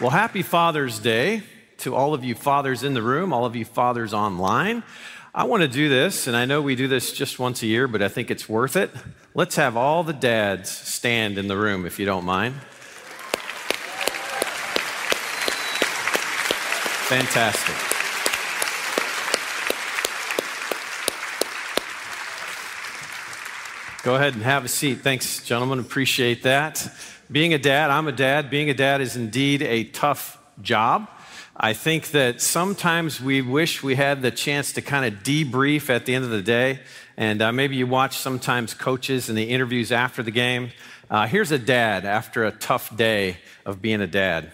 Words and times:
Well, 0.00 0.08
happy 0.08 0.40
Father's 0.40 0.98
Day 0.98 1.42
to 1.80 1.94
all 1.94 2.14
of 2.14 2.24
you 2.24 2.34
fathers 2.34 2.84
in 2.84 2.94
the 2.94 3.02
room, 3.02 3.34
all 3.34 3.44
of 3.44 3.54
you 3.54 3.66
fathers 3.66 4.14
online. 4.14 4.82
I 5.34 5.44
want 5.44 5.60
to 5.60 5.68
do 5.68 5.90
this, 5.90 6.26
and 6.26 6.34
I 6.34 6.46
know 6.46 6.62
we 6.62 6.74
do 6.74 6.88
this 6.88 7.12
just 7.12 7.38
once 7.38 7.62
a 7.62 7.66
year, 7.66 7.86
but 7.86 8.00
I 8.00 8.08
think 8.08 8.30
it's 8.30 8.48
worth 8.48 8.76
it. 8.76 8.90
Let's 9.34 9.56
have 9.56 9.76
all 9.76 10.02
the 10.02 10.14
dads 10.14 10.70
stand 10.70 11.36
in 11.36 11.48
the 11.48 11.56
room, 11.58 11.84
if 11.84 11.98
you 11.98 12.06
don't 12.06 12.24
mind. 12.24 12.54
Fantastic. 17.04 17.76
Go 24.02 24.14
ahead 24.14 24.32
and 24.32 24.42
have 24.44 24.64
a 24.64 24.68
seat. 24.68 25.02
Thanks, 25.02 25.44
gentlemen. 25.44 25.78
Appreciate 25.78 26.44
that. 26.44 26.90
Being 27.30 27.54
a 27.54 27.58
dad, 27.58 27.90
I'm 27.90 28.08
a 28.08 28.12
dad. 28.12 28.50
Being 28.50 28.70
a 28.70 28.74
dad 28.74 29.00
is 29.00 29.14
indeed 29.14 29.62
a 29.62 29.84
tough 29.84 30.36
job. 30.62 31.08
I 31.56 31.74
think 31.74 32.08
that 32.08 32.40
sometimes 32.40 33.20
we 33.20 33.40
wish 33.40 33.84
we 33.84 33.94
had 33.94 34.20
the 34.20 34.32
chance 34.32 34.72
to 34.72 34.82
kind 34.82 35.04
of 35.04 35.22
debrief 35.22 35.90
at 35.90 36.06
the 36.06 36.14
end 36.16 36.24
of 36.24 36.32
the 36.32 36.42
day. 36.42 36.80
And 37.16 37.40
uh, 37.40 37.52
maybe 37.52 37.76
you 37.76 37.86
watch 37.86 38.18
sometimes 38.18 38.74
coaches 38.74 39.28
in 39.28 39.36
the 39.36 39.44
interviews 39.44 39.92
after 39.92 40.24
the 40.24 40.32
game. 40.32 40.72
Uh, 41.08 41.28
here's 41.28 41.52
a 41.52 41.58
dad 41.58 42.04
after 42.04 42.44
a 42.44 42.50
tough 42.50 42.96
day 42.96 43.36
of 43.64 43.80
being 43.80 44.00
a 44.00 44.08
dad. 44.08 44.50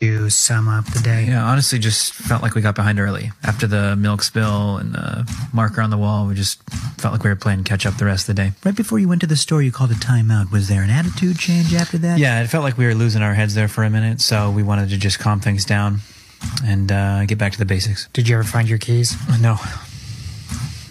To 0.00 0.28
sum 0.30 0.68
up 0.68 0.84
the 0.86 1.00
day? 1.00 1.24
Yeah, 1.28 1.44
honestly, 1.44 1.78
just 1.78 2.12
felt 2.12 2.42
like 2.42 2.54
we 2.54 2.60
got 2.60 2.74
behind 2.74 2.98
early. 2.98 3.30
After 3.42 3.66
the 3.66 3.96
milk 3.96 4.22
spill 4.22 4.76
and 4.78 4.92
the 4.94 5.30
marker 5.52 5.80
on 5.80 5.90
the 5.90 5.96
wall, 5.98 6.26
we 6.26 6.34
just 6.34 6.62
felt 7.00 7.12
like 7.12 7.22
we 7.22 7.30
were 7.30 7.36
playing 7.36 7.64
catch 7.64 7.86
up 7.86 7.96
the 7.96 8.04
rest 8.04 8.28
of 8.28 8.34
the 8.36 8.42
day. 8.42 8.52
Right 8.64 8.74
before 8.76 8.98
you 8.98 9.08
went 9.08 9.20
to 9.22 9.26
the 9.26 9.36
store, 9.36 9.62
you 9.62 9.72
called 9.72 9.90
a 9.92 9.94
timeout. 9.94 10.50
Was 10.50 10.68
there 10.68 10.82
an 10.82 10.90
attitude 10.90 11.38
change 11.38 11.72
after 11.74 11.96
that? 11.98 12.18
Yeah, 12.18 12.42
it 12.42 12.48
felt 12.48 12.64
like 12.64 12.76
we 12.76 12.86
were 12.86 12.94
losing 12.94 13.22
our 13.22 13.34
heads 13.34 13.54
there 13.54 13.68
for 13.68 13.84
a 13.84 13.90
minute, 13.90 14.20
so 14.20 14.50
we 14.50 14.62
wanted 14.62 14.90
to 14.90 14.98
just 14.98 15.18
calm 15.20 15.40
things 15.40 15.64
down 15.64 16.00
and 16.64 16.90
uh, 16.92 17.24
get 17.24 17.38
back 17.38 17.52
to 17.52 17.58
the 17.58 17.64
basics. 17.64 18.08
Did 18.12 18.28
you 18.28 18.34
ever 18.34 18.44
find 18.44 18.68
your 18.68 18.78
keys? 18.78 19.16
No. 19.40 19.56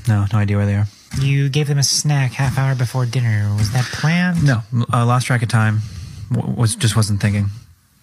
No, 0.08 0.25
no 0.31 0.39
idea 0.39 0.58
where 0.58 0.66
they 0.66 0.75
are. 0.75 0.88
You 1.22 1.47
gave 1.49 1.67
them 1.67 1.77
a 1.77 1.83
snack 1.83 2.31
half 2.31 2.58
hour 2.58 2.73
before 2.73 3.05
dinner. 3.05 3.53
Was 3.58 3.72
that 3.73 3.86
planned? 3.86 4.44
No, 4.44 4.61
I 4.89 5.03
lost 5.03 5.27
track 5.27 5.44
of 5.44 5.49
time. 5.49 5.80
W- 6.31 6.55
was 6.55 6.75
just 6.75 6.95
wasn't 6.95 7.22
thinking, 7.22 7.49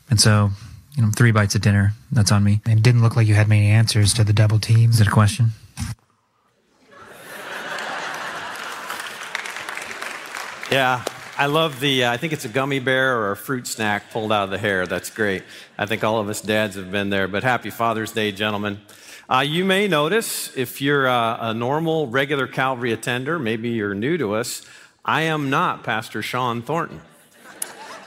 and 0.09 0.21
so 0.21 0.51
you 0.97 1.03
know, 1.03 1.11
three 1.15 1.33
bites 1.33 1.55
at 1.57 1.63
dinner. 1.63 1.95
That's 2.13 2.33
on 2.33 2.45
me. 2.45 2.61
It 2.67 2.83
didn't 2.83 3.03
look 3.03 3.17
like 3.17 3.27
you 3.27 3.35
had 3.35 3.49
many 3.49 3.69
answers 3.69 4.13
to 4.15 4.25
the 4.25 4.33
double 4.33 4.59
team. 4.59 4.91
Is 4.91 5.01
it 5.01 5.07
a 5.07 5.11
question? 5.11 5.51
Yeah, 10.71 11.05
I 11.37 11.47
love 11.47 11.81
the, 11.81 12.05
uh, 12.05 12.13
I 12.13 12.17
think 12.17 12.33
it's 12.33 12.45
a 12.45 12.49
gummy 12.49 12.79
bear 12.79 13.19
or 13.19 13.33
a 13.33 13.37
fruit 13.37 13.67
snack 13.67 14.13
pulled 14.13 14.31
out 14.31 14.45
of 14.45 14.51
the 14.51 14.59
hair. 14.59 14.87
That's 14.87 15.11
great. 15.11 15.43
I 15.77 15.85
think 15.87 16.05
all 16.05 16.21
of 16.21 16.29
us 16.29 16.41
dads 16.41 16.77
have 16.77 16.93
been 16.93 17.11
there, 17.11 17.27
but 17.27 17.43
happy 17.43 17.71
Father's 17.71 18.13
Day, 18.13 18.31
gentlemen. 18.31 18.81
Uh, 19.29 19.41
you 19.41 19.65
may 19.65 19.89
notice 19.89 20.57
if 20.57 20.81
you're 20.81 21.09
uh, 21.09 21.51
a 21.51 21.55
normal, 21.55 22.07
regular 22.07 22.47
Calvary 22.47 22.93
attender, 22.93 23.37
maybe 23.41 23.71
you're 23.71 23.95
new 23.95 24.17
to 24.17 24.35
us, 24.35 24.65
I 25.05 25.23
am 25.23 25.51
not 25.51 25.83
Pastor 25.83 26.23
Sean 26.23 26.63
Thornton. 26.63 27.01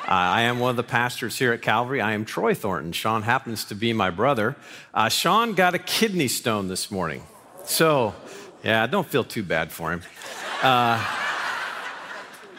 Uh, 0.05 0.11
I 0.11 0.41
am 0.41 0.59
one 0.59 0.69
of 0.71 0.75
the 0.75 0.83
pastors 0.83 1.39
here 1.39 1.53
at 1.53 1.61
Calvary. 1.61 2.01
I 2.01 2.11
am 2.11 2.25
Troy 2.25 2.53
Thornton. 2.53 2.91
Sean 2.91 3.21
happens 3.21 3.63
to 3.65 3.75
be 3.75 3.93
my 3.93 4.09
brother. 4.09 4.57
Uh, 4.93 5.07
Sean 5.07 5.53
got 5.53 5.75
a 5.75 5.79
kidney 5.79 6.27
stone 6.27 6.67
this 6.67 6.91
morning. 6.91 7.23
So, 7.63 8.13
yeah, 8.65 8.85
don't 8.85 9.07
feel 9.07 9.23
too 9.23 9.43
bad 9.43 9.71
for 9.71 9.93
him. 9.93 10.01
Uh, 10.61 11.01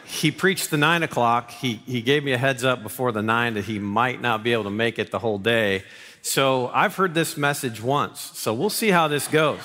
he 0.05 0.31
preached 0.31 0.71
the 0.71 0.77
nine 0.77 1.03
o'clock. 1.03 1.51
He, 1.51 1.75
he 1.85 2.01
gave 2.01 2.23
me 2.23 2.31
a 2.31 2.37
heads 2.39 2.63
up 2.63 2.81
before 2.81 3.11
the 3.11 3.21
nine 3.21 3.53
that 3.53 3.65
he 3.65 3.77
might 3.77 4.21
not 4.21 4.41
be 4.41 4.51
able 4.51 4.63
to 4.63 4.71
make 4.71 4.97
it 4.97 5.11
the 5.11 5.19
whole 5.19 5.37
day. 5.37 5.83
So 6.23 6.69
I've 6.69 6.95
heard 6.95 7.13
this 7.13 7.37
message 7.37 7.79
once. 7.79 8.31
So 8.33 8.55
we'll 8.55 8.71
see 8.71 8.89
how 8.89 9.07
this 9.07 9.27
goes. 9.27 9.61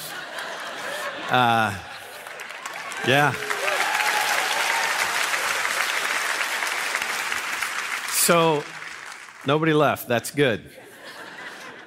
Uh, 1.30 1.74
yeah. 3.08 3.32
So 8.20 8.62
nobody 9.46 9.72
left. 9.72 10.06
That's 10.06 10.30
good. 10.30 10.60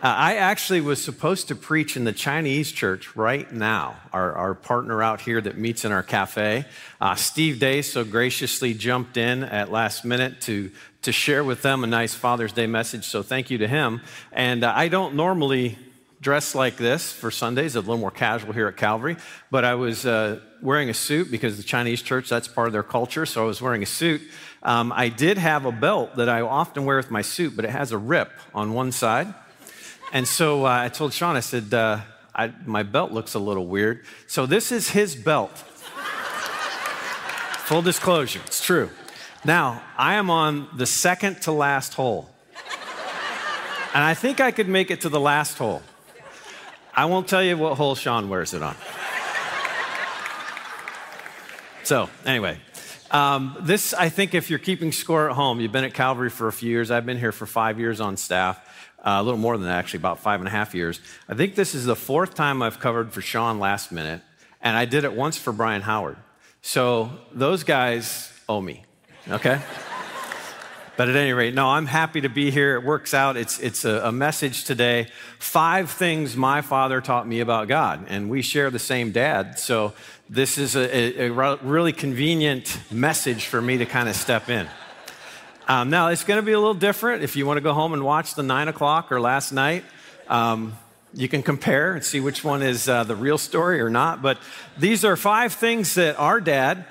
Uh, 0.02 0.08
I 0.08 0.38
actually 0.38 0.82
was 0.82 1.02
supposed 1.02 1.50
to 1.50 1.56
preach 1.56 1.96
in 1.96 2.06
the 2.06 2.12
Chinese 2.12 2.72
church 2.72 3.16
right 3.16 3.50
now, 3.52 3.98
our, 4.12 4.34
our 4.34 4.56
partner 4.56 5.04
out 5.04 5.22
here 5.22 5.40
that 5.40 5.60
meets 5.60 5.86
in 5.86 5.92
our 5.92 6.02
cafe. 6.02 6.66
Uh, 7.00 7.14
Steve 7.14 7.60
Day 7.60 7.84
so 7.84 8.04
graciously 8.04 8.74
jumped 8.74 9.16
in 9.16 9.44
at 9.44 9.72
last 9.72 10.04
minute 10.06 10.42
to, 10.42 10.72
to 11.04 11.12
share 11.12 11.44
with 11.44 11.62
them 11.62 11.84
a 11.84 11.88
nice 11.88 12.16
Father's 12.16 12.52
Day 12.52 12.66
message, 12.66 13.06
so 13.06 13.22
thank 13.22 13.52
you 13.52 13.60
to 13.60 13.68
him. 13.68 14.02
And 14.32 14.64
uh, 14.64 14.74
I 14.76 14.88
don't 14.88 15.14
normally 15.14 15.78
dress 16.20 16.56
like 16.56 16.78
this 16.78 17.12
for 17.12 17.30
Sundays, 17.30 17.76
a 17.76 17.80
little 17.80 17.98
more 17.98 18.10
casual 18.10 18.54
here 18.54 18.68
at 18.68 18.78
Calvary, 18.78 19.18
but 19.52 19.64
I 19.64 19.76
was 19.76 20.06
uh, 20.06 20.40
wearing 20.62 20.90
a 20.90 20.94
suit 20.94 21.30
because 21.30 21.58
the 21.58 21.64
Chinese 21.64 22.02
church, 22.02 22.28
that's 22.28 22.48
part 22.48 22.68
of 22.68 22.74
their 22.74 22.82
culture, 22.82 23.26
so 23.26 23.44
I 23.44 23.46
was 23.46 23.62
wearing 23.62 23.84
a 23.84 23.86
suit. 23.86 24.22
Um, 24.64 24.94
I 24.96 25.10
did 25.10 25.38
have 25.38 25.66
a 25.66 25.72
belt 25.72 26.16
that 26.16 26.30
I 26.30 26.42
often 26.42 26.86
wear 26.86 26.98
with 26.98 27.12
my 27.12 27.22
suit, 27.22 27.56
but 27.56 27.66
it 27.66 27.72
has 27.72 27.92
a 27.92 27.98
rip 27.98 28.32
on 28.54 28.74
one 28.74 28.92
side. 28.94 29.34
And 30.14 30.28
so 30.28 30.66
uh, 30.66 30.70
I 30.70 30.90
told 30.90 31.14
Sean, 31.14 31.36
I 31.36 31.42
said, 31.42 31.74
uh, 31.74 32.00
I, 32.34 32.54
my 32.66 32.84
belt 32.84 33.12
looks 33.12 33.34
a 33.34 33.40
little 33.40 33.68
weird. 33.68 34.06
So 34.28 34.46
this 34.46 34.72
is 34.72 34.90
his 34.90 35.16
belt. 35.16 35.52
Full 37.66 37.82
disclosure, 37.82 38.42
it's 38.46 38.64
true. 38.64 38.90
Now, 39.46 39.84
I 39.98 40.16
am 40.16 40.30
on 40.30 40.70
the 40.76 40.86
second 40.86 41.42
to 41.42 41.52
last 41.52 41.94
hole. 41.96 42.30
And 43.94 44.04
I 44.04 44.14
think 44.14 44.40
I 44.40 44.52
could 44.52 44.70
make 44.70 44.90
it 44.92 45.02
to 45.02 45.10
the 45.10 45.20
last 45.20 45.58
hole. 45.58 45.82
I 46.96 47.06
won't 47.06 47.28
tell 47.28 47.44
you 47.44 47.58
what 47.58 47.76
hole 47.76 47.96
Sean 47.96 48.30
wears 48.30 48.54
it 48.54 48.64
on. 48.64 48.76
So, 51.84 52.10
anyway, 52.26 52.60
um, 53.14 53.56
this, 53.62 53.94
I 53.94 54.10
think, 54.10 54.34
if 54.34 54.50
you're 54.50 54.58
keeping 54.58 54.92
score 54.92 55.30
at 55.30 55.36
home, 55.36 55.60
you've 55.60 55.72
been 55.72 55.84
at 55.84 55.94
Calvary 55.94 56.32
for 56.32 56.48
a 56.48 56.52
few 56.52 56.72
years. 56.72 56.90
I've 56.90 57.06
been 57.06 57.20
here 57.20 57.32
for 57.32 57.46
five 57.46 57.80
years 57.80 58.02
on 58.02 58.18
staff, 58.18 58.58
uh, 59.00 59.18
a 59.20 59.24
little 59.24 59.40
more 59.40 59.56
than 59.56 59.68
that, 59.68 59.78
actually, 59.78 60.00
about 60.00 60.20
five 60.20 60.42
and 60.42 60.48
a 60.48 60.52
half 60.52 60.74
years. 60.74 61.00
I 61.30 61.36
think 61.36 61.54
this 61.54 61.76
is 61.76 61.86
the 61.86 61.96
fourth 61.96 62.34
time 62.34 62.64
I've 62.64 62.80
covered 62.80 63.14
for 63.14 63.22
Sean 63.22 63.60
last 63.60 63.92
minute, 63.92 64.22
and 64.62 64.76
I 64.76 64.86
did 64.86 65.04
it 65.04 65.14
once 65.14 65.38
for 65.38 65.54
Brian 65.54 65.84
Howard. 65.84 66.18
So 66.64 67.12
those 67.32 67.64
guys 67.64 68.34
owe 68.50 68.62
me, 68.62 68.84
okay? 69.30 69.62
But 70.96 71.10
at 71.10 71.16
any 71.16 71.34
rate, 71.34 71.56
no, 71.56 71.70
I'm 71.70 71.88
happy 71.88 72.22
to 72.22 72.30
be 72.30 72.52
here. 72.52 72.76
It 72.76 72.84
works 72.84 73.16
out. 73.16 73.36
It's, 73.36 73.60
it's 73.60 73.84
a, 73.84 74.02
a, 74.06 74.12
message 74.12 74.64
today. 74.64 75.08
Five 75.40 75.90
things 75.90 76.38
my 76.38 76.62
father 76.62 77.02
taught 77.02 77.28
me 77.28 77.40
about 77.40 77.68
God. 77.68 78.06
And 78.10 78.30
we 78.30 78.44
share 78.44 78.70
the 78.70 78.78
same 78.78 79.12
dad. 79.12 79.58
So 79.58 79.94
this 80.30 80.58
is 80.58 80.76
a, 80.76 81.24
a, 81.24 81.28
a 81.28 81.56
really 81.58 81.92
convenient 81.92 82.80
message 82.90 83.46
for 83.46 83.62
me 83.62 83.78
to 83.78 83.86
kind 83.86 84.08
of 84.08 84.16
step 84.16 84.50
in. 84.50 84.68
Um, 85.68 85.90
now, 85.90 86.08
it's 86.10 86.24
going 86.24 86.38
to 86.40 86.46
be 86.46 86.54
a 86.54 86.60
little 86.60 86.74
different. 86.74 87.24
If 87.24 87.36
you 87.36 87.46
want 87.46 87.58
to 87.58 87.62
go 87.62 87.74
home 87.74 87.94
and 87.94 88.04
watch 88.04 88.36
the 88.36 88.44
nine 88.44 88.68
o'clock 88.68 89.12
or 89.12 89.20
last 89.20 89.52
night, 89.52 89.84
um, 90.28 90.78
you 91.14 91.28
can 91.28 91.44
compare 91.44 91.94
and 91.94 92.04
see 92.04 92.20
which 92.20 92.44
one 92.44 92.62
is 92.62 92.90
uh, 92.90 93.04
the 93.04 93.16
real 93.16 93.38
story 93.38 93.80
or 93.82 93.90
not. 93.90 94.22
But 94.22 94.40
these 94.78 95.06
are 95.06 95.16
five 95.16 95.54
things 95.54 95.96
that 95.96 96.18
our 96.18 96.42
dad 96.42 96.86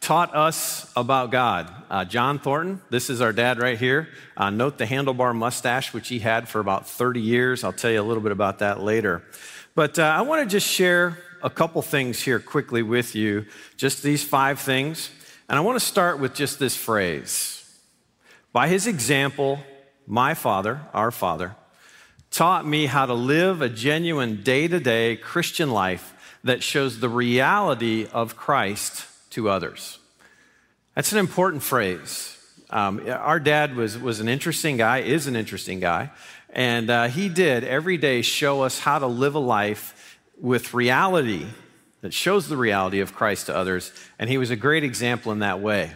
taught 0.00 0.34
us 0.34 0.90
about 0.96 1.30
God. 1.30 1.70
Uh, 1.90 2.04
John 2.04 2.38
Thornton, 2.38 2.80
this 2.90 3.10
is 3.10 3.20
our 3.20 3.32
dad 3.32 3.58
right 3.58 3.78
here. 3.78 4.08
Uh, 4.36 4.50
note 4.50 4.78
the 4.78 4.86
handlebar 4.86 5.34
mustache, 5.34 5.92
which 5.92 6.08
he 6.08 6.20
had 6.20 6.48
for 6.48 6.60
about 6.60 6.88
30 6.88 7.20
years. 7.20 7.64
I'll 7.64 7.72
tell 7.72 7.90
you 7.90 8.00
a 8.00 8.04
little 8.04 8.22
bit 8.22 8.32
about 8.32 8.60
that 8.60 8.80
later. 8.80 9.22
But 9.74 9.98
uh, 9.98 10.04
I 10.04 10.22
want 10.22 10.48
to 10.48 10.52
just 10.52 10.66
share 10.66 11.18
a 11.46 11.50
couple 11.50 11.80
things 11.80 12.20
here 12.20 12.40
quickly 12.40 12.82
with 12.82 13.14
you, 13.14 13.46
just 13.76 14.02
these 14.02 14.24
five 14.24 14.58
things. 14.58 15.10
And 15.48 15.56
I 15.56 15.60
want 15.60 15.78
to 15.78 15.84
start 15.84 16.18
with 16.18 16.34
just 16.34 16.58
this 16.58 16.76
phrase 16.76 17.64
By 18.52 18.66
his 18.66 18.88
example, 18.88 19.60
my 20.08 20.34
father, 20.34 20.80
our 20.92 21.12
father, 21.12 21.54
taught 22.32 22.66
me 22.66 22.86
how 22.86 23.06
to 23.06 23.14
live 23.14 23.62
a 23.62 23.68
genuine 23.68 24.42
day 24.42 24.66
to 24.66 24.80
day 24.80 25.14
Christian 25.14 25.70
life 25.70 26.14
that 26.42 26.64
shows 26.64 26.98
the 26.98 27.08
reality 27.08 28.08
of 28.12 28.36
Christ 28.36 29.06
to 29.30 29.48
others. 29.48 30.00
That's 30.96 31.12
an 31.12 31.18
important 31.18 31.62
phrase. 31.62 32.32
Um, 32.70 33.08
our 33.08 33.38
dad 33.38 33.76
was, 33.76 33.96
was 33.96 34.18
an 34.18 34.28
interesting 34.28 34.76
guy, 34.78 34.98
is 34.98 35.28
an 35.28 35.36
interesting 35.36 35.78
guy, 35.78 36.10
and 36.50 36.90
uh, 36.90 37.06
he 37.06 37.28
did 37.28 37.62
every 37.62 37.98
day 37.98 38.22
show 38.22 38.62
us 38.62 38.80
how 38.80 38.98
to 38.98 39.06
live 39.06 39.36
a 39.36 39.38
life 39.38 39.92
with 40.40 40.74
reality 40.74 41.46
that 42.02 42.12
shows 42.12 42.48
the 42.48 42.56
reality 42.56 43.00
of 43.00 43.14
Christ 43.14 43.46
to 43.46 43.56
others, 43.56 43.92
and 44.18 44.30
he 44.30 44.38
was 44.38 44.50
a 44.50 44.56
great 44.56 44.84
example 44.84 45.32
in 45.32 45.40
that 45.40 45.60
way. 45.60 45.92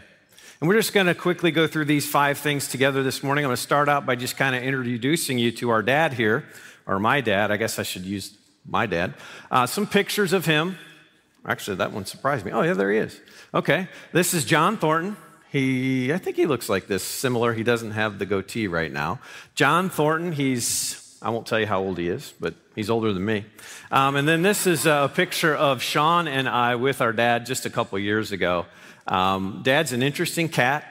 And 0.61 0.69
we're 0.69 0.77
just 0.77 0.93
going 0.93 1.07
to 1.07 1.15
quickly 1.15 1.51
go 1.51 1.67
through 1.67 1.87
these 1.87 2.07
five 2.07 2.37
things 2.37 2.69
together 2.69 3.03
this 3.03 3.23
morning. 3.23 3.45
I'm 3.45 3.49
going 3.49 3.57
to 3.57 3.63
start 3.63 3.89
out 3.89 4.05
by 4.05 4.15
just 4.15 4.37
kind 4.37 4.55
of 4.55 4.63
introducing 4.63 5.39
you 5.39 5.53
to 5.53 5.71
our 5.71 5.83
dad 5.83 6.13
here, 6.13 6.45
or 6.87 6.99
my 6.99 7.21
dad. 7.21 7.51
I 7.51 7.57
guess 7.57 7.79
I 7.79 7.83
should 7.83 8.05
use 8.05 8.37
my 8.67 8.87
dad. 8.87 9.15
Uh, 9.51 9.67
some 9.67 9.87
pictures 9.87 10.33
of 10.33 10.45
him. 10.45 10.77
Actually, 11.47 11.79
that 11.79 11.93
one 11.93 12.05
surprised 12.05 12.45
me. 12.45 12.53
Oh, 12.53 12.61
yeah, 12.61 12.75
there 12.75 12.93
he 12.93 12.99
is. 12.99 13.19
Okay, 13.55 13.89
this 14.13 14.35
is 14.35 14.45
John 14.45 14.77
Thornton. 14.77 15.17
He, 15.51 16.13
I 16.13 16.19
think 16.19 16.37
he 16.37 16.47
looks 16.47 16.69
like 16.69 16.87
this, 16.87 17.03
similar. 17.03 17.55
He 17.55 17.63
doesn't 17.63 17.93
have 17.93 18.19
the 18.19 18.27
goatee 18.27 18.69
right 18.69 18.93
now. 18.93 19.21
John 19.55 19.89
Thornton, 19.89 20.33
he's, 20.33 21.00
I 21.23 21.29
won't 21.29 21.47
tell 21.47 21.61
you 21.61 21.67
how 21.67 21.81
old 21.81 21.99
he 21.99 22.09
is, 22.09 22.33
but 22.41 22.55
he's 22.75 22.89
older 22.89 23.13
than 23.13 23.25
me. 23.25 23.45
Um, 23.91 24.17
and 24.17 24.27
then 24.27 24.41
this 24.41 24.67
is 24.67 24.87
a 24.87 25.11
picture 25.15 25.55
of 25.55 25.83
Sean 25.83 26.27
and 26.27 26.49
I 26.49 26.77
with 26.77 27.03
our 27.03 27.13
dad 27.13 27.45
just 27.45 27.67
a 27.67 27.71
couple 27.71 27.99
years 27.99 28.33
ago. 28.33 28.65
Um, 29.07 29.61
Dad's 29.63 29.93
an 29.93 30.03
interesting 30.03 30.49
cat, 30.49 30.85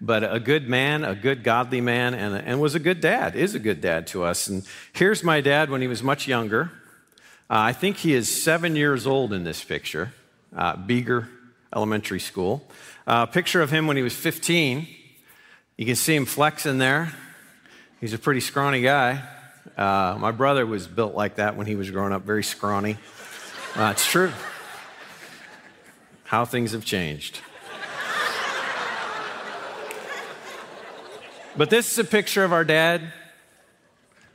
but 0.00 0.24
a 0.24 0.40
good 0.40 0.68
man, 0.68 1.04
a 1.04 1.14
good 1.14 1.44
godly 1.44 1.80
man, 1.80 2.14
and, 2.14 2.34
and 2.34 2.60
was 2.60 2.74
a 2.74 2.80
good 2.80 3.00
dad, 3.00 3.36
is 3.36 3.54
a 3.54 3.60
good 3.60 3.80
dad 3.80 4.08
to 4.08 4.24
us. 4.24 4.48
And 4.48 4.66
here's 4.92 5.22
my 5.22 5.40
dad 5.40 5.70
when 5.70 5.80
he 5.80 5.86
was 5.86 6.02
much 6.02 6.26
younger. 6.26 6.72
Uh, 7.48 7.70
I 7.70 7.72
think 7.72 7.98
he 7.98 8.12
is 8.12 8.42
seven 8.42 8.74
years 8.74 9.06
old 9.06 9.32
in 9.32 9.44
this 9.44 9.62
picture, 9.62 10.12
uh, 10.56 10.74
Beiger 10.74 11.28
Elementary 11.72 12.18
School. 12.18 12.68
Uh, 13.06 13.26
picture 13.26 13.62
of 13.62 13.70
him 13.70 13.86
when 13.86 13.96
he 13.96 14.02
was 14.02 14.16
15. 14.16 14.88
You 15.76 15.86
can 15.86 15.94
see 15.94 16.16
him 16.16 16.26
flexing 16.26 16.78
there. 16.78 17.12
He's 18.00 18.14
a 18.14 18.18
pretty 18.18 18.40
scrawny 18.40 18.82
guy. 18.82 19.22
Uh, 19.76 20.16
my 20.18 20.30
brother 20.30 20.64
was 20.66 20.86
built 20.86 21.14
like 21.14 21.36
that 21.36 21.56
when 21.56 21.66
he 21.66 21.76
was 21.76 21.90
growing 21.90 22.12
up, 22.12 22.22
very 22.22 22.42
scrawny. 22.42 22.96
Uh, 23.74 23.90
it's 23.92 24.06
true. 24.06 24.32
How 26.24 26.44
things 26.44 26.72
have 26.72 26.84
changed. 26.84 27.40
but 31.56 31.70
this 31.70 31.92
is 31.92 31.98
a 31.98 32.04
picture 32.04 32.44
of 32.44 32.52
our 32.52 32.64
dad 32.64 33.12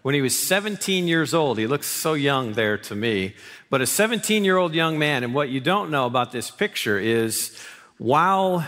when 0.02 0.16
he 0.16 0.22
was 0.22 0.38
17 0.38 1.08
years 1.08 1.34
old. 1.34 1.58
He 1.58 1.68
looks 1.68 1.88
so 1.88 2.14
young 2.14 2.54
there 2.54 2.78
to 2.78 2.96
me. 2.96 3.36
But 3.70 3.82
a 3.82 3.88
17 3.88 4.44
year 4.44 4.58
old 4.58 4.74
young 4.74 5.00
man, 5.00 5.24
and 5.24 5.34
what 5.34 5.50
you 5.50 5.60
don't 5.60 5.92
know 5.92 6.06
about 6.06 6.32
this 6.32 6.52
picture 6.52 7.00
is 7.00 7.58
while 7.98 8.68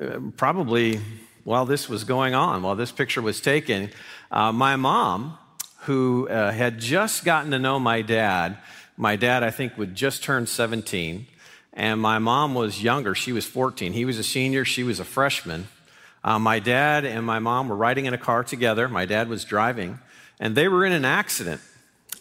uh, 0.00 0.18
probably 0.36 1.00
while 1.44 1.66
this 1.66 1.88
was 1.88 2.04
going 2.04 2.34
on, 2.34 2.62
while 2.62 2.76
this 2.76 2.92
picture 2.92 3.22
was 3.22 3.40
taken, 3.40 3.90
uh, 4.30 4.52
my 4.52 4.76
mom, 4.76 5.38
who 5.82 6.28
uh, 6.28 6.52
had 6.52 6.78
just 6.78 7.24
gotten 7.24 7.50
to 7.52 7.58
know 7.58 7.78
my 7.78 8.02
dad, 8.02 8.58
my 8.96 9.16
dad, 9.16 9.42
I 9.42 9.50
think, 9.50 9.78
would 9.78 9.94
just 9.94 10.22
turn 10.22 10.46
17, 10.46 11.26
and 11.72 12.00
my 12.00 12.18
mom 12.18 12.54
was 12.54 12.82
younger. 12.82 13.14
She 13.14 13.32
was 13.32 13.46
14. 13.46 13.92
He 13.92 14.04
was 14.04 14.18
a 14.18 14.22
senior, 14.22 14.64
she 14.64 14.82
was 14.82 15.00
a 15.00 15.04
freshman. 15.04 15.68
Uh, 16.22 16.38
my 16.38 16.58
dad 16.58 17.06
and 17.06 17.24
my 17.24 17.38
mom 17.38 17.68
were 17.68 17.76
riding 17.76 18.04
in 18.04 18.12
a 18.12 18.18
car 18.18 18.44
together. 18.44 18.88
My 18.88 19.06
dad 19.06 19.28
was 19.28 19.44
driving, 19.44 19.98
and 20.38 20.54
they 20.54 20.68
were 20.68 20.84
in 20.84 20.92
an 20.92 21.06
accident. 21.06 21.62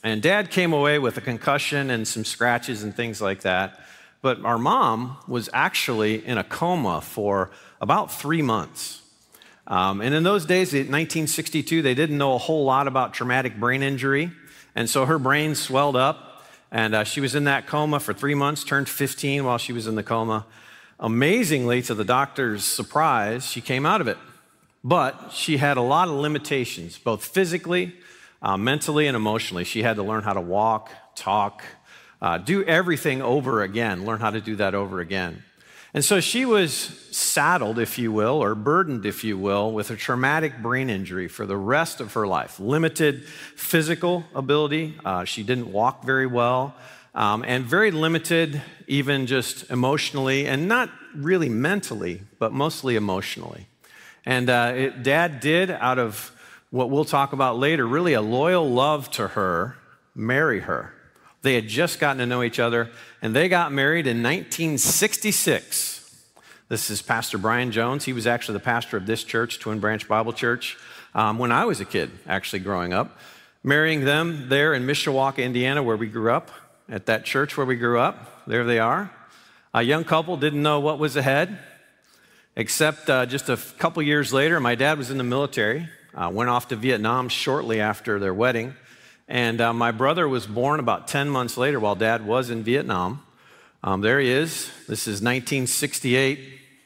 And 0.03 0.21
dad 0.21 0.51
came 0.51 0.71
away 0.71 0.97
with 0.99 1.17
a 1.17 1.21
concussion 1.21 1.89
and 1.89 2.07
some 2.07 2.23
scratches 2.23 2.83
and 2.83 2.95
things 2.95 3.21
like 3.21 3.41
that. 3.41 3.79
But 4.21 4.43
our 4.45 4.57
mom 4.57 5.17
was 5.27 5.49
actually 5.53 6.25
in 6.25 6.37
a 6.37 6.43
coma 6.43 7.01
for 7.01 7.51
about 7.81 8.11
three 8.11 8.41
months. 8.41 9.01
Um, 9.69 10.01
and 10.01 10.15
in 10.15 10.23
those 10.23 10.45
days, 10.45 10.73
in 10.73 10.79
1962, 10.79 11.83
they 11.83 11.93
didn't 11.93 12.17
know 12.17 12.33
a 12.33 12.39
whole 12.39 12.65
lot 12.65 12.87
about 12.87 13.13
traumatic 13.13 13.59
brain 13.59 13.83
injury. 13.83 14.31
And 14.75 14.89
so 14.89 15.05
her 15.05 15.19
brain 15.19 15.53
swelled 15.53 15.95
up, 15.95 16.43
and 16.71 16.95
uh, 16.95 17.03
she 17.03 17.21
was 17.21 17.35
in 17.35 17.43
that 17.43 17.67
coma 17.67 17.99
for 17.99 18.13
three 18.13 18.33
months, 18.33 18.63
turned 18.63 18.89
15 18.89 19.45
while 19.45 19.59
she 19.59 19.71
was 19.71 19.85
in 19.85 19.95
the 19.95 20.03
coma. 20.03 20.45
Amazingly, 20.99 21.83
to 21.83 21.93
the 21.93 22.03
doctor's 22.03 22.63
surprise, 22.63 23.45
she 23.45 23.61
came 23.61 23.85
out 23.85 24.01
of 24.01 24.07
it. 24.07 24.17
But 24.83 25.31
she 25.33 25.57
had 25.57 25.77
a 25.77 25.81
lot 25.81 26.07
of 26.07 26.15
limitations, 26.15 26.97
both 26.97 27.23
physically, 27.23 27.93
uh, 28.41 28.57
mentally, 28.57 29.07
and 29.07 29.15
emotionally. 29.15 29.65
She 29.65 29.83
had 29.83 29.97
to 29.97 30.03
learn 30.03 30.23
how 30.23 30.33
to 30.33 30.41
walk, 30.41 30.89
talk, 31.15 31.63
uh, 32.21 32.37
do 32.37 32.63
everything 32.63 33.21
over 33.21 33.61
again, 33.61 34.05
learn 34.05 34.19
how 34.19 34.31
to 34.31 34.41
do 34.41 34.55
that 34.55 34.73
over 34.73 34.99
again. 34.99 35.43
And 35.93 36.05
so 36.05 36.19
she 36.19 36.45
was 36.45 36.71
saddled, 37.11 37.79
if 37.79 37.97
you 37.97 38.11
will, 38.11 38.43
or 38.43 38.53
burdened, 38.53 39.05
if 39.05 39.23
you 39.23 39.37
will, 39.37 39.71
with 39.71 39.89
a 39.89 39.95
traumatic 39.95 40.61
brain 40.61 40.89
injury 40.89 41.27
for 41.27 41.47
the 41.47 41.57
rest 41.57 41.99
of 41.99 42.13
her 42.13 42.27
life. 42.27 42.59
Limited 42.59 43.25
physical 43.55 44.23
ability. 44.35 44.99
Uh, 45.03 45.25
she 45.25 45.41
didn't 45.41 45.71
walk 45.71 46.05
very 46.05 46.27
well. 46.27 46.75
Um, 47.15 47.43
and 47.45 47.65
very 47.65 47.89
limited, 47.89 48.61
even 48.87 49.25
just 49.25 49.69
emotionally, 49.71 50.45
and 50.45 50.67
not 50.67 50.91
really 51.15 51.49
mentally, 51.49 52.21
but 52.37 52.53
mostly 52.53 52.95
emotionally. 52.95 53.67
And 54.25 54.47
uh, 54.47 54.73
it, 54.75 55.03
dad 55.03 55.39
did, 55.39 55.71
out 55.71 55.97
of 55.97 56.31
what 56.69 56.91
we'll 56.91 57.05
talk 57.05 57.33
about 57.33 57.57
later, 57.57 57.87
really 57.87 58.13
a 58.13 58.21
loyal 58.21 58.69
love 58.69 59.09
to 59.11 59.29
her, 59.29 59.75
marry 60.13 60.59
her. 60.61 60.93
They 61.41 61.55
had 61.55 61.67
just 61.67 61.99
gotten 61.99 62.17
to 62.17 62.25
know 62.25 62.43
each 62.43 62.59
other, 62.59 62.89
and 63.21 63.35
they 63.35 63.47
got 63.47 63.71
married 63.71 64.07
in 64.07 64.21
1966. 64.21 65.95
This 66.67 66.89
is 66.89 67.01
Pastor 67.01 67.37
Brian 67.37 67.71
Jones. 67.71 68.05
He 68.05 68.13
was 68.13 68.27
actually 68.27 68.53
the 68.53 68.63
pastor 68.65 68.97
of 68.97 69.05
this 69.05 69.23
church, 69.23 69.59
Twin 69.59 69.79
Branch 69.79 70.07
Bible 70.07 70.33
Church, 70.33 70.77
um, 71.15 71.39
when 71.39 71.51
I 71.51 71.65
was 71.65 71.79
a 71.79 71.85
kid, 71.85 72.11
actually 72.27 72.59
growing 72.59 72.93
up. 72.93 73.17
Marrying 73.63 74.05
them 74.05 74.49
there 74.49 74.73
in 74.73 74.85
Mishawaka, 74.85 75.39
Indiana, 75.39 75.81
where 75.81 75.97
we 75.97 76.07
grew 76.07 76.31
up, 76.31 76.51
at 76.89 77.05
that 77.05 77.23
church 77.23 77.55
where 77.57 77.65
we 77.65 77.75
grew 77.75 77.99
up. 77.99 78.45
There 78.47 78.65
they 78.65 78.79
are. 78.79 79.11
A 79.73 79.81
young 79.81 80.03
couple 80.03 80.37
didn't 80.37 80.63
know 80.63 80.79
what 80.79 80.99
was 80.99 81.15
ahead, 81.15 81.59
except 82.55 83.09
uh, 83.09 83.25
just 83.25 83.49
a 83.49 83.57
couple 83.77 84.01
years 84.01 84.33
later, 84.33 84.59
my 84.59 84.75
dad 84.75 84.97
was 84.97 85.11
in 85.11 85.17
the 85.17 85.23
military, 85.23 85.87
uh, 86.15 86.29
went 86.33 86.49
off 86.49 86.67
to 86.69 86.75
Vietnam 86.75 87.29
shortly 87.29 87.79
after 87.79 88.19
their 88.19 88.33
wedding. 88.33 88.75
And 89.29 89.61
uh, 89.61 89.73
my 89.73 89.91
brother 89.91 90.27
was 90.27 90.47
born 90.47 90.79
about 90.79 91.07
10 91.07 91.29
months 91.29 91.55
later 91.55 91.79
while 91.79 91.93
dad 91.93 92.25
was 92.25 92.49
in 92.49 92.63
Vietnam. 92.63 93.23
Um, 93.83 94.01
there 94.01 94.19
he 94.19 94.27
is. 94.27 94.71
This 94.87 95.07
is 95.07 95.21
1968. 95.21 96.39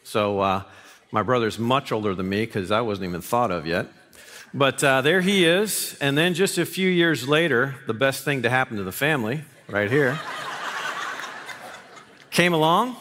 So 0.04 0.42
uh, 0.42 0.64
my 1.10 1.24
brother's 1.24 1.58
much 1.58 1.94
older 1.94 2.14
than 2.14 2.28
me 2.28 2.46
because 2.46 2.70
I 2.70 2.82
wasn't 2.82 3.08
even 3.08 3.22
thought 3.22 3.50
of 3.50 3.66
yet. 3.66 3.88
But 4.54 4.84
uh, 4.84 5.00
there 5.00 5.22
he 5.22 5.46
is. 5.46 5.98
And 6.02 6.18
then 6.18 6.34
just 6.34 6.58
a 6.58 6.66
few 6.66 6.90
years 6.90 7.30
later, 7.30 7.76
the 7.88 7.94
best 7.94 8.26
thing 8.26 8.42
to 8.42 8.50
happen 8.50 8.76
to 8.76 8.84
the 8.84 8.92
family, 8.92 9.46
right 9.70 9.90
here, 9.90 10.20
came 12.30 12.54
along. 12.54 12.98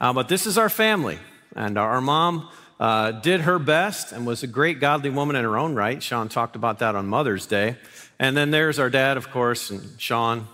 Uh, 0.00 0.12
but 0.12 0.28
this 0.28 0.44
is 0.44 0.58
our 0.58 0.68
family. 0.68 1.20
And 1.54 1.78
our 1.78 2.00
mom 2.00 2.48
uh, 2.80 3.12
did 3.12 3.42
her 3.42 3.60
best 3.60 4.10
and 4.10 4.26
was 4.26 4.42
a 4.42 4.48
great 4.48 4.80
godly 4.80 5.10
woman 5.10 5.36
in 5.36 5.44
her 5.44 5.56
own 5.56 5.76
right. 5.76 6.02
Sean 6.02 6.28
talked 6.28 6.56
about 6.56 6.80
that 6.80 6.96
on 6.96 7.06
Mother's 7.06 7.46
Day. 7.46 7.76
And 8.22 8.36
then 8.36 8.52
there's 8.52 8.78
our 8.78 8.88
dad, 8.88 9.16
of 9.16 9.32
course, 9.32 9.70
and 9.70 10.00
Sean. 10.00 10.46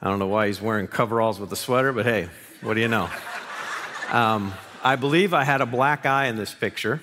I 0.00 0.08
don't 0.08 0.18
know 0.18 0.26
why 0.26 0.46
he's 0.46 0.58
wearing 0.58 0.86
coveralls 0.86 1.38
with 1.38 1.52
a 1.52 1.56
sweater, 1.56 1.92
but 1.92 2.06
hey, 2.06 2.30
what 2.62 2.72
do 2.72 2.80
you 2.80 2.88
know? 2.88 3.10
Um, 4.10 4.54
I 4.82 4.96
believe 4.96 5.34
I 5.34 5.44
had 5.44 5.60
a 5.60 5.66
black 5.66 6.06
eye 6.06 6.28
in 6.28 6.36
this 6.36 6.54
picture. 6.54 7.02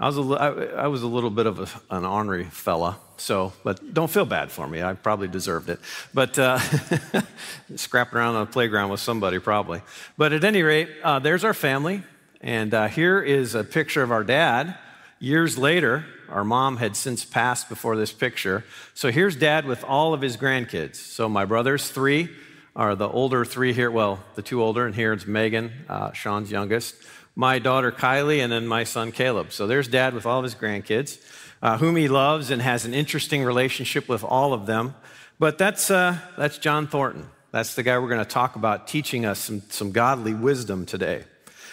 I 0.00 0.06
was 0.06 0.16
a, 0.16 0.22
I, 0.22 0.46
I 0.84 0.86
was 0.86 1.02
a 1.02 1.06
little 1.06 1.28
bit 1.28 1.44
of 1.44 1.58
a, 1.90 1.94
an 1.94 2.06
ornery 2.06 2.44
fella, 2.44 2.96
so, 3.18 3.52
but 3.62 3.92
don't 3.92 4.10
feel 4.10 4.24
bad 4.24 4.50
for 4.50 4.66
me. 4.66 4.82
I 4.82 4.94
probably 4.94 5.28
deserved 5.28 5.68
it. 5.68 5.80
But 6.14 6.38
uh, 6.38 6.58
scrapping 7.76 8.16
around 8.16 8.36
on 8.36 8.46
the 8.46 8.52
playground 8.52 8.88
with 8.88 9.00
somebody, 9.00 9.38
probably. 9.38 9.82
But 10.16 10.32
at 10.32 10.44
any 10.44 10.62
rate, 10.62 10.88
uh, 11.02 11.18
there's 11.18 11.44
our 11.44 11.52
family. 11.52 12.02
And 12.40 12.72
uh, 12.72 12.88
here 12.88 13.20
is 13.20 13.54
a 13.54 13.64
picture 13.64 14.02
of 14.02 14.10
our 14.10 14.24
dad 14.24 14.78
years 15.18 15.58
later 15.58 16.06
our 16.28 16.44
mom 16.44 16.76
had 16.76 16.96
since 16.96 17.24
passed 17.24 17.68
before 17.68 17.96
this 17.96 18.12
picture. 18.12 18.64
So 18.94 19.10
here's 19.10 19.36
dad 19.36 19.64
with 19.66 19.84
all 19.84 20.14
of 20.14 20.20
his 20.20 20.36
grandkids. 20.36 20.96
So 20.96 21.28
my 21.28 21.44
brothers, 21.44 21.90
three, 21.90 22.30
are 22.76 22.94
the 22.94 23.08
older 23.08 23.44
three 23.44 23.72
here. 23.72 23.90
Well, 23.90 24.22
the 24.34 24.42
two 24.42 24.62
older, 24.62 24.86
and 24.86 24.94
here's 24.94 25.26
Megan, 25.26 25.72
uh, 25.88 26.12
Sean's 26.12 26.50
youngest. 26.50 26.96
My 27.36 27.58
daughter 27.58 27.90
Kylie, 27.90 28.42
and 28.42 28.52
then 28.52 28.66
my 28.66 28.84
son 28.84 29.12
Caleb. 29.12 29.52
So 29.52 29.66
there's 29.66 29.88
dad 29.88 30.14
with 30.14 30.26
all 30.26 30.38
of 30.38 30.44
his 30.44 30.54
grandkids, 30.54 31.20
uh, 31.62 31.78
whom 31.78 31.96
he 31.96 32.08
loves 32.08 32.50
and 32.50 32.62
has 32.62 32.84
an 32.84 32.94
interesting 32.94 33.42
relationship 33.42 34.08
with 34.08 34.22
all 34.22 34.52
of 34.52 34.66
them. 34.66 34.94
But 35.38 35.58
that's, 35.58 35.90
uh, 35.90 36.18
that's 36.36 36.58
John 36.58 36.86
Thornton. 36.86 37.26
That's 37.50 37.74
the 37.74 37.82
guy 37.82 37.98
we're 37.98 38.08
going 38.08 38.24
to 38.24 38.24
talk 38.24 38.56
about 38.56 38.88
teaching 38.88 39.24
us 39.24 39.38
some, 39.38 39.62
some 39.68 39.92
godly 39.92 40.34
wisdom 40.34 40.86
today. 40.86 41.24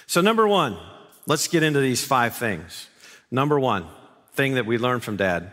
So, 0.06 0.22
number 0.22 0.48
one, 0.48 0.78
let's 1.26 1.48
get 1.48 1.64
into 1.64 1.80
these 1.80 2.04
five 2.06 2.36
things. 2.36 2.88
Number 3.32 3.60
one, 3.60 3.88
thing 4.34 4.56
that 4.56 4.66
we 4.66 4.78
learned 4.78 5.04
from 5.04 5.18
dad. 5.18 5.52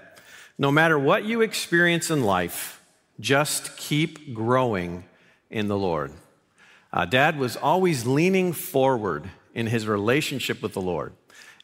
No 0.59 0.71
matter 0.71 0.99
what 0.99 1.25
you 1.25 1.41
experience 1.41 2.11
in 2.11 2.23
life, 2.25 2.83
just 3.21 3.77
keep 3.77 4.35
growing 4.35 5.05
in 5.51 5.69
the 5.69 5.77
Lord. 5.77 6.13
Uh, 6.93 7.05
dad 7.05 7.39
was 7.39 7.57
always 7.57 8.07
leaning 8.07 8.53
forward 8.53 9.29
in 9.55 9.67
his 9.67 9.87
relationship 9.87 10.63
with 10.63 10.73
the 10.73 10.81
Lord. 10.81 11.13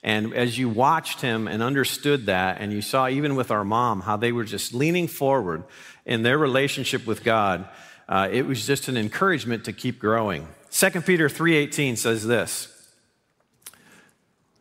And 0.02 0.35
as 0.35 0.59
you 0.59 0.68
watched 0.68 1.23
him 1.23 1.49
and 1.49 1.62
understood 1.62 2.26
that, 2.26 2.61
and 2.61 2.73
you 2.73 2.83
saw 2.83 3.09
even 3.09 3.37
with 3.37 3.50
our 3.50 3.64
mom 3.64 4.02
how 4.02 4.18
they 4.18 4.33
were 4.33 4.44
just 4.44 4.75
leaning 4.75 5.09
forward 5.09 5.64
in 6.04 6.23
their 6.23 6.37
relationship 6.37 7.06
with 7.06 7.25
God, 7.25 7.66
uh, 8.06 8.28
it 8.30 8.47
was 8.47 8.66
just 8.66 8.88
an 8.88 8.99
encouragement 8.99 9.64
to 9.64 9.73
keep 9.73 9.99
growing. 9.99 10.47
2 10.71 11.00
Peter 11.02 11.28
3:18 11.28 11.97
says 11.97 12.26
this: 12.26 12.74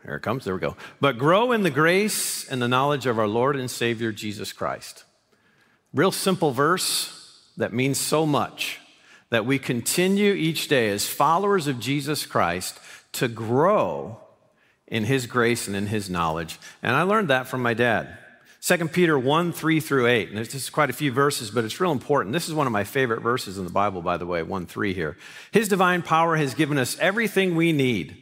here 0.03 0.15
it 0.15 0.21
comes. 0.21 0.45
There 0.45 0.53
we 0.53 0.59
go. 0.59 0.75
But 0.99 1.17
grow 1.17 1.51
in 1.51 1.63
the 1.63 1.69
grace 1.69 2.47
and 2.47 2.61
the 2.61 2.67
knowledge 2.67 3.05
of 3.05 3.17
our 3.17 3.27
Lord 3.27 3.55
and 3.55 3.71
Savior 3.71 4.11
Jesus 4.11 4.51
Christ. 4.51 5.05
Real 5.93 6.11
simple 6.11 6.51
verse 6.51 7.41
that 7.57 7.73
means 7.73 7.99
so 7.99 8.25
much 8.25 8.79
that 9.29 9.45
we 9.45 9.59
continue 9.59 10.33
each 10.33 10.67
day 10.67 10.89
as 10.89 11.07
followers 11.07 11.67
of 11.67 11.79
Jesus 11.79 12.25
Christ 12.25 12.79
to 13.13 13.27
grow 13.27 14.19
in 14.87 15.05
his 15.05 15.25
grace 15.25 15.67
and 15.67 15.75
in 15.75 15.87
his 15.87 16.09
knowledge. 16.09 16.59
And 16.81 16.95
I 16.95 17.03
learned 17.03 17.29
that 17.29 17.47
from 17.47 17.61
my 17.61 17.73
dad. 17.73 18.17
2 18.61 18.87
Peter 18.89 19.19
1, 19.19 19.51
3 19.51 19.79
through 19.79 20.07
8. 20.07 20.29
And 20.29 20.37
there's 20.37 20.69
quite 20.69 20.89
a 20.89 20.93
few 20.93 21.11
verses, 21.11 21.51
but 21.51 21.65
it's 21.65 21.79
real 21.79 21.91
important. 21.91 22.33
This 22.33 22.47
is 22.47 22.53
one 22.53 22.67
of 22.67 22.73
my 22.73 22.83
favorite 22.83 23.21
verses 23.21 23.57
in 23.57 23.65
the 23.65 23.71
Bible, 23.71 24.01
by 24.01 24.17
the 24.17 24.25
way, 24.25 24.41
1 24.41 24.65
3 24.65 24.93
here. 24.93 25.17
His 25.51 25.67
divine 25.67 26.01
power 26.01 26.35
has 26.37 26.53
given 26.53 26.77
us 26.77 26.97
everything 26.99 27.55
we 27.55 27.73
need 27.73 28.17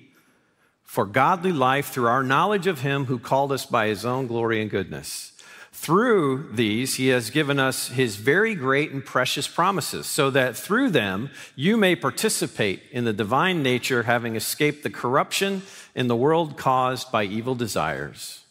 for 0.92 1.06
godly 1.06 1.54
life 1.54 1.88
through 1.88 2.08
our 2.08 2.22
knowledge 2.22 2.68
of 2.68 2.82
him 2.82 3.06
who 3.06 3.18
called 3.18 3.50
us 3.54 3.66
by 3.66 3.88
his 3.88 4.04
own 4.04 4.28
glory 4.28 4.62
and 4.62 4.70
goodness. 4.70 5.32
Through 5.72 6.52
these, 6.52 6.96
he 6.96 7.08
has 7.08 7.30
given 7.30 7.60
us 7.60 7.88
his 7.88 8.18
very 8.18 8.56
great 8.56 8.92
and 8.92 9.04
precious 9.04 9.48
promises, 9.48 10.06
so 10.06 10.30
that 10.32 10.58
through 10.58 10.90
them 10.90 11.30
you 11.56 11.78
may 11.78 11.96
participate 11.96 12.82
in 12.92 13.06
the 13.06 13.14
divine 13.14 13.64
nature, 13.64 14.04
having 14.04 14.36
escaped 14.36 14.84
the 14.84 14.90
corruption 14.90 15.62
in 15.96 16.10
the 16.10 16.16
world 16.18 16.58
caused 16.58 17.10
by 17.10 17.24
evil 17.24 17.56
desires. 17.56 18.44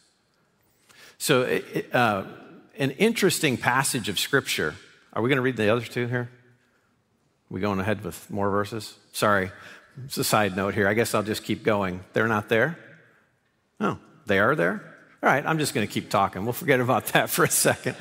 So, 1.18 1.60
uh, 1.92 2.24
an 2.78 2.92
interesting 2.92 3.58
passage 3.58 4.08
of 4.08 4.18
Scripture. 4.18 4.76
Are 5.12 5.20
we 5.20 5.28
going 5.28 5.36
to 5.36 5.42
read 5.42 5.58
the 5.58 5.68
other 5.68 5.84
two 5.84 6.06
here? 6.06 6.30
Are 7.50 7.50
we 7.50 7.60
going 7.60 7.80
ahead 7.80 8.02
with 8.02 8.30
more 8.30 8.48
verses? 8.48 8.94
Sorry, 9.12 9.50
it's 10.04 10.18
a 10.18 10.24
side 10.24 10.56
note 10.56 10.74
here. 10.74 10.88
I 10.88 10.94
guess 10.94 11.14
I'll 11.14 11.22
just 11.22 11.44
keep 11.44 11.62
going. 11.62 12.04
They're 12.12 12.28
not 12.28 12.48
there? 12.48 12.78
No, 13.78 13.98
they 14.26 14.38
are 14.38 14.54
there? 14.54 14.82
All 15.22 15.28
right, 15.28 15.44
I'm 15.44 15.58
just 15.58 15.74
going 15.74 15.86
to 15.86 15.92
keep 15.92 16.08
talking. 16.10 16.44
We'll 16.44 16.52
forget 16.52 16.80
about 16.80 17.06
that 17.06 17.28
for 17.30 17.44
a 17.44 17.50
second. 17.50 17.96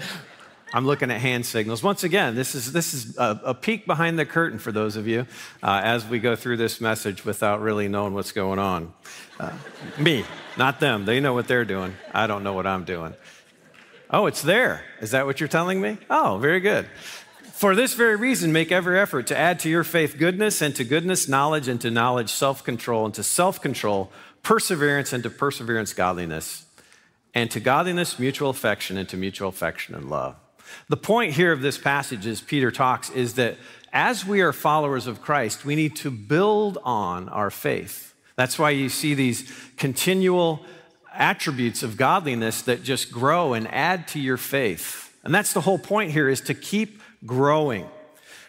I'm 0.73 0.85
looking 0.85 1.09
at 1.09 1.19
hand 1.19 1.45
signals. 1.45 1.81
Once 1.81 2.03
again, 2.03 2.35
this 2.35 2.53
is, 2.53 2.71
this 2.71 2.93
is 2.93 3.17
a, 3.17 3.41
a 3.45 3.53
peek 3.55 3.87
behind 3.87 4.19
the 4.19 4.25
curtain 4.25 4.59
for 4.59 4.71
those 4.71 4.95
of 4.95 5.07
you 5.07 5.25
uh, 5.63 5.81
as 5.83 6.05
we 6.05 6.19
go 6.19 6.35
through 6.35 6.57
this 6.57 6.79
message 6.79 7.25
without 7.25 7.61
really 7.61 7.87
knowing 7.87 8.13
what's 8.13 8.31
going 8.31 8.59
on. 8.59 8.93
Uh, 9.39 9.51
me, 9.97 10.23
not 10.57 10.79
them. 10.79 11.05
They 11.05 11.19
know 11.19 11.33
what 11.33 11.47
they're 11.47 11.65
doing. 11.65 11.95
I 12.13 12.27
don't 12.27 12.43
know 12.43 12.53
what 12.53 12.67
I'm 12.67 12.83
doing. 12.83 13.15
Oh, 14.11 14.27
it's 14.27 14.41
there. 14.41 14.83
Is 15.01 15.11
that 15.11 15.25
what 15.25 15.39
you're 15.39 15.49
telling 15.49 15.81
me? 15.81 15.97
Oh, 16.09 16.37
very 16.39 16.59
good. 16.59 16.87
For 17.59 17.75
this 17.75 17.93
very 17.93 18.15
reason, 18.15 18.53
make 18.53 18.71
every 18.71 18.97
effort 18.97 19.27
to 19.27 19.37
add 19.37 19.59
to 19.59 19.69
your 19.69 19.83
faith 19.83 20.17
goodness, 20.17 20.61
and 20.61 20.73
to 20.77 20.85
goodness, 20.85 21.27
knowledge, 21.27 21.67
and 21.67 21.81
to 21.81 21.91
knowledge, 21.91 22.29
self 22.29 22.63
control, 22.63 23.03
and 23.03 23.13
to 23.15 23.21
self 23.21 23.61
control, 23.61 24.13
perseverance, 24.43 25.11
and 25.11 25.23
to 25.23 25.29
perseverance, 25.29 25.91
godliness, 25.91 26.65
and 27.33 27.51
to 27.51 27.59
godliness, 27.59 28.17
mutual 28.17 28.49
affection, 28.49 28.97
and 28.97 29.09
to 29.09 29.17
mutual 29.17 29.49
affection 29.49 29.93
and 29.93 30.09
love. 30.09 30.37
The 30.87 30.95
point 30.95 31.33
here 31.33 31.51
of 31.51 31.59
this 31.59 31.77
passage, 31.77 32.25
as 32.25 32.39
Peter 32.39 32.71
talks, 32.71 33.09
is 33.09 33.33
that 33.33 33.57
as 33.91 34.25
we 34.25 34.39
are 34.39 34.53
followers 34.53 35.05
of 35.05 35.21
Christ, 35.21 35.65
we 35.65 35.75
need 35.75 35.97
to 35.97 36.09
build 36.09 36.77
on 36.85 37.27
our 37.27 37.51
faith. 37.51 38.13
That's 38.37 38.57
why 38.57 38.69
you 38.69 38.87
see 38.87 39.15
these 39.15 39.51
continual 39.75 40.65
attributes 41.13 41.83
of 41.83 41.97
godliness 41.97 42.61
that 42.61 42.83
just 42.83 43.11
grow 43.11 43.51
and 43.51 43.67
add 43.67 44.07
to 44.09 44.19
your 44.21 44.37
faith. 44.37 45.13
And 45.25 45.35
that's 45.35 45.51
the 45.51 45.59
whole 45.59 45.77
point 45.77 46.11
here 46.11 46.29
is 46.29 46.39
to 46.39 46.53
keep 46.53 46.98
growing. 47.25 47.87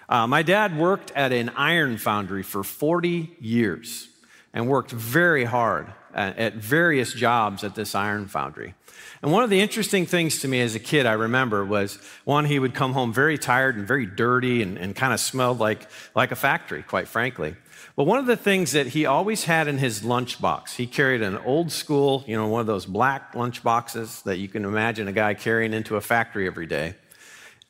Uh, 0.09 0.27
my 0.27 0.43
dad 0.43 0.77
worked 0.77 1.13
at 1.13 1.33
an 1.33 1.51
iron 1.51 1.97
foundry 1.97 2.43
for 2.43 2.65
40 2.65 3.37
years 3.41 4.09
and 4.53 4.69
worked 4.69 4.91
very 4.91 5.45
hard 5.45 5.93
at, 6.13 6.37
at 6.39 6.55
various 6.55 7.13
jobs 7.13 7.63
at 7.63 7.75
this 7.75 7.95
iron 7.95 8.27
foundry. 8.27 8.75
And 9.23 9.33
one 9.33 9.45
of 9.45 9.51
the 9.51 9.61
interesting 9.61 10.07
things 10.07 10.41
to 10.41 10.49
me 10.49 10.61
as 10.61 10.75
a 10.75 10.79
kid, 10.79 11.07
I 11.07 11.13
remember, 11.13 11.65
was 11.65 11.99
one, 12.25 12.47
he 12.47 12.59
would 12.59 12.75
come 12.75 12.93
home 12.93 13.13
very 13.13 13.37
tired 13.37 13.77
and 13.77 13.87
very 13.87 14.07
dirty 14.07 14.63
and, 14.63 14.79
and 14.79 14.97
kind 14.97 15.13
of 15.13 15.21
smelled 15.21 15.59
like, 15.59 15.87
like 16.15 16.33
a 16.33 16.37
factory, 16.37 16.83
quite 16.83 17.07
frankly. 17.07 17.55
But 17.97 18.05
one 18.05 18.19
of 18.19 18.27
the 18.27 18.37
things 18.37 18.73
that 18.73 18.89
he 18.89 19.05
always 19.05 19.45
had 19.45 19.69
in 19.69 19.79
his 19.79 20.01
lunchbox, 20.01 20.77
he 20.77 20.87
carried 20.87 21.23
an 21.23 21.37
old 21.39 21.71
school, 21.71 22.25
you 22.27 22.35
know, 22.35 22.49
one 22.49 22.63
of 22.63 22.67
those 22.67 22.87
black 22.87 23.35
lunch 23.35 23.63
boxes 23.63 24.23
that 24.23 24.39
you 24.39 24.49
can 24.49 24.65
imagine 24.65 25.07
a 25.07 25.13
guy 25.13 25.35
carrying 25.35 25.75
into 25.75 25.97
a 25.97 26.01
factory 26.01 26.47
every 26.47 26.67
day. 26.67 26.95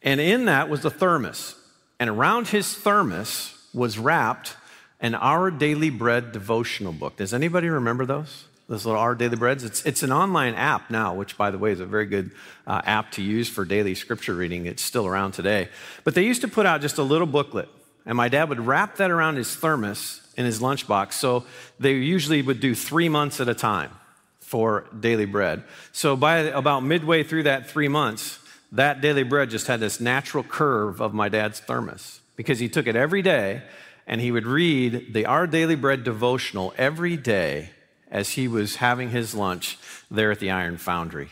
And 0.02 0.20
in 0.20 0.46
that 0.46 0.68
was 0.68 0.84
a 0.84 0.90
thermos. 0.90 1.56
And 1.98 2.08
around 2.08 2.48
his 2.48 2.74
thermos 2.74 3.54
was 3.74 3.98
wrapped 3.98 4.56
an 5.00 5.14
Our 5.14 5.50
Daily 5.50 5.90
Bread 5.90 6.32
devotional 6.32 6.92
book. 6.92 7.16
Does 7.16 7.32
anybody 7.34 7.68
remember 7.68 8.06
those? 8.06 8.44
Those 8.68 8.86
little 8.86 9.00
Our 9.00 9.14
Daily 9.14 9.36
Breads? 9.36 9.64
It's, 9.64 9.84
it's 9.84 10.02
an 10.02 10.12
online 10.12 10.54
app 10.54 10.90
now, 10.90 11.14
which, 11.14 11.36
by 11.36 11.50
the 11.50 11.58
way, 11.58 11.72
is 11.72 11.80
a 11.80 11.86
very 11.86 12.06
good 12.06 12.30
uh, 12.66 12.82
app 12.84 13.10
to 13.12 13.22
use 13.22 13.48
for 13.48 13.64
daily 13.64 13.94
scripture 13.94 14.34
reading. 14.34 14.66
It's 14.66 14.82
still 14.82 15.06
around 15.06 15.32
today. 15.32 15.68
But 16.04 16.14
they 16.14 16.24
used 16.24 16.42
to 16.42 16.48
put 16.48 16.66
out 16.66 16.80
just 16.80 16.98
a 16.98 17.02
little 17.02 17.26
booklet 17.26 17.68
and 18.10 18.16
my 18.16 18.28
dad 18.28 18.48
would 18.48 18.60
wrap 18.60 18.96
that 18.96 19.12
around 19.12 19.36
his 19.36 19.54
thermos 19.54 20.20
in 20.36 20.44
his 20.44 20.58
lunchbox. 20.58 21.12
So 21.12 21.44
they 21.78 21.92
usually 21.92 22.42
would 22.42 22.58
do 22.58 22.74
three 22.74 23.08
months 23.08 23.40
at 23.40 23.48
a 23.48 23.54
time 23.54 23.92
for 24.40 24.84
daily 24.98 25.26
bread. 25.26 25.62
So 25.92 26.16
by 26.16 26.38
about 26.38 26.80
midway 26.80 27.22
through 27.22 27.44
that 27.44 27.68
three 27.70 27.86
months, 27.86 28.39
that 28.72 29.00
daily 29.00 29.22
bread 29.22 29.50
just 29.50 29.66
had 29.66 29.80
this 29.80 30.00
natural 30.00 30.44
curve 30.44 31.00
of 31.00 31.12
my 31.12 31.28
dad's 31.28 31.60
thermos 31.60 32.20
because 32.36 32.58
he 32.58 32.68
took 32.68 32.86
it 32.86 32.96
every 32.96 33.22
day 33.22 33.62
and 34.06 34.20
he 34.20 34.32
would 34.32 34.46
read 34.46 35.12
the 35.12 35.26
Our 35.26 35.46
Daily 35.46 35.76
Bread 35.76 36.04
devotional 36.04 36.74
every 36.76 37.16
day 37.16 37.70
as 38.10 38.30
he 38.30 38.48
was 38.48 38.76
having 38.76 39.10
his 39.10 39.34
lunch 39.34 39.78
there 40.10 40.32
at 40.32 40.40
the 40.40 40.50
iron 40.50 40.76
foundry. 40.78 41.30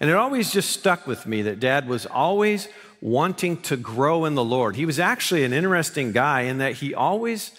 And 0.00 0.10
it 0.10 0.16
always 0.16 0.52
just 0.52 0.70
stuck 0.70 1.06
with 1.06 1.26
me 1.26 1.42
that 1.42 1.60
dad 1.60 1.88
was 1.88 2.06
always 2.06 2.68
wanting 3.00 3.60
to 3.62 3.76
grow 3.76 4.24
in 4.24 4.34
the 4.34 4.44
Lord. 4.44 4.76
He 4.76 4.86
was 4.86 4.98
actually 4.98 5.44
an 5.44 5.52
interesting 5.52 6.12
guy 6.12 6.42
in 6.42 6.58
that 6.58 6.74
he 6.74 6.94
always, 6.94 7.52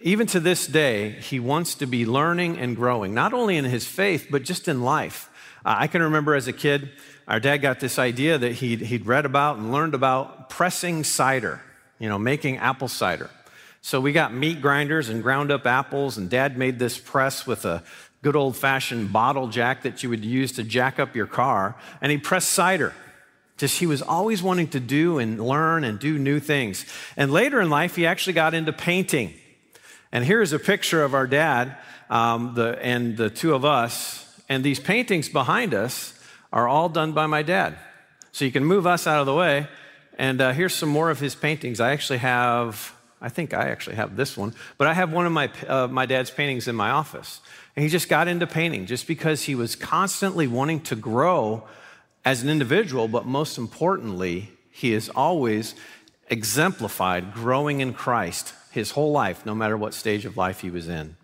even 0.00 0.26
to 0.28 0.40
this 0.40 0.66
day, 0.66 1.12
he 1.12 1.38
wants 1.38 1.74
to 1.76 1.86
be 1.86 2.04
learning 2.04 2.58
and 2.58 2.76
growing, 2.76 3.14
not 3.14 3.32
only 3.32 3.56
in 3.56 3.64
his 3.64 3.86
faith, 3.86 4.28
but 4.30 4.42
just 4.42 4.68
in 4.68 4.82
life. 4.82 5.28
Uh, 5.64 5.74
I 5.78 5.86
can 5.86 6.02
remember 6.02 6.34
as 6.34 6.48
a 6.48 6.52
kid, 6.52 6.90
our 7.26 7.40
dad 7.40 7.58
got 7.58 7.80
this 7.80 7.98
idea 7.98 8.38
that 8.38 8.52
he'd, 8.52 8.80
he'd 8.80 9.06
read 9.06 9.26
about 9.26 9.58
and 9.58 9.72
learned 9.72 9.94
about 9.94 10.48
pressing 10.50 11.04
cider, 11.04 11.60
you 11.98 12.08
know, 12.08 12.18
making 12.18 12.58
apple 12.58 12.88
cider. 12.88 13.30
So 13.80 14.00
we 14.00 14.12
got 14.12 14.32
meat 14.34 14.60
grinders 14.60 15.08
and 15.08 15.22
ground 15.22 15.50
up 15.50 15.66
apples, 15.66 16.18
and 16.18 16.28
dad 16.28 16.58
made 16.58 16.78
this 16.78 16.98
press 16.98 17.46
with 17.46 17.64
a 17.64 17.82
good 18.22 18.34
old 18.34 18.56
fashioned 18.56 19.12
bottle 19.12 19.48
jack 19.48 19.82
that 19.82 20.02
you 20.02 20.08
would 20.08 20.24
use 20.24 20.52
to 20.52 20.64
jack 20.64 20.98
up 20.98 21.14
your 21.14 21.26
car, 21.26 21.76
and 22.00 22.10
he 22.10 22.18
pressed 22.18 22.50
cider. 22.50 22.92
Just 23.56 23.78
he 23.80 23.86
was 23.86 24.02
always 24.02 24.42
wanting 24.42 24.68
to 24.68 24.80
do 24.80 25.18
and 25.18 25.44
learn 25.44 25.84
and 25.84 25.98
do 25.98 26.18
new 26.18 26.38
things. 26.38 26.86
And 27.16 27.32
later 27.32 27.60
in 27.60 27.70
life, 27.70 27.96
he 27.96 28.06
actually 28.06 28.34
got 28.34 28.54
into 28.54 28.72
painting. 28.72 29.34
And 30.12 30.24
here's 30.24 30.52
a 30.52 30.58
picture 30.58 31.02
of 31.02 31.12
our 31.12 31.26
dad 31.26 31.76
um, 32.08 32.54
the, 32.54 32.78
and 32.80 33.16
the 33.16 33.30
two 33.30 33.54
of 33.54 33.64
us. 33.64 34.24
And 34.48 34.64
these 34.64 34.80
paintings 34.80 35.28
behind 35.28 35.74
us 35.74 36.18
are 36.52 36.66
all 36.66 36.88
done 36.88 37.12
by 37.12 37.26
my 37.26 37.42
dad. 37.42 37.78
So 38.32 38.44
you 38.44 38.52
can 38.52 38.64
move 38.64 38.86
us 38.86 39.06
out 39.06 39.20
of 39.20 39.26
the 39.26 39.34
way. 39.34 39.68
And 40.18 40.40
uh, 40.40 40.52
here's 40.52 40.74
some 40.74 40.88
more 40.88 41.10
of 41.10 41.20
his 41.20 41.34
paintings. 41.34 41.80
I 41.80 41.92
actually 41.92 42.18
have, 42.18 42.94
I 43.20 43.28
think 43.28 43.54
I 43.54 43.68
actually 43.68 43.96
have 43.96 44.16
this 44.16 44.36
one, 44.36 44.54
but 44.76 44.88
I 44.88 44.94
have 44.94 45.12
one 45.12 45.26
of 45.26 45.32
my, 45.32 45.50
uh, 45.66 45.86
my 45.88 46.06
dad's 46.06 46.30
paintings 46.30 46.66
in 46.66 46.74
my 46.74 46.90
office. 46.90 47.40
And 47.76 47.82
he 47.84 47.88
just 47.88 48.08
got 48.08 48.26
into 48.26 48.46
painting 48.46 48.86
just 48.86 49.06
because 49.06 49.44
he 49.44 49.54
was 49.54 49.76
constantly 49.76 50.46
wanting 50.46 50.80
to 50.82 50.96
grow 50.96 51.64
as 52.24 52.42
an 52.42 52.48
individual, 52.48 53.06
but 53.06 53.26
most 53.26 53.58
importantly, 53.58 54.50
he 54.70 54.92
has 54.92 55.08
always 55.10 55.74
exemplified 56.28 57.32
growing 57.32 57.80
in 57.80 57.94
Christ 57.94 58.52
his 58.70 58.90
whole 58.92 59.12
life, 59.12 59.46
no 59.46 59.54
matter 59.54 59.76
what 59.76 59.94
stage 59.94 60.24
of 60.24 60.36
life 60.36 60.60
he 60.60 60.70
was 60.70 60.88
in. 60.88 61.16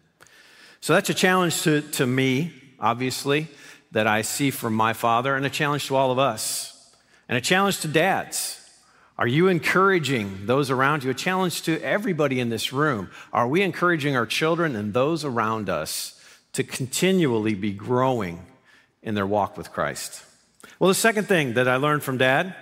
So 0.81 0.93
that's 0.95 1.11
a 1.11 1.15
challenge 1.15 1.63
to, 1.63 1.81
to 1.83 2.07
me, 2.07 2.53
obviously, 2.81 3.49
that 3.93 4.07
I 4.07 4.23
see 4.23 4.51
from 4.51 4.75
my 4.75 4.93
father, 4.93 5.37
and 5.37 5.47
a 5.47 5.51
challenge 5.51 5.87
to 5.87 5.97
all 5.97 6.11
of 6.11 6.19
us, 6.19 6.95
and 7.29 7.39
a 7.39 7.41
challenge 7.41 7.81
to 7.81 7.89
dads. 7.89 8.61
Are 9.17 9.27
you 9.29 9.47
encouraging 9.47 10.47
those 10.47 10.71
around 10.71 11.05
you? 11.05 11.11
A 11.11 11.15
challenge 11.15 11.63
to 11.63 11.81
everybody 11.81 12.41
in 12.41 12.49
this 12.49 12.73
room. 12.73 13.11
Are 13.33 13.47
we 13.47 13.63
encouraging 13.63 14.17
our 14.17 14.27
children 14.27 14.75
and 14.75 14.93
those 14.93 15.25
around 15.25 15.71
us 15.71 16.21
to 16.55 16.65
continually 16.65 17.55
be 17.55 17.73
growing 17.73 18.45
in 19.03 19.15
their 19.15 19.27
walk 19.27 19.57
with 19.57 19.71
Christ? 19.71 20.25
Well, 20.81 20.89
the 20.89 20.95
second 20.95 21.29
thing 21.29 21.55
that 21.55 21.69
I 21.69 21.77
learned 21.77 22.03
from 22.03 22.19
dad 22.19 22.57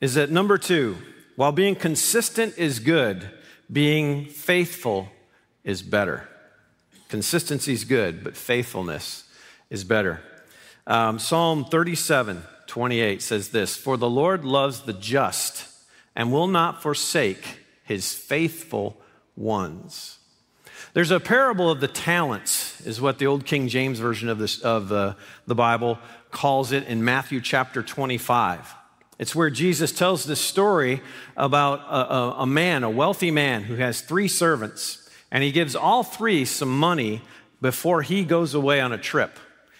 is 0.00 0.14
that 0.14 0.30
number 0.30 0.58
two, 0.58 0.98
while 1.36 1.52
being 1.52 1.74
consistent 1.74 2.58
is 2.58 2.78
good, 2.78 3.30
being 3.72 4.26
faithful 4.26 5.08
is 5.64 5.80
better. 5.80 6.28
Consistency 7.10 7.72
is 7.72 7.84
good, 7.84 8.22
but 8.22 8.36
faithfulness 8.36 9.24
is 9.68 9.82
better. 9.82 10.22
Um, 10.86 11.18
Psalm 11.18 11.64
37, 11.64 12.44
28 12.68 13.20
says 13.20 13.48
this 13.48 13.76
For 13.76 13.96
the 13.96 14.08
Lord 14.08 14.44
loves 14.44 14.82
the 14.82 14.92
just 14.92 15.66
and 16.14 16.32
will 16.32 16.46
not 16.46 16.82
forsake 16.82 17.64
his 17.82 18.14
faithful 18.14 19.00
ones. 19.36 20.18
There's 20.92 21.10
a 21.10 21.18
parable 21.18 21.68
of 21.68 21.80
the 21.80 21.88
talents, 21.88 22.80
is 22.86 23.00
what 23.00 23.18
the 23.18 23.26
old 23.26 23.44
King 23.44 23.66
James 23.66 23.98
version 23.98 24.28
of, 24.28 24.38
this, 24.38 24.60
of 24.60 24.88
the, 24.88 25.16
the 25.46 25.54
Bible 25.56 25.98
calls 26.30 26.70
it 26.70 26.86
in 26.86 27.04
Matthew 27.04 27.40
chapter 27.40 27.82
25. 27.82 28.74
It's 29.18 29.34
where 29.34 29.50
Jesus 29.50 29.92
tells 29.92 30.24
this 30.24 30.40
story 30.40 31.02
about 31.36 31.80
a, 31.80 32.14
a, 32.14 32.30
a, 32.42 32.46
man, 32.46 32.84
a 32.84 32.90
wealthy 32.90 33.30
man, 33.30 33.64
who 33.64 33.76
has 33.76 34.00
three 34.00 34.28
servants, 34.28 34.99
and 35.30 35.42
he 35.42 35.52
gives 35.52 35.76
all 35.76 36.02
three 36.02 36.44
some 36.44 36.76
money 36.78 37.22
before 37.60 38.02
he 38.02 38.24
goes 38.24 38.54
away 38.54 38.80
on 38.80 38.92
a 38.92 38.98
trip. 38.98 39.38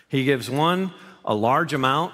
He 0.08 0.24
gives 0.24 0.50
one 0.50 0.92
a 1.24 1.34
large 1.34 1.72
amount, 1.72 2.12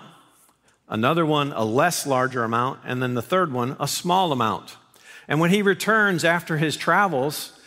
another 0.89 1.27
one 1.27 1.53
a 1.53 1.65
less 1.65 2.07
larger 2.07 2.45
amount, 2.45 2.81
and 2.85 3.03
then 3.03 3.15
the 3.15 3.23
third 3.23 3.53
one 3.53 3.77
a 3.81 3.89
small 3.89 4.33
amount. 4.33 4.77
And 5.29 5.41
when 5.41 5.51
he 5.51 5.63
returns 5.63 6.25
after 6.25 6.59
his 6.59 6.77
travels, 6.77 7.59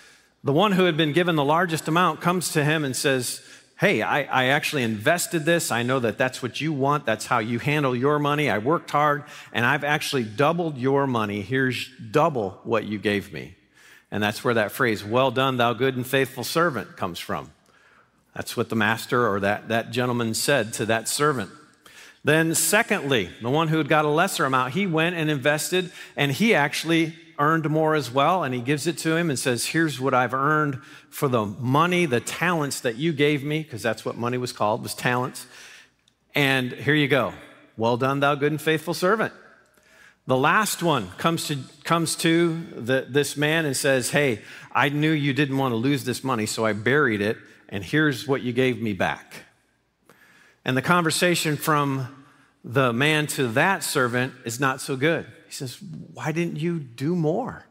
the 0.44 0.54
one 0.54 0.74
who 0.74 0.86
had 0.86 0.96
been 0.96 1.14
given 1.14 1.36
the 1.36 1.44
largest 1.44 1.88
amount 1.88 2.22
comes 2.22 2.52
to 2.54 2.64
him 2.64 2.86
and 2.86 2.96
says, 2.96 3.42
Hey, 3.78 4.02
I, 4.02 4.24
I, 4.24 4.46
actually 4.48 4.84
invested 4.84 5.46
this. 5.46 5.72
I 5.72 5.84
know 5.84 6.02
that 6.02 6.18
that's 6.18 6.44
what 6.44 6.60
you 6.60 6.74
want. 6.74 7.06
That's 7.06 7.28
how 7.28 7.40
you 7.40 7.60
handle 7.60 7.96
your 7.96 8.20
money. 8.20 8.50
I 8.50 8.58
worked 8.58 8.92
hard 8.92 9.24
and 9.54 9.66
I've 9.66 9.86
actually 9.86 10.26
doubled 10.26 10.78
your 10.78 11.08
money. 11.08 11.42
Here's 11.42 11.90
double 12.12 12.60
what 12.66 12.84
you 12.84 12.98
gave 12.98 13.32
me. 13.32 13.56
And 14.12 14.24
that's 14.24 14.44
where 14.44 14.56
that 14.56 14.72
phrase, 14.72 15.04
well 15.04 15.32
done, 15.32 15.58
thou 15.58 15.74
good 15.74 15.96
and 15.96 16.06
faithful 16.06 16.44
servant, 16.44 16.98
comes 16.98 17.20
from. 17.20 17.51
That's 18.34 18.58
what 18.58 18.70
the 18.70 18.75
master 18.75 19.28
or 19.28 19.39
that, 19.42 19.68
that 19.68 19.92
gentleman 19.92 20.34
said 20.34 20.74
to 20.74 20.86
that 20.88 21.08
servant. 21.08 21.51
Then, 22.24 22.54
secondly, 22.56 23.30
the 23.42 23.50
one 23.50 23.70
who 23.70 23.78
had 23.78 23.88
got 23.88 24.06
a 24.06 24.10
lesser 24.10 24.46
amount, 24.46 24.74
he 24.74 24.88
went 24.88 25.16
and 25.16 25.30
invested 25.30 25.92
and 26.16 26.32
he 26.32 26.54
actually 26.54 27.16
earned 27.38 27.70
more 27.70 27.96
as 27.96 28.12
well, 28.12 28.44
and 28.44 28.54
he 28.54 28.60
gives 28.60 28.86
it 28.86 28.98
to 28.98 29.16
him 29.16 29.30
and 29.30 29.39
says, 29.39 29.68
Here's 29.68 30.00
what 30.00 30.13
I've 30.13 30.34
earned 30.34 30.82
for 31.10 31.30
the 31.30 31.46
money, 31.46 32.06
the 32.06 32.20
talents 32.20 32.82
that 32.82 32.98
you 32.98 33.13
gave 33.13 33.44
me, 33.44 33.63
because 33.63 33.82
that's 33.82 34.04
what 34.04 34.18
money 34.18 34.38
was 34.38 34.51
called, 34.51 34.84
was 34.84 34.94
talents. 34.94 35.48
And 36.36 36.74
here 36.74 36.94
you 36.94 37.08
go. 37.08 37.34
Well 37.78 37.96
done, 37.96 38.20
thou 38.20 38.36
good 38.36 38.51
and 38.51 38.62
faithful 38.62 38.94
servant. 38.94 39.34
The 40.29 40.38
last 40.38 40.83
one 40.83 41.09
comes 41.17 41.48
to, 41.48 41.57
comes 41.83 42.15
to 42.17 42.63
the, 42.75 43.07
this 43.09 43.36
man 43.36 43.65
and 43.65 43.75
says, 43.75 44.12
Hey, 44.12 44.41
I 44.71 44.89
knew 44.89 45.09
you 45.09 45.33
didn't 45.33 45.57
want 45.57 45.71
to 45.71 45.75
lose 45.75 46.03
this 46.03 46.24
money, 46.24 46.45
so 46.45 46.63
I 46.63 46.74
buried 46.74 47.19
it, 47.19 47.36
and 47.67 47.83
here's 47.83 48.27
what 48.27 48.43
you 48.43 48.53
gave 48.53 48.79
me 48.79 48.93
back. 48.93 49.45
And 50.63 50.77
the 50.77 50.83
conversation 50.83 51.57
from 51.57 52.25
the 52.63 52.93
man 52.93 53.25
to 53.25 53.48
that 53.48 53.83
servant 53.83 54.36
is 54.45 54.59
not 54.59 54.81
so 54.81 54.95
good. 54.95 55.25
He 55.48 55.51
says, 55.51 55.79
Why 56.13 56.31
didn't 56.31 56.57
you 56.57 56.77
do 56.77 57.15
more? 57.15 57.65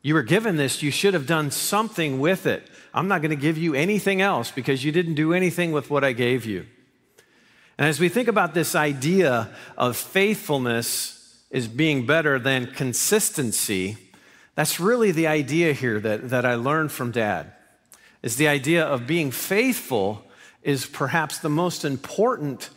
You 0.00 0.14
were 0.14 0.22
given 0.22 0.56
this, 0.56 0.82
you 0.82 0.90
should 0.90 1.12
have 1.12 1.26
done 1.26 1.50
something 1.50 2.20
with 2.20 2.46
it. 2.46 2.66
I'm 2.94 3.06
not 3.06 3.20
going 3.20 3.32
to 3.32 3.36
give 3.36 3.58
you 3.58 3.74
anything 3.74 4.22
else 4.22 4.50
because 4.50 4.82
you 4.82 4.92
didn't 4.92 5.16
do 5.16 5.34
anything 5.34 5.72
with 5.72 5.90
what 5.90 6.04
I 6.04 6.14
gave 6.14 6.46
you. 6.46 6.64
And 7.76 7.86
as 7.86 8.00
we 8.00 8.08
think 8.08 8.28
about 8.28 8.54
this 8.54 8.74
idea 8.74 9.50
of 9.76 9.98
faithfulness 9.98 11.18
is 11.52 11.68
being 11.68 12.06
better 12.06 12.38
than 12.38 12.66
consistency, 12.66 13.98
that's 14.56 14.80
really 14.80 15.12
the 15.12 15.28
idea 15.28 15.72
here 15.74 16.00
that, 16.00 16.30
that 16.30 16.44
I 16.44 16.56
learned 16.56 16.90
from 16.90 17.12
dad. 17.12 17.52
Is 18.22 18.36
the 18.36 18.48
idea 18.48 18.84
of 18.84 19.06
being 19.06 19.30
faithful 19.30 20.24
is 20.62 20.86
perhaps 20.86 21.38
the 21.38 21.48
most 21.50 21.84
important 21.84 22.70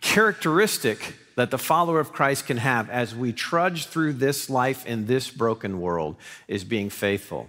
characteristic 0.00 1.14
that 1.36 1.50
the 1.50 1.58
follower 1.58 2.00
of 2.00 2.12
Christ 2.12 2.46
can 2.46 2.56
have 2.58 2.90
as 2.90 3.14
we 3.14 3.32
trudge 3.32 3.86
through 3.86 4.14
this 4.14 4.50
life 4.50 4.84
in 4.86 5.06
this 5.06 5.30
broken 5.30 5.80
world 5.80 6.16
is 6.48 6.64
being 6.64 6.90
faithful. 6.90 7.48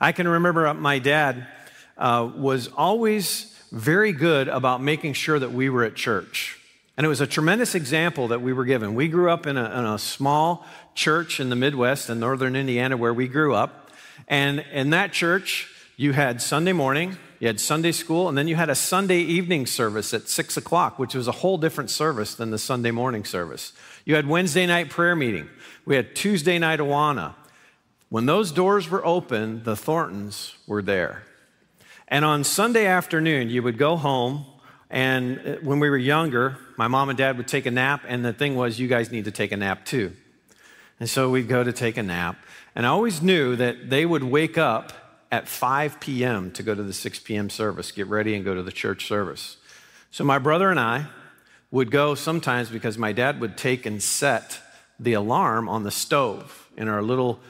I 0.00 0.12
can 0.12 0.28
remember 0.28 0.72
my 0.74 0.98
dad 0.98 1.46
uh, 1.96 2.30
was 2.36 2.68
always 2.68 3.56
very 3.72 4.12
good 4.12 4.48
about 4.48 4.82
making 4.82 5.14
sure 5.14 5.38
that 5.38 5.52
we 5.52 5.70
were 5.70 5.84
at 5.84 5.94
church. 5.94 6.59
And 6.96 7.06
it 7.06 7.08
was 7.08 7.20
a 7.20 7.26
tremendous 7.26 7.74
example 7.74 8.28
that 8.28 8.42
we 8.42 8.52
were 8.52 8.64
given. 8.64 8.94
We 8.94 9.08
grew 9.08 9.30
up 9.30 9.46
in 9.46 9.56
a, 9.56 9.64
in 9.64 9.86
a 9.86 9.98
small 9.98 10.66
church 10.94 11.40
in 11.40 11.48
the 11.48 11.56
Midwest 11.56 12.10
in 12.10 12.20
northern 12.20 12.56
Indiana 12.56 12.96
where 12.96 13.14
we 13.14 13.28
grew 13.28 13.54
up. 13.54 13.90
And 14.28 14.64
in 14.72 14.90
that 14.90 15.12
church, 15.12 15.68
you 15.96 16.12
had 16.12 16.42
Sunday 16.42 16.72
morning, 16.72 17.16
you 17.40 17.46
had 17.46 17.60
Sunday 17.60 17.92
school, 17.92 18.28
and 18.28 18.36
then 18.36 18.48
you 18.48 18.56
had 18.56 18.70
a 18.70 18.74
Sunday 18.74 19.20
evening 19.20 19.66
service 19.66 20.12
at 20.12 20.28
six 20.28 20.56
o'clock, 20.56 20.98
which 20.98 21.14
was 21.14 21.28
a 21.28 21.32
whole 21.32 21.58
different 21.58 21.90
service 21.90 22.34
than 22.34 22.50
the 22.50 22.58
Sunday 22.58 22.90
morning 22.90 23.24
service. 23.24 23.72
You 24.04 24.14
had 24.14 24.26
Wednesday 24.26 24.66
night 24.66 24.90
prayer 24.90 25.16
meeting. 25.16 25.48
We 25.84 25.96
had 25.96 26.14
Tuesday 26.14 26.58
night 26.58 26.80
Awana. 26.80 27.34
When 28.08 28.26
those 28.26 28.50
doors 28.50 28.90
were 28.90 29.04
open, 29.06 29.62
the 29.64 29.76
Thorntons 29.76 30.56
were 30.66 30.82
there. 30.82 31.22
And 32.08 32.24
on 32.24 32.44
Sunday 32.44 32.86
afternoon, 32.86 33.50
you 33.50 33.62
would 33.62 33.78
go 33.78 33.96
home, 33.96 34.44
and 34.90 35.38
uh, 35.38 35.56
when 35.62 35.78
we 35.78 35.88
were 35.88 35.96
younger, 35.96 36.58
my 36.76 36.88
mom 36.88 37.08
and 37.08 37.16
dad 37.16 37.36
would 37.36 37.48
take 37.48 37.66
a 37.66 37.70
nap, 37.70 38.02
and 38.06 38.24
the 38.24 38.32
thing 38.32 38.56
was, 38.56 38.80
you 38.80 38.88
guys 38.88 39.12
need 39.12 39.24
to 39.26 39.30
take 39.30 39.52
a 39.52 39.56
nap 39.56 39.84
too. 39.84 40.12
And 40.98 41.08
so 41.08 41.30
we'd 41.30 41.48
go 41.48 41.64
to 41.64 41.72
take 41.72 41.96
a 41.96 42.02
nap. 42.02 42.36
And 42.74 42.86
I 42.86 42.90
always 42.90 43.22
knew 43.22 43.56
that 43.56 43.88
they 43.88 44.04
would 44.04 44.24
wake 44.24 44.58
up 44.58 44.92
at 45.32 45.48
5 45.48 46.00
p.m. 46.00 46.50
to 46.52 46.62
go 46.62 46.74
to 46.74 46.82
the 46.82 46.92
6 46.92 47.18
p.m. 47.20 47.48
service, 47.48 47.92
get 47.92 48.08
ready 48.08 48.34
and 48.34 48.44
go 48.44 48.54
to 48.54 48.62
the 48.62 48.72
church 48.72 49.06
service. 49.06 49.56
So 50.10 50.24
my 50.24 50.38
brother 50.38 50.70
and 50.70 50.80
I 50.80 51.06
would 51.70 51.90
go 51.90 52.16
sometimes 52.16 52.68
because 52.68 52.98
my 52.98 53.12
dad 53.12 53.40
would 53.40 53.56
take 53.56 53.86
and 53.86 54.02
set 54.02 54.60
the 54.98 55.12
alarm 55.12 55.68
on 55.68 55.84
the 55.84 55.90
stove 55.90 56.68
in 56.76 56.88
our 56.88 57.00
little 57.00 57.40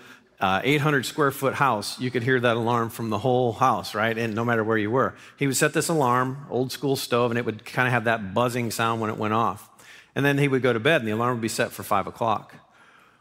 uh, 0.40 0.60
800 0.64 1.04
square 1.06 1.30
foot 1.30 1.54
house. 1.54 2.00
You 2.00 2.10
could 2.10 2.22
hear 2.22 2.40
that 2.40 2.56
alarm 2.56 2.90
from 2.90 3.10
the 3.10 3.18
whole 3.18 3.52
house, 3.52 3.94
right? 3.94 4.16
And 4.16 4.34
no 4.34 4.44
matter 4.44 4.64
where 4.64 4.78
you 4.78 4.90
were. 4.90 5.14
He 5.36 5.46
would 5.46 5.56
set 5.56 5.72
this 5.72 5.88
alarm, 5.88 6.46
old 6.50 6.72
school 6.72 6.96
stove, 6.96 7.30
and 7.30 7.38
it 7.38 7.44
would 7.44 7.64
kind 7.64 7.86
of 7.86 7.92
have 7.92 8.04
that 8.04 8.34
buzzing 8.34 8.70
sound 8.70 9.00
when 9.00 9.10
it 9.10 9.16
went 9.16 9.34
off. 9.34 9.68
And 10.14 10.24
then 10.24 10.38
he 10.38 10.48
would 10.48 10.62
go 10.62 10.72
to 10.72 10.80
bed 10.80 11.02
and 11.02 11.08
the 11.08 11.12
alarm 11.12 11.36
would 11.36 11.42
be 11.42 11.48
set 11.48 11.72
for 11.72 11.82
5 11.82 12.06
o'clock. 12.06 12.54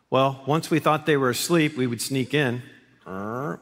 Well, 0.09 0.41
once 0.47 0.71
we 0.71 0.79
thought 0.79 1.05
they 1.05 1.17
were 1.17 1.29
asleep, 1.29 1.77
we 1.77 1.85
would 1.85 2.01
sneak 2.01 2.33
in 2.33 2.63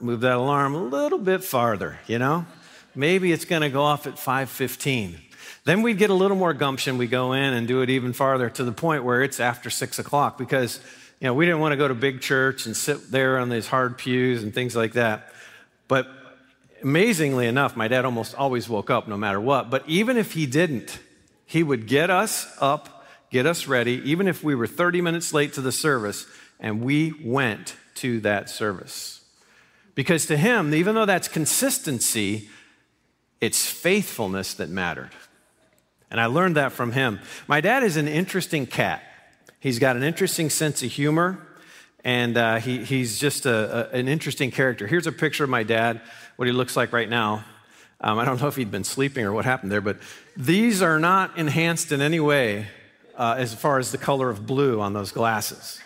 move 0.01 0.21
that 0.21 0.35
alarm 0.35 0.75
a 0.75 0.83
little 0.83 1.17
bit 1.17 1.43
farther, 1.43 1.99
you 2.07 2.19
know? 2.19 2.45
Maybe 2.95 3.31
it's 3.31 3.45
going 3.45 3.61
to 3.61 3.69
go 3.69 3.83
off 3.83 4.07
at 4.07 4.15
5:15. 4.15 5.17
Then 5.65 5.81
we'd 5.81 5.97
get 5.97 6.09
a 6.09 6.13
little 6.13 6.37
more 6.37 6.53
gumption. 6.53 6.97
We 6.97 7.07
go 7.07 7.33
in 7.33 7.53
and 7.53 7.67
do 7.67 7.81
it 7.81 7.89
even 7.89 8.13
farther 8.13 8.49
to 8.49 8.63
the 8.63 8.71
point 8.71 9.03
where 9.03 9.21
it's 9.21 9.39
after 9.39 9.69
six 9.69 9.99
o'clock 9.99 10.37
because 10.37 10.79
you 11.19 11.25
know 11.27 11.33
we 11.33 11.45
didn't 11.45 11.59
want 11.59 11.73
to 11.73 11.77
go 11.77 11.87
to 11.87 11.95
big 11.95 12.21
church 12.21 12.65
and 12.65 12.75
sit 12.75 13.11
there 13.11 13.37
on 13.37 13.49
these 13.49 13.67
hard 13.67 13.97
pews 13.97 14.43
and 14.43 14.53
things 14.53 14.75
like 14.75 14.93
that. 14.93 15.33
But 15.87 16.07
amazingly 16.83 17.47
enough, 17.47 17.75
my 17.75 17.87
dad 17.87 18.05
almost 18.05 18.35
always 18.35 18.69
woke 18.69 18.89
up 18.89 19.07
no 19.07 19.17
matter 19.17 19.39
what. 19.39 19.69
But 19.69 19.83
even 19.87 20.17
if 20.17 20.33
he 20.33 20.45
didn't, 20.45 20.99
he 21.45 21.63
would 21.63 21.87
get 21.87 22.09
us 22.09 22.47
up, 22.59 23.05
get 23.31 23.45
us 23.45 23.67
ready, 23.67 24.01
even 24.09 24.27
if 24.27 24.43
we 24.43 24.53
were 24.53 24.67
30 24.67 25.01
minutes 25.01 25.33
late 25.33 25.53
to 25.53 25.61
the 25.61 25.71
service, 25.71 26.27
and 26.59 26.81
we 26.81 27.13
went 27.23 27.75
to 27.95 28.19
that 28.21 28.49
service. 28.49 29.21
Because 29.95 30.27
to 30.27 30.37
him, 30.37 30.73
even 30.73 30.93
though 30.93 31.05
that's 31.05 31.27
consistency, 31.27 32.49
it's 33.41 33.65
faithfulness 33.65 34.53
that 34.55 34.69
mattered. 34.69 35.11
And 36.09 36.21
I 36.21 36.27
learned 36.27 36.55
that 36.55 36.71
from 36.71 36.91
him. 36.91 37.19
My 37.47 37.61
dad 37.61 37.83
is 37.83 37.97
an 37.97 38.07
interesting 38.07 38.65
cat. 38.65 39.03
He's 39.67 39.79
got 39.79 39.97
an 39.97 40.03
interesting 40.03 40.49
sense 40.49 40.81
of 40.81 40.89
humor, 40.89 41.45
and 42.01 42.37
uh, 42.37 42.55
he, 42.59 42.85
he's 42.85 43.19
just 43.19 43.45
a, 43.45 43.91
a, 43.93 43.97
an 43.97 44.07
interesting 44.07 44.49
character. 44.49 44.87
Here's 44.87 45.07
a 45.07 45.11
picture 45.11 45.43
of 45.43 45.49
my 45.49 45.63
dad, 45.63 45.99
what 46.37 46.47
he 46.47 46.53
looks 46.53 46.77
like 46.77 46.93
right 46.93 47.09
now. 47.09 47.43
Um, 47.99 48.17
I 48.17 48.23
don't 48.23 48.39
know 48.39 48.47
if 48.47 48.55
he'd 48.55 48.71
been 48.71 48.85
sleeping 48.85 49.25
or 49.25 49.33
what 49.33 49.43
happened 49.43 49.69
there, 49.69 49.81
but 49.81 49.97
these 50.37 50.81
are 50.81 50.99
not 50.99 51.37
enhanced 51.37 51.91
in 51.91 51.99
any 51.99 52.21
way 52.21 52.67
uh, 53.17 53.35
as 53.37 53.53
far 53.53 53.77
as 53.77 53.91
the 53.91 53.97
color 53.97 54.29
of 54.29 54.47
blue 54.47 54.79
on 54.79 54.93
those 54.93 55.11
glasses. 55.11 55.81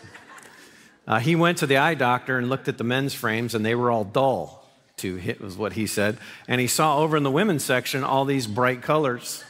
Uh, 1.07 1.17
he 1.17 1.35
went 1.35 1.57
to 1.57 1.65
the 1.65 1.77
eye 1.77 1.95
doctor 1.95 2.37
and 2.37 2.49
looked 2.49 2.67
at 2.67 2.77
the 2.77 2.83
men's 2.83 3.15
frames, 3.15 3.55
and 3.55 3.65
they 3.65 3.73
were 3.73 3.89
all 3.89 4.03
dull, 4.03 4.69
to 4.97 5.15
hit 5.15 5.41
was 5.41 5.57
what 5.57 5.73
he 5.73 5.87
said. 5.87 6.19
And 6.47 6.61
he 6.61 6.67
saw 6.67 6.99
over 6.99 7.17
in 7.17 7.23
the 7.23 7.31
women's 7.31 7.63
section 7.63 8.03
all 8.03 8.25
these 8.25 8.45
bright 8.45 8.83
colors. 8.83 9.43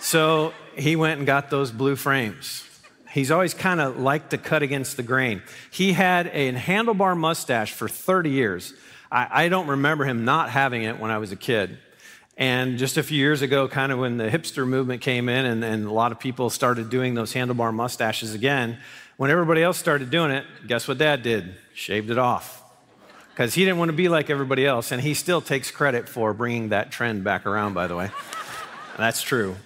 So 0.00 0.54
he 0.74 0.96
went 0.96 1.18
and 1.18 1.26
got 1.26 1.50
those 1.50 1.70
blue 1.70 1.96
frames. 1.96 2.62
He's 3.16 3.30
always 3.30 3.54
kind 3.54 3.80
of 3.80 3.98
liked 3.98 4.28
to 4.32 4.38
cut 4.38 4.62
against 4.62 4.98
the 4.98 5.02
grain. 5.02 5.40
He 5.70 5.94
had 5.94 6.26
a 6.34 6.52
handlebar 6.52 7.16
mustache 7.16 7.72
for 7.72 7.88
30 7.88 8.28
years. 8.28 8.74
I, 9.10 9.44
I 9.44 9.48
don't 9.48 9.68
remember 9.68 10.04
him 10.04 10.26
not 10.26 10.50
having 10.50 10.82
it 10.82 11.00
when 11.00 11.10
I 11.10 11.16
was 11.16 11.32
a 11.32 11.36
kid. 11.36 11.78
And 12.36 12.76
just 12.76 12.98
a 12.98 13.02
few 13.02 13.16
years 13.16 13.40
ago, 13.40 13.68
kind 13.68 13.90
of 13.90 13.98
when 13.98 14.18
the 14.18 14.28
hipster 14.28 14.68
movement 14.68 15.00
came 15.00 15.30
in 15.30 15.46
and, 15.46 15.64
and 15.64 15.86
a 15.86 15.90
lot 15.90 16.12
of 16.12 16.20
people 16.20 16.50
started 16.50 16.90
doing 16.90 17.14
those 17.14 17.32
handlebar 17.32 17.72
mustaches 17.72 18.34
again, 18.34 18.76
when 19.16 19.30
everybody 19.30 19.62
else 19.62 19.78
started 19.78 20.10
doing 20.10 20.30
it, 20.30 20.44
guess 20.66 20.86
what 20.86 20.98
dad 20.98 21.22
did? 21.22 21.54
Shaved 21.72 22.10
it 22.10 22.18
off. 22.18 22.62
Because 23.30 23.54
he 23.54 23.64
didn't 23.64 23.78
want 23.78 23.88
to 23.88 23.96
be 23.96 24.10
like 24.10 24.28
everybody 24.28 24.66
else, 24.66 24.92
and 24.92 25.00
he 25.00 25.14
still 25.14 25.40
takes 25.40 25.70
credit 25.70 26.06
for 26.06 26.34
bringing 26.34 26.68
that 26.68 26.90
trend 26.90 27.24
back 27.24 27.46
around, 27.46 27.72
by 27.72 27.86
the 27.86 27.96
way. 27.96 28.10
That's 28.98 29.22
true. 29.22 29.56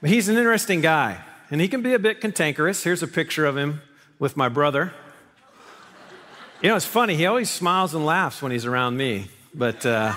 But 0.00 0.08
he's 0.08 0.30
an 0.30 0.38
interesting 0.38 0.80
guy, 0.80 1.22
and 1.50 1.60
he 1.60 1.68
can 1.68 1.82
be 1.82 1.94
a 1.94 1.98
bit 1.98 2.20
cantankerous. 2.20 2.84
Here's 2.84 3.02
a 3.02 3.08
picture 3.08 3.46
of 3.46 3.56
him 3.56 3.80
with 4.18 4.36
my 4.36 4.48
brother. 4.48 4.92
You 6.62 6.70
know, 6.70 6.76
it's 6.76 6.84
funny, 6.84 7.14
he 7.14 7.26
always 7.26 7.50
smiles 7.50 7.94
and 7.94 8.04
laughs 8.04 8.42
when 8.42 8.52
he's 8.52 8.66
around 8.66 8.96
me, 8.96 9.28
but. 9.54 9.84
Uh, 9.84 10.14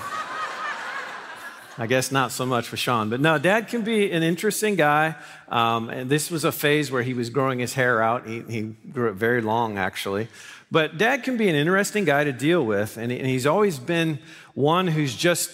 I 1.78 1.86
guess 1.86 2.12
not 2.12 2.32
so 2.32 2.44
much 2.44 2.68
for 2.68 2.76
Sean. 2.76 3.08
But 3.08 3.20
no, 3.20 3.38
dad 3.38 3.68
can 3.68 3.82
be 3.82 4.12
an 4.12 4.22
interesting 4.22 4.76
guy. 4.76 5.14
Um, 5.48 5.88
and 5.88 6.10
this 6.10 6.30
was 6.30 6.44
a 6.44 6.52
phase 6.52 6.90
where 6.90 7.02
he 7.02 7.14
was 7.14 7.30
growing 7.30 7.60
his 7.60 7.74
hair 7.74 8.02
out. 8.02 8.26
He, 8.26 8.40
he, 8.42 8.60
grew 8.92 9.08
it 9.08 9.14
very 9.14 9.40
long, 9.40 9.78
actually. 9.78 10.28
But 10.70 10.98
dad 10.98 11.22
can 11.22 11.36
be 11.36 11.48
an 11.48 11.54
interesting 11.54 12.04
guy 12.04 12.24
to 12.24 12.32
deal 12.32 12.64
with. 12.64 12.98
And, 12.98 13.10
and 13.10 13.26
he's 13.26 13.46
always 13.46 13.78
been 13.78 14.18
one 14.54 14.86
who's 14.86 15.16
just 15.16 15.50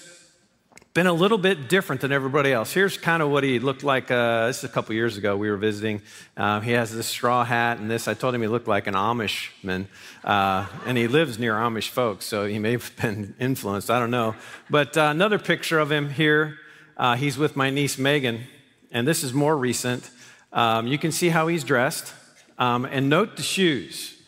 been 0.98 1.06
a 1.06 1.12
little 1.12 1.38
bit 1.38 1.68
different 1.68 2.00
than 2.00 2.10
everybody 2.10 2.52
else. 2.52 2.72
Here's 2.72 2.98
kind 2.98 3.22
of 3.22 3.30
what 3.30 3.44
he 3.44 3.60
looked 3.60 3.84
like. 3.84 4.10
Uh, 4.10 4.48
this 4.48 4.58
is 4.58 4.64
a 4.64 4.68
couple 4.68 4.96
years 4.96 5.16
ago. 5.16 5.36
We 5.36 5.48
were 5.48 5.56
visiting. 5.56 6.02
Uh, 6.36 6.58
he 6.58 6.72
has 6.72 6.92
this 6.92 7.06
straw 7.06 7.44
hat 7.44 7.78
and 7.78 7.88
this. 7.88 8.08
I 8.08 8.14
told 8.14 8.34
him 8.34 8.42
he 8.42 8.48
looked 8.48 8.66
like 8.66 8.88
an 8.88 8.94
Amishman, 8.94 9.86
uh, 10.24 10.66
and 10.86 10.98
he 10.98 11.06
lives 11.06 11.38
near 11.38 11.54
Amish 11.54 11.90
folks, 11.90 12.24
so 12.24 12.46
he 12.46 12.58
may 12.58 12.72
have 12.72 12.90
been 13.00 13.36
influenced. 13.38 13.92
I 13.92 14.00
don't 14.00 14.10
know. 14.10 14.34
But 14.70 14.96
uh, 14.96 15.02
another 15.02 15.38
picture 15.38 15.78
of 15.78 15.92
him 15.92 16.10
here. 16.10 16.58
Uh, 16.96 17.14
he's 17.14 17.38
with 17.38 17.54
my 17.54 17.70
niece 17.70 17.96
Megan, 17.96 18.40
and 18.90 19.06
this 19.06 19.22
is 19.22 19.32
more 19.32 19.56
recent. 19.56 20.10
Um, 20.52 20.88
you 20.88 20.98
can 20.98 21.12
see 21.12 21.28
how 21.28 21.46
he's 21.46 21.62
dressed, 21.62 22.12
um, 22.58 22.84
and 22.84 23.08
note 23.08 23.36
the 23.36 23.44
shoes. 23.44 24.20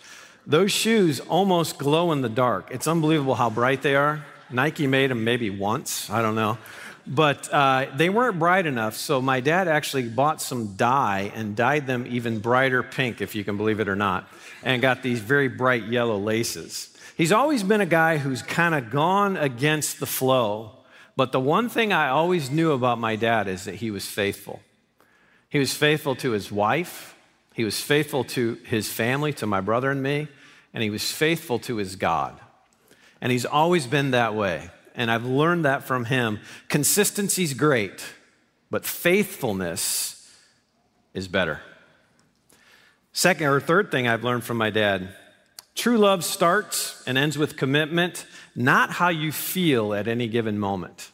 Those 0.47 0.71
shoes 0.71 1.19
almost 1.19 1.79
glow 1.79 2.13
in 2.13 2.23
the 2.23 2.29
dark. 2.29 2.71
It's 2.71 2.87
unbelievable 2.87 3.35
how 3.35 3.51
bright 3.51 3.83
they 3.83 3.97
are. 3.97 4.25
Nike 4.53 4.87
made 4.87 5.11
them 5.11 5.25
maybe 5.25 5.51
once, 5.51 6.11
I 6.11 6.23
don't 6.23 6.35
know. 6.35 6.59
But 7.07 7.53
uh, 7.53 7.87
they 7.97 8.11
weren't 8.11 8.39
bright 8.39 8.67
enough, 8.67 8.95
so 8.95 9.21
my 9.21 9.41
dad 9.41 9.69
actually 9.69 10.09
bought 10.09 10.41
some 10.41 10.75
dye 10.77 11.33
and 11.35 11.57
dyed 11.57 11.87
them 11.87 12.07
even 12.09 12.39
brighter 12.39 12.83
pink, 12.83 13.21
if 13.21 13.35
you 13.35 13.43
can 13.43 13.57
believe 13.57 13.81
it 13.81 13.89
or 13.89 13.97
not, 13.97 14.29
and 14.63 14.83
got 14.83 15.03
these 15.03 15.21
very 15.21 15.49
bright 15.49 15.87
yellow 15.87 16.19
laces. 16.19 16.97
He's 17.17 17.33
always 17.33 17.63
been 17.63 17.81
a 17.81 17.87
guy 17.87 18.19
who's 18.19 18.43
kind 18.43 18.75
of 18.75 18.91
gone 18.91 19.37
against 19.37 19.99
the 19.99 20.07
flow, 20.07 20.73
but 21.17 21.33
the 21.33 21.41
one 21.41 21.69
thing 21.69 21.93
I 21.93 22.09
always 22.09 22.51
knew 22.51 22.73
about 22.73 22.99
my 22.99 23.17
dad 23.17 23.49
is 23.49 23.65
that 23.65 23.77
he 23.77 23.91
was 23.91 24.07
faithful. 24.07 24.61
He 25.49 25.59
was 25.59 25.75
faithful 25.75 26.15
to 26.17 26.31
his 26.31 26.53
wife, 26.53 27.17
he 27.55 27.65
was 27.65 27.81
faithful 27.81 28.25
to 28.25 28.55
his 28.65 28.91
family, 28.91 29.33
to 29.35 29.47
my 29.47 29.61
brother 29.61 29.91
and 29.91 30.03
me, 30.03 30.29
and 30.73 30.83
he 30.83 30.91
was 30.91 31.11
faithful 31.11 31.59
to 31.61 31.77
his 31.77 31.97
God. 31.97 32.41
And 33.21 33.31
he's 33.33 33.47
always 33.47 33.87
been 33.87 34.13
that 34.13 34.35
way. 34.35 34.71
And 34.95 35.11
I've 35.11 35.27
learned 35.27 35.65
that 35.65 35.85
from 35.85 36.07
him. 36.07 36.41
Consistency's 36.69 37.55
great, 37.55 38.05
but 38.71 38.85
faithfulness 38.85 40.17
is 41.15 41.29
better. 41.29 41.61
Second 43.13 43.47
or 43.49 43.61
third 43.61 43.91
thing 43.91 44.07
I've 44.07 44.25
learned 44.25 44.45
from 44.45 44.57
my 44.57 44.71
dad 44.71 45.15
true 45.75 45.99
love 45.99 46.25
starts 46.25 47.03
and 47.07 47.17
ends 47.17 47.39
with 47.39 47.57
commitment, 47.57 48.27
not 48.55 48.91
how 48.91 49.09
you 49.09 49.33
feel 49.33 49.95
at 49.95 50.07
any 50.07 50.29
given 50.29 50.59
moment. 50.59 51.11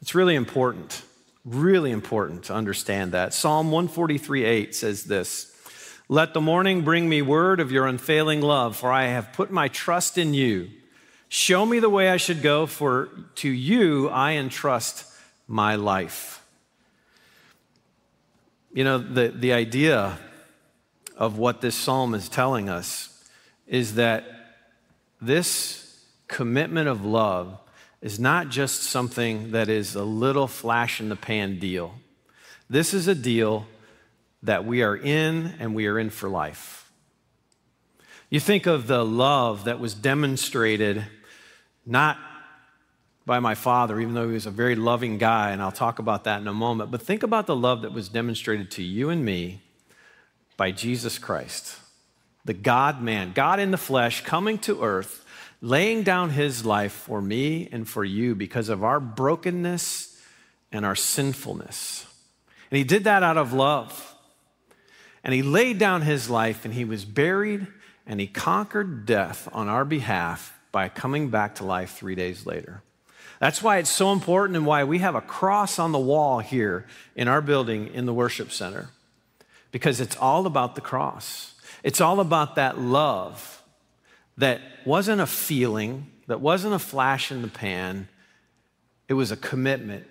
It's 0.00 0.14
really 0.14 0.36
important, 0.36 1.02
really 1.44 1.90
important 1.90 2.44
to 2.44 2.54
understand 2.54 3.12
that. 3.12 3.34
Psalm 3.34 3.70
143 3.70 4.44
8 4.44 4.74
says 4.74 5.04
this 5.04 5.52
Let 6.08 6.34
the 6.34 6.40
morning 6.40 6.82
bring 6.82 7.08
me 7.08 7.20
word 7.20 7.58
of 7.58 7.72
your 7.72 7.86
unfailing 7.86 8.40
love, 8.40 8.76
for 8.76 8.92
I 8.92 9.06
have 9.06 9.32
put 9.32 9.50
my 9.50 9.68
trust 9.68 10.18
in 10.18 10.34
you. 10.34 10.70
Show 11.28 11.66
me 11.66 11.78
the 11.78 11.90
way 11.90 12.08
I 12.08 12.16
should 12.16 12.42
go, 12.42 12.66
for 12.66 13.10
to 13.36 13.48
you 13.48 14.08
I 14.08 14.32
entrust 14.32 15.04
my 15.46 15.74
life. 15.74 16.42
You 18.72 18.84
know, 18.84 18.98
the, 18.98 19.28
the 19.28 19.52
idea 19.52 20.18
of 21.16 21.36
what 21.36 21.60
this 21.60 21.74
psalm 21.74 22.14
is 22.14 22.28
telling 22.28 22.68
us 22.68 23.28
is 23.66 23.96
that 23.96 24.24
this 25.20 26.00
commitment 26.28 26.88
of 26.88 27.04
love 27.04 27.58
is 28.00 28.20
not 28.20 28.48
just 28.48 28.84
something 28.84 29.50
that 29.50 29.68
is 29.68 29.94
a 29.94 30.04
little 30.04 30.46
flash 30.46 31.00
in 31.00 31.08
the 31.08 31.16
pan 31.16 31.58
deal. 31.58 31.94
This 32.70 32.94
is 32.94 33.08
a 33.08 33.14
deal 33.14 33.66
that 34.42 34.64
we 34.64 34.82
are 34.82 34.96
in 34.96 35.54
and 35.58 35.74
we 35.74 35.86
are 35.86 35.98
in 35.98 36.10
for 36.10 36.28
life. 36.28 36.90
You 38.30 38.40
think 38.40 38.66
of 38.66 38.86
the 38.86 39.04
love 39.04 39.64
that 39.64 39.80
was 39.80 39.94
demonstrated 39.94 41.04
not 41.88 42.18
by 43.24 43.40
my 43.40 43.54
father, 43.54 44.00
even 44.00 44.14
though 44.14 44.26
he 44.26 44.34
was 44.34 44.46
a 44.46 44.50
very 44.50 44.74
loving 44.74 45.18
guy, 45.18 45.50
and 45.50 45.60
I'll 45.60 45.72
talk 45.72 45.98
about 45.98 46.24
that 46.24 46.40
in 46.40 46.46
a 46.46 46.54
moment. 46.54 46.90
But 46.90 47.02
think 47.02 47.22
about 47.22 47.46
the 47.46 47.56
love 47.56 47.82
that 47.82 47.92
was 47.92 48.08
demonstrated 48.08 48.70
to 48.72 48.82
you 48.82 49.10
and 49.10 49.24
me 49.24 49.60
by 50.56 50.70
Jesus 50.70 51.18
Christ, 51.18 51.76
the 52.44 52.54
God 52.54 53.02
man, 53.02 53.32
God 53.32 53.60
in 53.60 53.70
the 53.70 53.76
flesh, 53.76 54.22
coming 54.22 54.58
to 54.60 54.82
earth, 54.82 55.24
laying 55.60 56.02
down 56.02 56.30
his 56.30 56.64
life 56.64 56.92
for 56.92 57.20
me 57.20 57.68
and 57.70 57.88
for 57.88 58.04
you 58.04 58.34
because 58.34 58.68
of 58.68 58.82
our 58.82 59.00
brokenness 59.00 60.20
and 60.72 60.84
our 60.86 60.96
sinfulness. 60.96 62.06
And 62.70 62.78
he 62.78 62.84
did 62.84 63.04
that 63.04 63.22
out 63.22 63.36
of 63.36 63.52
love. 63.52 64.14
And 65.24 65.34
he 65.34 65.42
laid 65.42 65.78
down 65.78 66.02
his 66.02 66.30
life 66.30 66.64
and 66.64 66.72
he 66.72 66.84
was 66.84 67.04
buried 67.04 67.66
and 68.06 68.20
he 68.20 68.26
conquered 68.26 69.04
death 69.04 69.48
on 69.52 69.68
our 69.68 69.84
behalf 69.84 70.57
by 70.72 70.88
coming 70.88 71.30
back 71.30 71.56
to 71.56 71.64
life 71.64 71.96
three 71.96 72.14
days 72.14 72.46
later. 72.46 72.82
That's 73.40 73.62
why 73.62 73.78
it's 73.78 73.90
so 73.90 74.12
important 74.12 74.56
and 74.56 74.66
why 74.66 74.84
we 74.84 74.98
have 74.98 75.14
a 75.14 75.20
cross 75.20 75.78
on 75.78 75.92
the 75.92 75.98
wall 75.98 76.40
here 76.40 76.86
in 77.14 77.28
our 77.28 77.40
building 77.40 77.92
in 77.94 78.06
the 78.06 78.14
worship 78.14 78.50
center. 78.50 78.90
Because 79.70 80.00
it's 80.00 80.16
all 80.16 80.46
about 80.46 80.74
the 80.74 80.80
cross. 80.80 81.54
It's 81.82 82.00
all 82.00 82.20
about 82.20 82.56
that 82.56 82.78
love 82.78 83.62
that 84.36 84.60
wasn't 84.84 85.20
a 85.20 85.26
feeling, 85.26 86.06
that 86.26 86.40
wasn't 86.40 86.74
a 86.74 86.78
flash 86.78 87.30
in 87.30 87.42
the 87.42 87.48
pan, 87.48 88.08
it 89.08 89.14
was 89.14 89.30
a 89.30 89.36
commitment. 89.36 90.06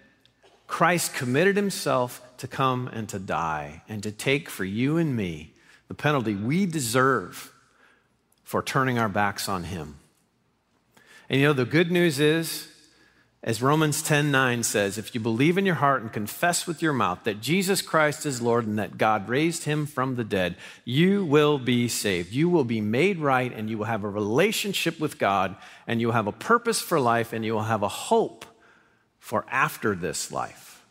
Christ 0.67 1.13
committed 1.13 1.55
himself 1.55 2.21
to 2.37 2.47
come 2.47 2.87
and 2.89 3.07
to 3.09 3.19
die 3.19 3.83
and 3.87 4.03
to 4.03 4.11
take 4.11 4.49
for 4.49 4.65
you 4.65 4.97
and 4.97 5.15
me 5.15 5.53
the 5.87 5.93
penalty 5.93 6.35
we 6.35 6.65
deserve 6.65 7.53
for 8.43 8.61
turning 8.61 8.99
our 8.99 9.09
backs 9.09 9.47
on 9.47 9.63
him. 9.63 9.95
And 11.29 11.41
you 11.41 11.47
know, 11.47 11.53
the 11.53 11.65
good 11.65 11.91
news 11.91 12.19
is, 12.19 12.69
as 13.43 13.61
Romans 13.61 14.01
10 14.01 14.31
9 14.31 14.63
says, 14.63 14.97
if 14.97 15.13
you 15.13 15.21
believe 15.21 15.57
in 15.57 15.65
your 15.65 15.75
heart 15.75 16.01
and 16.01 16.11
confess 16.11 16.65
with 16.65 16.81
your 16.81 16.93
mouth 16.93 17.19
that 17.23 17.41
Jesus 17.41 17.81
Christ 17.81 18.25
is 18.25 18.41
Lord 18.41 18.65
and 18.65 18.79
that 18.79 18.97
God 18.97 19.29
raised 19.29 19.65
him 19.65 19.85
from 19.85 20.15
the 20.15 20.23
dead, 20.23 20.55
you 20.83 21.23
will 21.23 21.59
be 21.59 21.87
saved. 21.87 22.33
You 22.33 22.49
will 22.49 22.63
be 22.63 22.81
made 22.81 23.19
right 23.19 23.53
and 23.53 23.69
you 23.69 23.77
will 23.77 23.85
have 23.85 24.03
a 24.03 24.09
relationship 24.09 24.99
with 24.99 25.19
God 25.19 25.55
and 25.85 26.01
you 26.01 26.07
will 26.07 26.13
have 26.13 26.27
a 26.27 26.31
purpose 26.31 26.81
for 26.81 26.99
life 26.99 27.31
and 27.31 27.45
you 27.45 27.53
will 27.53 27.63
have 27.63 27.83
a 27.83 27.87
hope 27.87 28.45
for 29.19 29.45
after 29.49 29.95
this 29.95 30.31
life. 30.31 30.83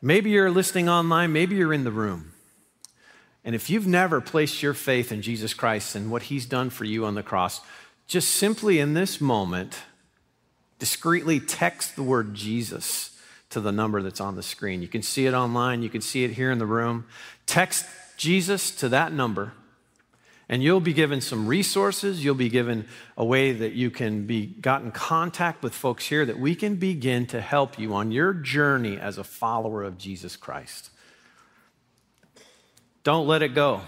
Maybe 0.00 0.30
you're 0.30 0.50
listening 0.50 0.88
online, 0.88 1.32
maybe 1.32 1.54
you're 1.54 1.72
in 1.72 1.84
the 1.84 1.92
room. 1.92 2.32
And 3.44 3.54
if 3.54 3.68
you've 3.68 3.86
never 3.86 4.20
placed 4.20 4.62
your 4.62 4.74
faith 4.74 5.10
in 5.10 5.20
Jesus 5.20 5.52
Christ 5.52 5.94
and 5.96 6.10
what 6.10 6.22
he's 6.22 6.46
done 6.46 6.70
for 6.70 6.84
you 6.84 7.04
on 7.04 7.14
the 7.14 7.22
cross, 7.22 7.60
just 8.06 8.30
simply 8.30 8.78
in 8.78 8.94
this 8.94 9.20
moment, 9.20 9.78
discreetly 10.78 11.40
text 11.40 11.96
the 11.96 12.02
word 12.02 12.34
Jesus 12.34 13.18
to 13.50 13.60
the 13.60 13.72
number 13.72 14.02
that's 14.02 14.20
on 14.20 14.34
the 14.34 14.42
screen. 14.42 14.82
You 14.82 14.88
can 14.88 15.02
see 15.02 15.26
it 15.26 15.34
online, 15.34 15.82
you 15.82 15.90
can 15.90 16.00
see 16.00 16.24
it 16.24 16.32
here 16.32 16.50
in 16.50 16.58
the 16.58 16.66
room. 16.66 17.06
Text 17.46 17.86
Jesus 18.16 18.70
to 18.76 18.88
that 18.88 19.12
number, 19.12 19.52
and 20.48 20.62
you'll 20.62 20.80
be 20.80 20.92
given 20.92 21.20
some 21.20 21.46
resources. 21.46 22.24
You'll 22.24 22.34
be 22.34 22.48
given 22.48 22.86
a 23.16 23.24
way 23.24 23.52
that 23.52 23.72
you 23.72 23.90
can 23.90 24.26
be 24.26 24.46
got 24.46 24.82
in 24.82 24.90
contact 24.90 25.62
with 25.62 25.74
folks 25.74 26.06
here 26.06 26.26
that 26.26 26.38
we 26.38 26.54
can 26.54 26.76
begin 26.76 27.26
to 27.26 27.40
help 27.40 27.78
you 27.78 27.94
on 27.94 28.10
your 28.10 28.34
journey 28.34 28.98
as 28.98 29.18
a 29.18 29.24
follower 29.24 29.82
of 29.82 29.98
Jesus 29.98 30.36
Christ. 30.36 30.90
Don't 33.02 33.26
let 33.26 33.42
it 33.42 33.54
go. 33.54 33.80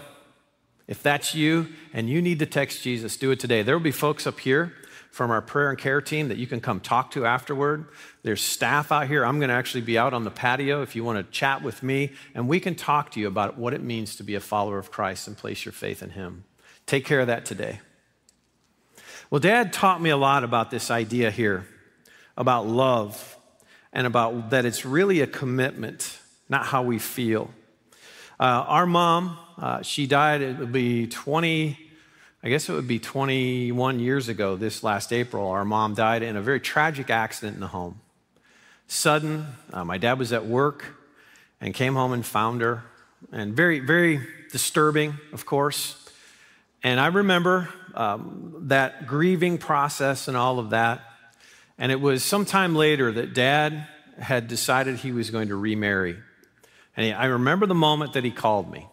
If 0.87 1.01
that's 1.01 1.33
you 1.33 1.67
and 1.93 2.09
you 2.09 2.21
need 2.21 2.39
to 2.39 2.45
text 2.45 2.83
Jesus, 2.83 3.17
do 3.17 3.31
it 3.31 3.39
today. 3.39 3.63
There 3.63 3.75
will 3.75 3.83
be 3.83 3.91
folks 3.91 4.27
up 4.27 4.39
here 4.39 4.73
from 5.15 5.31
our 5.31 5.41
prayer 5.41 5.69
and 5.69 5.79
care 5.79 6.01
team 6.01 6.27
that 6.27 6.37
you 6.37 6.45
can 6.45 6.59
come 6.59 6.81
talk 6.81 7.11
to 7.11 7.25
afterward. 7.25 7.87
There's 8.23 8.41
staff 8.41 8.91
out 8.91 9.07
here. 9.07 9.25
I'm 9.25 9.39
going 9.39 9.47
to 9.47 9.55
actually 9.55 9.81
be 9.81 9.97
out 9.97 10.13
on 10.13 10.25
the 10.25 10.29
patio 10.29 10.81
if 10.81 10.95
you 10.95 11.05
want 11.05 11.25
to 11.25 11.31
chat 11.31 11.63
with 11.63 11.81
me, 11.81 12.11
and 12.33 12.49
we 12.49 12.59
can 12.59 12.75
talk 12.75 13.11
to 13.11 13.19
you 13.21 13.27
about 13.27 13.57
what 13.57 13.73
it 13.73 13.81
means 13.81 14.17
to 14.17 14.23
be 14.23 14.35
a 14.35 14.41
follower 14.41 14.77
of 14.77 14.91
Christ 14.91 15.27
and 15.27 15.37
place 15.37 15.63
your 15.63 15.71
faith 15.71 16.03
in 16.03 16.09
Him. 16.09 16.43
Take 16.85 17.05
care 17.05 17.21
of 17.21 17.27
that 17.27 17.45
today. 17.45 17.79
Well, 19.29 19.39
Dad 19.39 19.71
taught 19.71 20.01
me 20.01 20.09
a 20.09 20.17
lot 20.17 20.43
about 20.43 20.69
this 20.69 20.91
idea 20.91 21.31
here 21.31 21.65
about 22.37 22.67
love 22.67 23.37
and 23.93 24.05
about 24.05 24.49
that 24.49 24.65
it's 24.65 24.85
really 24.85 25.21
a 25.21 25.27
commitment, 25.27 26.19
not 26.49 26.65
how 26.65 26.83
we 26.83 26.99
feel. 26.99 27.51
Uh, 28.37 28.43
our 28.67 28.85
mom, 28.85 29.37
uh, 29.57 29.81
she 29.81 30.07
died, 30.07 30.41
it 30.41 30.57
would 30.57 30.73
be 30.73 31.07
20, 31.07 31.79
I 32.43 32.49
guess 32.49 32.67
it 32.67 32.73
would 32.73 32.87
be 32.87 32.99
21 32.99 33.99
years 34.01 34.27
ago 34.27 34.57
this 34.57 34.83
last 34.83 35.13
April. 35.13 35.47
Our 35.47 35.63
mom 35.63 35.93
died 35.93 36.21
in 36.21 36.35
a 36.35 36.41
very 36.41 36.59
tragic 36.59 37.09
accident 37.09 37.55
in 37.55 37.61
the 37.61 37.67
home. 37.67 38.01
Sudden, 38.87 39.47
uh, 39.71 39.85
my 39.85 39.97
dad 39.97 40.19
was 40.19 40.33
at 40.33 40.45
work 40.45 40.85
and 41.61 41.73
came 41.73 41.95
home 41.95 42.11
and 42.11 42.25
found 42.25 42.59
her. 42.61 42.83
And 43.31 43.55
very, 43.55 43.79
very 43.79 44.19
disturbing, 44.51 45.17
of 45.31 45.45
course. 45.45 45.95
And 46.83 46.99
I 46.99 47.07
remember 47.07 47.69
um, 47.93 48.53
that 48.67 49.07
grieving 49.07 49.57
process 49.57 50.27
and 50.27 50.35
all 50.35 50.59
of 50.59 50.71
that. 50.71 51.01
And 51.77 51.89
it 51.89 52.01
was 52.01 52.21
sometime 52.21 52.75
later 52.75 53.13
that 53.13 53.33
dad 53.33 53.87
had 54.19 54.49
decided 54.49 54.97
he 54.97 55.13
was 55.13 55.29
going 55.29 55.47
to 55.47 55.55
remarry. 55.55 56.17
And 56.97 57.13
I 57.13 57.25
remember 57.25 57.65
the 57.65 57.75
moment 57.75 58.13
that 58.13 58.23
he 58.23 58.31
called 58.31 58.71
me. 58.71 58.87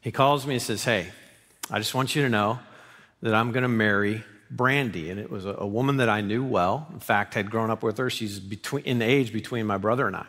He 0.00 0.12
calls 0.12 0.46
me 0.46 0.54
and 0.54 0.62
says, 0.62 0.84
Hey, 0.84 1.08
I 1.70 1.78
just 1.78 1.94
want 1.94 2.14
you 2.14 2.22
to 2.22 2.28
know 2.28 2.58
that 3.22 3.34
I'm 3.34 3.52
going 3.52 3.62
to 3.62 3.68
marry 3.68 4.24
Brandy, 4.50 5.10
and 5.10 5.20
it 5.20 5.30
was 5.30 5.46
a, 5.46 5.54
a 5.58 5.66
woman 5.66 5.98
that 5.98 6.08
I 6.08 6.22
knew 6.22 6.42
well. 6.42 6.88
In 6.92 7.00
fact, 7.00 7.34
had 7.34 7.50
grown 7.50 7.70
up 7.70 7.82
with 7.82 7.98
her. 7.98 8.10
She's 8.10 8.40
between, 8.40 8.84
in 8.84 9.02
age 9.02 9.32
between 9.32 9.66
my 9.66 9.76
brother 9.76 10.06
and 10.06 10.16
I. 10.16 10.26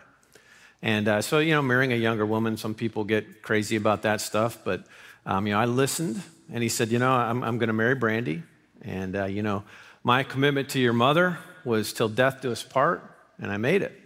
And 0.84 1.08
uh, 1.08 1.22
so, 1.22 1.40
you 1.40 1.54
know, 1.54 1.62
marrying 1.62 1.92
a 1.92 1.96
younger 1.96 2.26
woman, 2.26 2.58
some 2.58 2.74
people 2.74 3.04
get 3.04 3.42
crazy 3.42 3.76
about 3.76 4.04
that 4.04 4.22
stuff. 4.22 4.60
But, 4.64 4.86
um, 5.26 5.48
you 5.48 5.54
know, 5.54 5.60
I 5.60 5.66
listened, 5.66 6.22
and 6.52 6.62
he 6.62 6.70
said, 6.70 6.90
you 6.90 7.00
know, 7.00 7.12
I'm, 7.12 7.44
I'm 7.44 7.58
going 7.58 7.68
to 7.68 7.74
marry 7.74 7.96
Brandy. 7.96 8.44
And, 8.84 9.16
uh, 9.16 9.26
you 9.26 9.42
know, 9.42 9.64
my 10.04 10.24
commitment 10.24 10.70
to 10.70 10.80
your 10.80 10.94
mother 10.94 11.38
was 11.64 11.94
till 11.94 12.10
death 12.10 12.42
do 12.42 12.52
us 12.52 12.64
part, 12.64 13.04
and 13.40 13.52
I 13.52 13.58
made 13.58 13.82
it. 13.82 14.00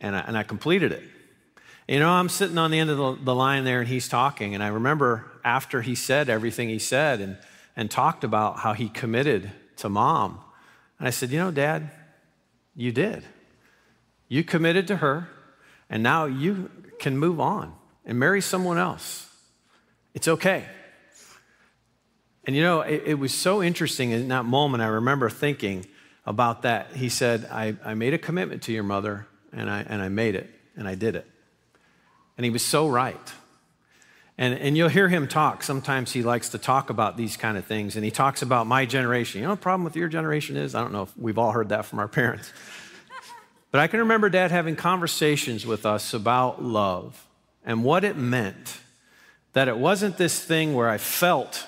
And 0.00 0.16
I, 0.16 0.20
and 0.20 0.36
I 0.36 0.42
completed 0.42 0.92
it. 0.92 1.02
You 1.86 1.98
know, 1.98 2.10
I'm 2.10 2.30
sitting 2.30 2.56
on 2.56 2.70
the 2.70 2.78
end 2.78 2.88
of 2.88 2.96
the, 2.96 3.24
the 3.24 3.34
line 3.34 3.64
there, 3.64 3.80
and 3.80 3.88
he's 3.88 4.08
talking. 4.08 4.54
And 4.54 4.62
I 4.62 4.68
remember 4.68 5.30
after 5.44 5.82
he 5.82 5.94
said 5.94 6.30
everything 6.30 6.70
he 6.70 6.78
said 6.78 7.20
and, 7.20 7.36
and 7.76 7.90
talked 7.90 8.24
about 8.24 8.60
how 8.60 8.72
he 8.72 8.88
committed 8.88 9.50
to 9.76 9.88
mom. 9.90 10.40
And 10.98 11.06
I 11.06 11.10
said, 11.10 11.30
You 11.30 11.38
know, 11.38 11.50
Dad, 11.50 11.90
you 12.74 12.90
did. 12.90 13.24
You 14.28 14.42
committed 14.44 14.86
to 14.88 14.96
her, 14.96 15.28
and 15.90 16.02
now 16.02 16.24
you 16.24 16.70
can 16.98 17.18
move 17.18 17.38
on 17.38 17.74
and 18.06 18.18
marry 18.18 18.40
someone 18.40 18.78
else. 18.78 19.28
It's 20.14 20.28
okay. 20.28 20.64
And 22.46 22.56
you 22.56 22.62
know, 22.62 22.80
it, 22.80 23.02
it, 23.06 23.14
was 23.14 23.32
so 23.32 23.62
interesting 23.62 24.10
in 24.10 24.28
that 24.28 24.44
moment. 24.44 24.82
I 24.82 24.86
remember 24.86 25.28
thinking 25.30 25.86
about 26.26 26.62
that. 26.62 26.92
He 26.94 27.08
said, 27.08 27.46
I, 27.50 27.76
I 27.84 27.94
made 27.94 28.14
a 28.14 28.18
commitment 28.18 28.62
to 28.64 28.72
your 28.72 28.82
mother, 28.82 29.26
and 29.52 29.70
I, 29.70 29.80
and 29.80 30.02
I 30.02 30.08
made 30.08 30.34
it, 30.34 30.50
and 30.76 30.86
I 30.86 30.94
did 30.94 31.16
it. 31.16 31.26
And 32.36 32.44
he 32.44 32.50
was 32.50 32.64
so 32.64 32.88
right. 32.88 33.32
And, 34.36 34.54
and 34.54 34.76
you'll 34.76 34.88
hear 34.88 35.08
him 35.08 35.28
talk. 35.28 35.62
Sometimes 35.62 36.12
he 36.12 36.22
likes 36.22 36.48
to 36.50 36.58
talk 36.58 36.90
about 36.90 37.16
these 37.16 37.36
kind 37.36 37.56
of 37.56 37.64
things, 37.64 37.94
and 37.94 38.04
he 38.04 38.10
talks 38.10 38.42
about 38.42 38.66
my 38.66 38.84
generation. 38.84 39.40
You 39.40 39.46
know, 39.46 39.54
the 39.54 39.60
problem 39.60 39.84
with 39.84 39.94
your 39.94 40.08
generation 40.08 40.56
is 40.56 40.74
I 40.74 40.80
don't 40.80 40.92
know 40.92 41.02
if 41.02 41.16
we've 41.16 41.38
all 41.38 41.52
heard 41.52 41.68
that 41.68 41.84
from 41.84 42.00
our 42.00 42.08
parents. 42.20 42.52
But 43.70 43.80
I 43.80 43.86
can 43.86 44.00
remember 44.00 44.28
dad 44.28 44.50
having 44.50 44.76
conversations 44.76 45.66
with 45.66 45.86
us 45.86 46.14
about 46.14 46.62
love 46.62 47.26
and 47.64 47.84
what 47.84 48.04
it 48.04 48.16
meant 48.16 48.78
that 49.52 49.68
it 49.68 49.78
wasn't 49.78 50.18
this 50.18 50.38
thing 50.42 50.74
where 50.74 50.88
I 50.88 50.98
felt 50.98 51.66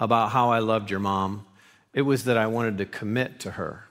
about 0.00 0.30
how 0.30 0.50
I 0.50 0.58
loved 0.58 0.90
your 0.90 1.00
mom, 1.00 1.46
it 1.92 2.02
was 2.02 2.24
that 2.24 2.36
I 2.36 2.46
wanted 2.46 2.78
to 2.78 2.86
commit 2.86 3.40
to 3.40 3.52
her, 3.52 3.84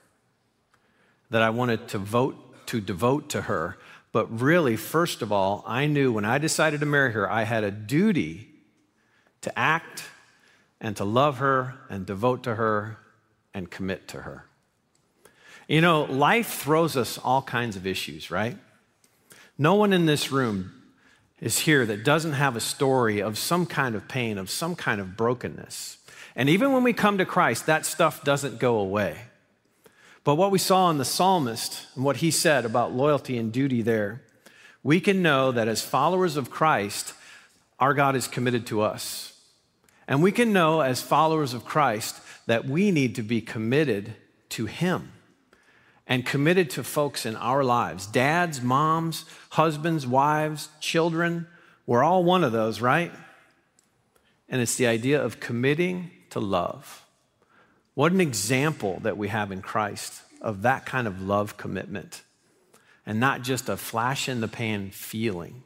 that 1.30 1.42
I 1.42 1.50
wanted 1.50 1.88
to 1.88 1.98
vote 1.98 2.66
to 2.66 2.80
devote 2.80 3.30
to 3.30 3.42
her. 3.42 3.78
But 4.12 4.40
really, 4.40 4.76
first 4.76 5.22
of 5.22 5.32
all, 5.32 5.62
I 5.66 5.86
knew 5.86 6.12
when 6.12 6.24
I 6.24 6.38
decided 6.38 6.80
to 6.80 6.86
marry 6.86 7.12
her, 7.12 7.30
I 7.30 7.44
had 7.44 7.64
a 7.64 7.70
duty 7.70 8.48
to 9.42 9.58
act 9.58 10.04
and 10.80 10.96
to 10.96 11.04
love 11.04 11.38
her 11.38 11.74
and 11.90 12.06
devote 12.06 12.42
to 12.44 12.54
her 12.54 12.98
and 13.52 13.70
commit 13.70 14.08
to 14.08 14.22
her. 14.22 14.44
You 15.66 15.80
know, 15.80 16.04
life 16.04 16.54
throws 16.54 16.96
us 16.96 17.18
all 17.18 17.42
kinds 17.42 17.76
of 17.76 17.86
issues, 17.86 18.30
right? 18.30 18.56
No 19.58 19.74
one 19.74 19.92
in 19.92 20.06
this 20.06 20.32
room 20.32 20.72
is 21.40 21.60
here 21.60 21.84
that 21.86 22.04
doesn't 22.04 22.32
have 22.32 22.56
a 22.56 22.60
story 22.60 23.20
of 23.20 23.36
some 23.36 23.66
kind 23.66 23.94
of 23.94 24.08
pain, 24.08 24.38
of 24.38 24.48
some 24.48 24.74
kind 24.74 25.00
of 25.00 25.16
brokenness. 25.16 25.98
And 26.34 26.48
even 26.48 26.72
when 26.72 26.84
we 26.84 26.92
come 26.92 27.18
to 27.18 27.26
Christ, 27.26 27.66
that 27.66 27.84
stuff 27.84 28.24
doesn't 28.24 28.58
go 28.58 28.78
away. 28.78 29.18
But 30.28 30.34
what 30.34 30.50
we 30.50 30.58
saw 30.58 30.90
in 30.90 30.98
the 30.98 31.06
psalmist 31.06 31.86
and 31.94 32.04
what 32.04 32.18
he 32.18 32.30
said 32.30 32.66
about 32.66 32.92
loyalty 32.92 33.38
and 33.38 33.50
duty 33.50 33.80
there, 33.80 34.20
we 34.82 35.00
can 35.00 35.22
know 35.22 35.52
that 35.52 35.68
as 35.68 35.80
followers 35.80 36.36
of 36.36 36.50
Christ, 36.50 37.14
our 37.80 37.94
God 37.94 38.14
is 38.14 38.28
committed 38.28 38.66
to 38.66 38.82
us. 38.82 39.32
And 40.06 40.22
we 40.22 40.30
can 40.30 40.52
know 40.52 40.82
as 40.82 41.00
followers 41.00 41.54
of 41.54 41.64
Christ 41.64 42.20
that 42.44 42.66
we 42.66 42.90
need 42.90 43.14
to 43.14 43.22
be 43.22 43.40
committed 43.40 44.16
to 44.50 44.66
him 44.66 45.12
and 46.06 46.26
committed 46.26 46.68
to 46.72 46.84
folks 46.84 47.24
in 47.24 47.34
our 47.34 47.64
lives 47.64 48.06
dads, 48.06 48.60
moms, 48.60 49.24
husbands, 49.52 50.06
wives, 50.06 50.68
children. 50.78 51.46
We're 51.86 52.04
all 52.04 52.22
one 52.22 52.44
of 52.44 52.52
those, 52.52 52.82
right? 52.82 53.12
And 54.46 54.60
it's 54.60 54.76
the 54.76 54.88
idea 54.88 55.24
of 55.24 55.40
committing 55.40 56.10
to 56.28 56.38
love. 56.38 57.07
What 57.98 58.12
an 58.12 58.20
example 58.20 59.00
that 59.02 59.16
we 59.16 59.26
have 59.26 59.50
in 59.50 59.60
Christ 59.60 60.22
of 60.40 60.62
that 60.62 60.86
kind 60.86 61.08
of 61.08 61.20
love 61.20 61.56
commitment 61.56 62.22
and 63.04 63.18
not 63.18 63.42
just 63.42 63.68
a 63.68 63.76
flash 63.76 64.28
in 64.28 64.40
the 64.40 64.46
pan 64.46 64.90
feeling. 64.92 65.64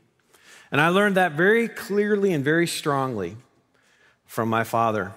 And 0.70 0.80
I 0.80 0.88
learned 0.88 1.18
that 1.18 1.32
very 1.32 1.68
clearly 1.68 2.32
and 2.32 2.42
very 2.42 2.66
strongly 2.66 3.36
from 4.24 4.48
my 4.48 4.64
father. 4.64 5.12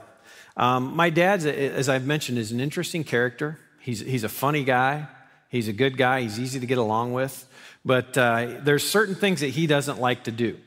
Um, 0.58 0.94
my 0.94 1.10
dad, 1.10 1.46
as 1.46 1.88
I've 1.88 2.06
mentioned, 2.06 2.38
is 2.38 2.52
an 2.52 2.60
interesting 2.60 3.06
character. 3.06 3.60
He's, 3.80 4.02
he's 4.02 4.26
a 4.26 4.30
funny 4.30 4.66
guy. 4.66 5.08
He's 5.48 5.70
a 5.70 5.74
good 5.74 5.98
guy. 5.98 6.20
He's 6.20 6.38
easy 6.38 6.60
to 6.60 6.66
get 6.66 6.80
along 6.80 7.14
with. 7.14 7.48
But 7.86 8.18
uh, 8.18 8.58
there's 8.60 8.86
certain 8.86 9.16
things 9.16 9.40
that 9.40 9.52
he 9.52 9.68
doesn't 9.68 10.02
like 10.02 10.26
to 10.26 10.32
do. 10.32 10.58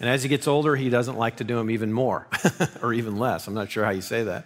And 0.00 0.10
as 0.10 0.22
he 0.22 0.28
gets 0.28 0.46
older, 0.46 0.76
he 0.76 0.90
doesn't 0.90 1.16
like 1.16 1.38
to 1.38 1.44
do 1.44 1.56
them 1.56 1.70
even 1.70 1.94
more 1.94 2.26
or 2.82 2.92
even 2.92 3.16
less. 3.18 3.46
I'm 3.46 3.54
not 3.54 3.70
sure 3.70 3.86
how 3.86 3.90
you 3.92 4.02
say 4.02 4.24
that. 4.24 4.44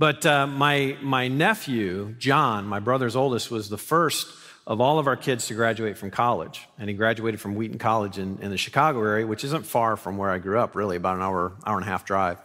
But 0.00 0.24
uh, 0.24 0.46
my, 0.46 0.96
my 1.02 1.28
nephew, 1.28 2.14
John, 2.18 2.64
my 2.64 2.78
brother's 2.78 3.14
oldest, 3.14 3.50
was 3.50 3.68
the 3.68 3.76
first 3.76 4.26
of 4.66 4.80
all 4.80 4.98
of 4.98 5.06
our 5.06 5.14
kids 5.14 5.48
to 5.48 5.54
graduate 5.54 5.98
from 5.98 6.10
college. 6.10 6.66
And 6.78 6.88
he 6.88 6.96
graduated 6.96 7.38
from 7.38 7.54
Wheaton 7.54 7.76
College 7.76 8.16
in, 8.16 8.38
in 8.40 8.50
the 8.50 8.56
Chicago 8.56 9.02
area, 9.02 9.26
which 9.26 9.44
isn't 9.44 9.66
far 9.66 9.98
from 9.98 10.16
where 10.16 10.30
I 10.30 10.38
grew 10.38 10.58
up, 10.58 10.74
really, 10.74 10.96
about 10.96 11.16
an 11.16 11.22
hour, 11.22 11.52
hour 11.66 11.76
and 11.76 11.84
a 11.84 11.86
half 11.86 12.06
drive. 12.06 12.38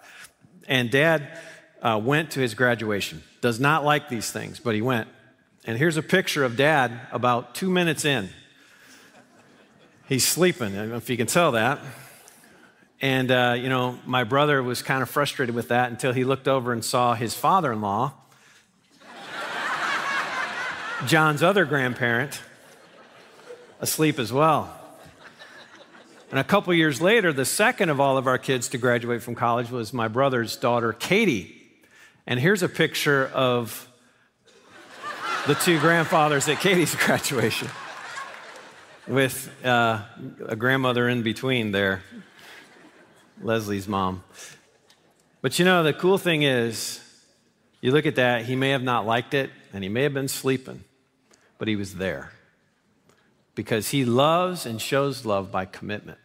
And 0.67 0.91
dad 0.91 1.39
uh, 1.81 1.97
went 2.03 2.31
to 2.31 2.41
his 2.41 2.55
graduation. 2.55 3.23
Does 3.39 3.57
not 3.57 3.85
like 3.85 4.09
these 4.09 4.29
things, 4.29 4.59
but 4.59 4.75
he 4.75 4.81
went. 4.81 5.07
And 5.63 5.77
here's 5.77 5.95
a 5.95 6.03
picture 6.03 6.43
of 6.43 6.57
dad 6.57 6.91
about 7.13 7.55
two 7.55 7.69
minutes 7.69 8.03
in. 8.03 8.31
He's 10.09 10.27
sleeping. 10.27 10.75
If 10.75 11.09
you 11.09 11.15
can 11.15 11.27
tell 11.27 11.53
that. 11.53 11.79
And, 13.05 13.29
uh, 13.29 13.55
you 13.55 13.69
know, 13.69 13.99
my 14.07 14.23
brother 14.23 14.63
was 14.63 14.81
kind 14.81 15.03
of 15.03 15.09
frustrated 15.11 15.53
with 15.53 15.67
that 15.67 15.91
until 15.91 16.11
he 16.11 16.23
looked 16.23 16.47
over 16.47 16.73
and 16.73 16.83
saw 16.83 17.13
his 17.13 17.35
father 17.35 17.71
in 17.71 17.79
law, 17.79 18.13
John's 21.05 21.43
other 21.43 21.65
grandparent, 21.65 22.41
asleep 23.79 24.17
as 24.17 24.33
well. 24.33 24.75
And 26.31 26.39
a 26.39 26.43
couple 26.43 26.73
years 26.73 26.99
later, 26.99 27.31
the 27.31 27.45
second 27.45 27.89
of 27.89 27.99
all 27.99 28.17
of 28.17 28.25
our 28.25 28.39
kids 28.39 28.69
to 28.69 28.79
graduate 28.79 29.21
from 29.21 29.35
college 29.35 29.69
was 29.69 29.93
my 29.93 30.07
brother's 30.07 30.55
daughter, 30.55 30.91
Katie. 30.91 31.61
And 32.25 32.39
here's 32.39 32.63
a 32.63 32.69
picture 32.69 33.27
of 33.35 33.87
the 35.45 35.53
two 35.53 35.79
grandfathers 35.79 36.49
at 36.49 36.59
Katie's 36.59 36.95
graduation 37.05 37.67
with 39.07 39.47
uh, 39.63 40.01
a 40.47 40.55
grandmother 40.55 41.07
in 41.07 41.21
between 41.21 41.71
there, 41.71 42.01
Leslie's 43.41 43.87
mom. 43.87 44.23
But 45.41 45.59
you 45.59 45.65
know, 45.65 45.83
the 45.83 45.93
cool 45.93 46.17
thing 46.17 46.43
is, 46.43 46.99
you 47.81 47.91
look 47.91 48.05
at 48.05 48.15
that, 48.15 48.45
he 48.45 48.55
may 48.55 48.69
have 48.69 48.83
not 48.83 49.05
liked 49.05 49.33
it 49.33 49.51
and 49.73 49.83
he 49.83 49.89
may 49.89 50.03
have 50.03 50.13
been 50.13 50.27
sleeping, 50.27 50.83
but 51.57 51.67
he 51.67 51.75
was 51.75 51.95
there 51.95 52.31
because 53.53 53.89
he 53.89 54.05
loves 54.05 54.65
and 54.65 54.81
shows 54.81 55.25
love 55.25 55.51
by 55.51 55.65
commitment. 55.65 56.19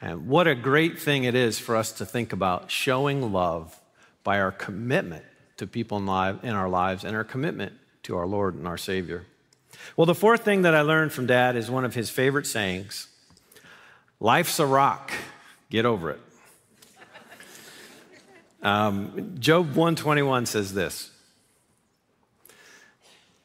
And 0.00 0.28
what 0.28 0.46
a 0.46 0.54
great 0.54 0.98
thing 1.00 1.24
it 1.24 1.34
is 1.34 1.58
for 1.58 1.74
us 1.74 1.92
to 1.92 2.06
think 2.06 2.32
about 2.32 2.70
showing 2.70 3.32
love 3.32 3.80
by 4.22 4.40
our 4.40 4.52
commitment 4.52 5.24
to 5.56 5.66
people 5.66 5.98
in, 5.98 6.08
our 6.08 6.68
lives 6.68 7.02
and 7.04 7.16
our 7.16 7.24
commitment 7.24 7.72
to 8.02 8.16
our 8.16 8.26
Lord 8.26 8.54
and 8.54 8.68
our 8.68 8.76
Savior. 8.76 9.24
Well, 9.96 10.06
the 10.06 10.14
fourth 10.14 10.44
thing 10.44 10.62
that 10.62 10.74
I 10.74 10.82
learned 10.82 11.12
from 11.12 11.26
Dad 11.26 11.56
is 11.56 11.70
one 11.70 11.84
of 11.84 11.94
his 11.94 12.10
favorite 12.10 12.46
sayings 12.46 13.08
Life's 14.20 14.58
a 14.58 14.66
rock, 14.66 15.12
get 15.70 15.84
over 15.84 16.10
it. 16.10 16.20
Um, 18.62 19.36
Job 19.38 19.68
121 19.68 20.46
says 20.46 20.74
this 20.74 21.10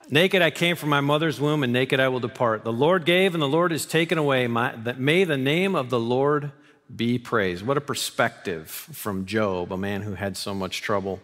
Naked 0.10 0.42
I 0.42 0.52
came 0.52 0.76
from 0.76 0.90
my 0.90 1.02
mother's 1.02 1.40
womb, 1.40 1.64
and 1.64 1.72
naked 1.72 2.00
I 2.00 2.10
will 2.10 2.20
depart. 2.20 2.64
The 2.64 2.74
Lord 2.74 3.06
gave, 3.06 3.34
and 3.34 3.42
the 3.42 3.48
Lord 3.48 3.72
has 3.72 3.86
taken 3.86 4.18
away. 4.18 4.48
My, 4.48 4.76
may 4.98 5.24
the 5.24 5.38
name 5.38 5.76
of 5.76 5.90
the 5.90 6.00
Lord 6.00 6.52
be 6.94 7.18
praised. 7.18 7.66
What 7.66 7.78
a 7.78 7.82
perspective 7.82 8.70
from 8.70 9.26
Job, 9.26 9.72
a 9.72 9.78
man 9.78 10.02
who 10.02 10.16
had 10.16 10.36
so 10.36 10.54
much 10.54 10.82
trouble. 10.82 11.22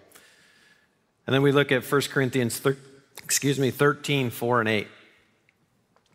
And 1.25 1.33
then 1.33 1.41
we 1.41 1.51
look 1.51 1.71
at 1.73 1.83
1 1.83 2.01
Corinthians, 2.03 2.61
excuse 3.21 3.59
me, 3.59 3.71
13, 3.71 4.29
4 4.29 4.59
and 4.61 4.69
8. 4.69 4.87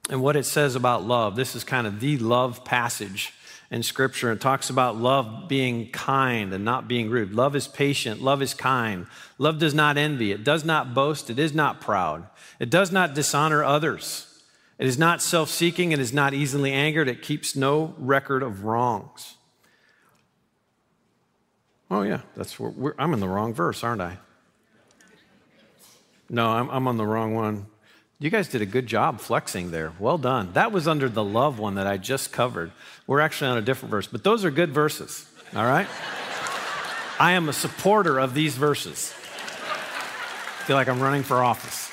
And 0.08 0.22
what 0.22 0.36
it 0.36 0.44
says 0.44 0.74
about 0.74 1.04
love. 1.04 1.36
This 1.36 1.54
is 1.54 1.64
kind 1.64 1.86
of 1.86 2.00
the 2.00 2.16
love 2.16 2.64
passage 2.64 3.34
in 3.72 3.82
Scripture. 3.82 4.30
and 4.30 4.38
talks 4.38 4.68
about 4.68 4.98
love 4.98 5.48
being 5.48 5.90
kind 5.90 6.52
and 6.52 6.62
not 6.62 6.86
being 6.86 7.08
rude. 7.08 7.32
Love 7.32 7.56
is 7.56 7.66
patient. 7.66 8.20
Love 8.20 8.42
is 8.42 8.52
kind. 8.52 9.06
Love 9.38 9.58
does 9.58 9.72
not 9.72 9.96
envy. 9.96 10.30
It 10.30 10.44
does 10.44 10.62
not 10.62 10.92
boast. 10.92 11.30
It 11.30 11.38
is 11.38 11.54
not 11.54 11.80
proud. 11.80 12.28
It 12.60 12.68
does 12.68 12.92
not 12.92 13.14
dishonor 13.14 13.64
others. 13.64 14.28
It 14.78 14.86
is 14.86 14.98
not 14.98 15.22
self 15.22 15.48
seeking. 15.48 15.90
It 15.90 15.98
is 15.98 16.12
not 16.12 16.34
easily 16.34 16.70
angered. 16.70 17.08
It 17.08 17.22
keeps 17.22 17.56
no 17.56 17.94
record 17.96 18.42
of 18.42 18.64
wrongs. 18.64 19.36
Oh, 21.90 22.02
yeah, 22.02 22.20
that's 22.36 22.60
where 22.60 22.94
I'm 22.98 23.14
in 23.14 23.20
the 23.20 23.28
wrong 23.28 23.54
verse, 23.54 23.82
aren't 23.82 24.02
I? 24.02 24.18
No, 26.28 26.48
I'm, 26.48 26.68
I'm 26.70 26.88
on 26.88 26.98
the 26.98 27.06
wrong 27.06 27.34
one. 27.34 27.66
You 28.22 28.30
guys 28.30 28.46
did 28.46 28.62
a 28.62 28.66
good 28.66 28.86
job 28.86 29.18
flexing 29.18 29.72
there. 29.72 29.92
Well 29.98 30.16
done. 30.16 30.52
That 30.52 30.70
was 30.70 30.86
under 30.86 31.08
the 31.08 31.24
love 31.24 31.58
one 31.58 31.74
that 31.74 31.88
I 31.88 31.96
just 31.96 32.30
covered. 32.30 32.70
We're 33.08 33.18
actually 33.18 33.50
on 33.50 33.58
a 33.58 33.62
different 33.62 33.90
verse, 33.90 34.06
but 34.06 34.22
those 34.22 34.44
are 34.44 34.50
good 34.52 34.70
verses, 34.70 35.28
all 35.56 35.64
right? 35.64 35.88
I 37.18 37.32
am 37.32 37.48
a 37.48 37.52
supporter 37.52 38.20
of 38.20 38.32
these 38.32 38.56
verses. 38.56 39.12
I 39.12 40.64
feel 40.66 40.76
like 40.76 40.86
I'm 40.86 41.00
running 41.00 41.24
for 41.24 41.42
office. 41.42 41.90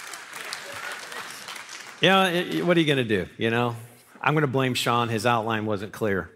Yeah, 2.00 2.30
you 2.30 2.60
know, 2.60 2.65
what 2.65 2.78
are 2.78 2.80
you 2.80 2.86
going 2.86 3.08
to 3.08 3.26
do? 3.26 3.28
You 3.39 3.50
know, 3.50 3.76
I'm 4.22 4.36
going 4.36 4.42
to 4.44 4.48
blame 4.48 4.76
Sean. 4.76 5.10
His 5.10 5.26
outline 5.26 5.65
wasn't 5.65 5.94
clear. 5.94 6.30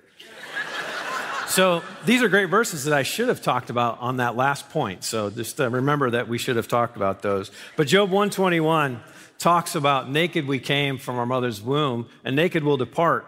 So 1.54 1.84
these 2.04 2.24
are 2.24 2.30
great 2.30 2.50
verses 2.50 2.86
that 2.86 2.96
I 2.96 3.04
should 3.04 3.28
have 3.28 3.44
talked 3.44 3.70
about 3.70 4.00
on 4.00 4.18
that 4.18 4.36
last 4.36 4.72
point. 4.72 5.04
So 5.04 5.30
just 5.30 5.62
uh, 5.62 5.70
remember 5.70 6.10
that 6.10 6.28
we 6.28 6.40
should 6.40 6.56
have 6.56 6.68
talked 6.68 6.96
about 6.96 7.22
those. 7.22 7.52
But 7.76 7.86
Job 7.86 8.10
121 8.10 9.00
talks 9.44 9.76
about 9.76 10.10
naked 10.10 10.48
we 10.48 10.58
came 10.58 10.98
from 10.98 11.20
our 11.20 11.26
mother's 11.26 11.62
womb 11.62 12.08
and 12.24 12.34
naked 12.34 12.64
we'll 12.64 12.78
depart. 12.78 13.28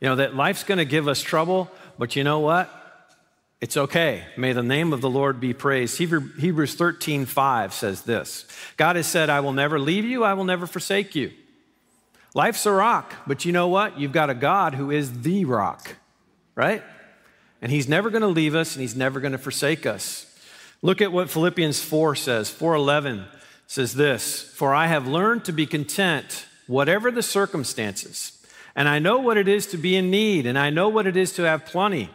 You 0.00 0.08
know, 0.08 0.16
that 0.16 0.34
life's 0.34 0.64
going 0.64 0.78
to 0.78 0.84
give 0.84 1.06
us 1.06 1.22
trouble, 1.22 1.70
but 1.96 2.16
you 2.16 2.24
know 2.24 2.40
what? 2.40 2.68
It's 3.60 3.76
okay. 3.76 4.24
May 4.36 4.52
the 4.52 4.64
name 4.64 4.92
of 4.92 5.00
the 5.00 5.08
Lord 5.08 5.38
be 5.38 5.54
praised. 5.54 5.96
Hebrews 5.96 6.74
13, 6.74 7.24
5 7.24 7.72
says 7.72 8.02
this 8.02 8.46
God 8.76 8.96
has 8.96 9.06
said, 9.06 9.30
I 9.30 9.38
will 9.38 9.52
never 9.52 9.78
leave 9.78 10.04
you, 10.04 10.24
I 10.24 10.34
will 10.34 10.44
never 10.44 10.66
forsake 10.66 11.14
you. 11.14 11.30
Life's 12.34 12.66
a 12.66 12.72
rock, 12.72 13.14
but 13.26 13.44
you 13.44 13.52
know 13.52 13.68
what? 13.68 13.98
You've 13.98 14.12
got 14.12 14.30
a 14.30 14.34
God 14.34 14.74
who 14.74 14.90
is 14.90 15.22
the 15.22 15.44
rock, 15.44 15.96
right? 16.56 16.82
And 17.62 17.70
he's 17.70 17.88
never 17.88 18.10
going 18.10 18.22
to 18.22 18.28
leave 18.28 18.56
us 18.56 18.74
and 18.74 18.80
he's 18.82 18.96
never 18.96 19.20
going 19.20 19.32
to 19.32 19.38
forsake 19.38 19.86
us. 19.86 20.26
Look 20.82 21.00
at 21.00 21.12
what 21.12 21.30
Philippians 21.30 21.80
4 21.80 22.16
says. 22.16 22.50
4:11 22.50 23.37
says 23.68 23.94
this, 23.94 24.42
"For 24.54 24.74
I 24.74 24.88
have 24.88 25.06
learned 25.06 25.44
to 25.44 25.52
be 25.52 25.66
content 25.66 26.46
whatever 26.66 27.10
the 27.12 27.22
circumstances, 27.22 28.32
and 28.74 28.88
I 28.88 28.98
know 28.98 29.18
what 29.18 29.36
it 29.36 29.46
is 29.46 29.66
to 29.66 29.76
be 29.76 29.94
in 29.94 30.10
need, 30.10 30.46
and 30.46 30.58
I 30.58 30.70
know 30.70 30.88
what 30.88 31.06
it 31.06 31.16
is 31.16 31.32
to 31.32 31.42
have 31.42 31.64
plenty. 31.64 32.10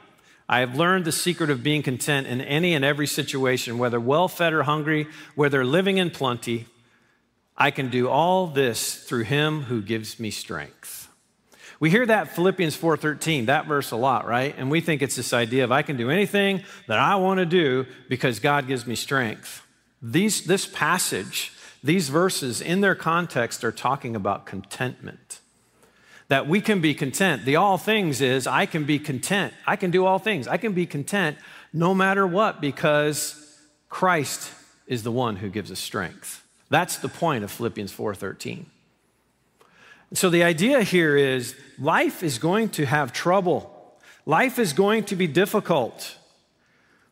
I 0.50 0.60
have 0.60 0.76
learned 0.76 1.06
the 1.06 1.12
secret 1.12 1.50
of 1.50 1.64
being 1.64 1.82
content 1.82 2.28
in 2.28 2.42
any 2.42 2.74
and 2.74 2.84
every 2.84 3.08
situation, 3.08 3.78
whether 3.78 4.00
well-fed 4.00 4.52
or 4.52 4.64
hungry, 4.64 5.08
whether 5.36 5.64
living 5.64 5.98
in 5.98 6.10
plenty. 6.10 6.66
I 7.56 7.72
can 7.72 7.90
do 7.90 8.10
all 8.10 8.48
this 8.48 8.96
through 8.96 9.24
him 9.24 9.64
who 9.64 9.82
gives 9.82 10.20
me 10.20 10.32
strength." 10.32 11.08
We 11.80 11.90
hear 11.90 12.06
that 12.06 12.36
Philippians 12.36 12.76
4:13, 12.76 13.46
that 13.46 13.68
verse 13.68 13.92
a 13.92 13.96
lot, 13.96 14.26
right? 14.28 14.56
And 14.58 14.72
we 14.72 14.80
think 14.80 15.02
it's 15.02 15.16
this 15.16 15.34
idea 15.34 15.64
of 15.64 15.72
I 15.72 15.82
can 15.82 15.98
do 15.98 16.10
anything 16.10 16.64
that 16.88 16.98
I 16.98 17.16
want 17.16 17.40
to 17.40 17.46
do 17.46 17.86
because 18.08 18.40
God 18.40 18.68
gives 18.68 18.88
me 18.88 18.96
strength. 18.96 19.63
These, 20.04 20.44
this 20.44 20.66
passage, 20.66 21.54
these 21.82 22.10
verses 22.10 22.60
in 22.60 22.82
their 22.82 22.94
context 22.94 23.64
are 23.64 23.72
talking 23.72 24.18
about 24.18 24.46
contentment. 24.46 25.40
That 26.28 26.46
we 26.46 26.60
can 26.60 26.82
be 26.82 26.94
content. 26.94 27.46
The 27.46 27.56
all 27.56 27.78
things 27.78 28.20
is 28.20 28.46
I 28.46 28.66
can 28.66 28.84
be 28.84 29.00
content. 29.00 29.54
I 29.66 29.78
can 29.78 29.92
do 29.92 30.06
all 30.06 30.20
things. 30.20 30.48
I 30.48 30.58
can 30.58 30.74
be 30.74 30.86
content 30.86 31.38
no 31.72 31.96
matter 31.96 32.28
what 32.28 32.60
because 32.60 33.58
Christ 33.90 34.52
is 34.88 35.04
the 35.04 35.12
one 35.12 35.38
who 35.38 35.50
gives 35.50 35.72
us 35.72 35.80
strength. 35.80 36.46
That's 36.70 36.98
the 36.98 37.10
point 37.10 37.44
of 37.44 37.52
Philippians 37.52 37.94
4:13. 37.94 38.66
So 40.14 40.30
the 40.30 40.44
idea 40.44 40.82
here 40.84 41.16
is 41.16 41.56
life 41.80 42.24
is 42.24 42.38
going 42.40 42.70
to 42.70 42.86
have 42.86 43.14
trouble. 43.14 43.70
Life 44.26 44.60
is 44.60 44.74
going 44.74 45.06
to 45.06 45.16
be 45.16 45.28
difficult. 45.28 46.18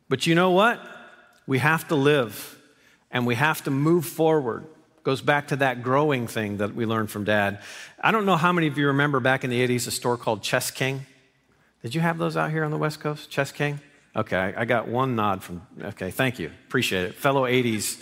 But 0.08 0.26
you 0.26 0.34
know 0.34 0.50
what? 0.50 0.80
We 1.46 1.58
have 1.58 1.88
to 1.88 1.94
live 1.94 2.51
and 3.12 3.26
we 3.26 3.34
have 3.34 3.62
to 3.64 3.70
move 3.70 4.06
forward. 4.06 4.66
Goes 5.02 5.20
back 5.20 5.48
to 5.48 5.56
that 5.56 5.82
growing 5.82 6.26
thing 6.26 6.58
that 6.58 6.74
we 6.74 6.86
learned 6.86 7.10
from 7.10 7.24
dad. 7.24 7.60
I 8.00 8.10
don't 8.10 8.24
know 8.24 8.36
how 8.36 8.52
many 8.52 8.68
of 8.68 8.78
you 8.78 8.88
remember 8.88 9.20
back 9.20 9.44
in 9.44 9.50
the 9.50 9.66
80s 9.66 9.86
a 9.88 9.90
store 9.90 10.16
called 10.16 10.42
Chess 10.42 10.70
King. 10.70 11.06
Did 11.82 11.94
you 11.94 12.00
have 12.00 12.18
those 12.18 12.36
out 12.36 12.50
here 12.50 12.64
on 12.64 12.70
the 12.70 12.78
West 12.78 13.00
Coast? 13.00 13.28
Chess 13.28 13.50
King? 13.50 13.80
Okay, 14.14 14.54
I 14.56 14.64
got 14.64 14.88
one 14.88 15.16
nod 15.16 15.42
from, 15.42 15.66
okay, 15.82 16.10
thank 16.10 16.38
you. 16.38 16.50
Appreciate 16.68 17.04
it. 17.04 17.14
Fellow 17.14 17.44
80s 17.44 18.00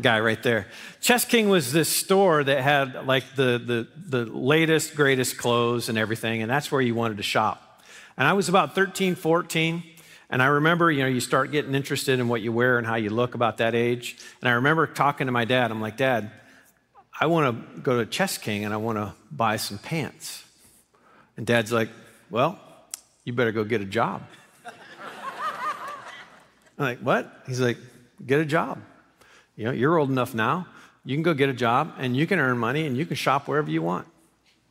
guy 0.00 0.20
right 0.20 0.42
there. 0.42 0.66
Chess 1.00 1.24
King 1.24 1.48
was 1.48 1.72
this 1.72 1.88
store 1.88 2.44
that 2.44 2.62
had 2.62 3.06
like 3.06 3.24
the, 3.36 3.62
the, 3.64 3.88
the 4.24 4.30
latest, 4.30 4.94
greatest 4.94 5.38
clothes 5.38 5.88
and 5.88 5.96
everything, 5.96 6.42
and 6.42 6.50
that's 6.50 6.70
where 6.70 6.80
you 6.80 6.94
wanted 6.94 7.18
to 7.18 7.22
shop. 7.22 7.82
And 8.16 8.26
I 8.28 8.32
was 8.32 8.48
about 8.48 8.74
13, 8.74 9.14
14, 9.14 9.82
and 10.34 10.42
I 10.42 10.46
remember, 10.46 10.90
you 10.90 11.04
know, 11.04 11.08
you 11.08 11.20
start 11.20 11.52
getting 11.52 11.76
interested 11.76 12.18
in 12.18 12.26
what 12.26 12.40
you 12.40 12.50
wear 12.50 12.76
and 12.76 12.84
how 12.84 12.96
you 12.96 13.10
look 13.10 13.36
about 13.36 13.58
that 13.58 13.76
age. 13.76 14.16
And 14.42 14.48
I 14.48 14.54
remember 14.54 14.84
talking 14.84 15.28
to 15.28 15.32
my 15.32 15.44
dad. 15.44 15.70
I'm 15.70 15.80
like, 15.80 15.96
Dad, 15.96 16.32
I 17.20 17.26
want 17.26 17.76
to 17.76 17.80
go 17.80 17.98
to 18.00 18.04
Chess 18.04 18.36
King 18.36 18.64
and 18.64 18.74
I 18.74 18.78
want 18.78 18.98
to 18.98 19.14
buy 19.30 19.58
some 19.58 19.78
pants. 19.78 20.42
And 21.36 21.46
Dad's 21.46 21.70
like, 21.70 21.88
Well, 22.30 22.58
you 23.22 23.32
better 23.32 23.52
go 23.52 23.62
get 23.62 23.80
a 23.80 23.84
job. 23.84 24.22
I'm 24.66 24.72
like, 26.78 26.98
What? 26.98 27.44
He's 27.46 27.60
like, 27.60 27.78
Get 28.26 28.40
a 28.40 28.44
job. 28.44 28.80
You 29.54 29.66
know, 29.66 29.70
you're 29.70 29.96
old 29.96 30.10
enough 30.10 30.34
now. 30.34 30.66
You 31.04 31.14
can 31.14 31.22
go 31.22 31.34
get 31.34 31.48
a 31.48 31.54
job 31.54 31.94
and 31.96 32.16
you 32.16 32.26
can 32.26 32.40
earn 32.40 32.58
money 32.58 32.88
and 32.88 32.96
you 32.96 33.06
can 33.06 33.14
shop 33.14 33.46
wherever 33.46 33.70
you 33.70 33.82
want. 33.82 34.08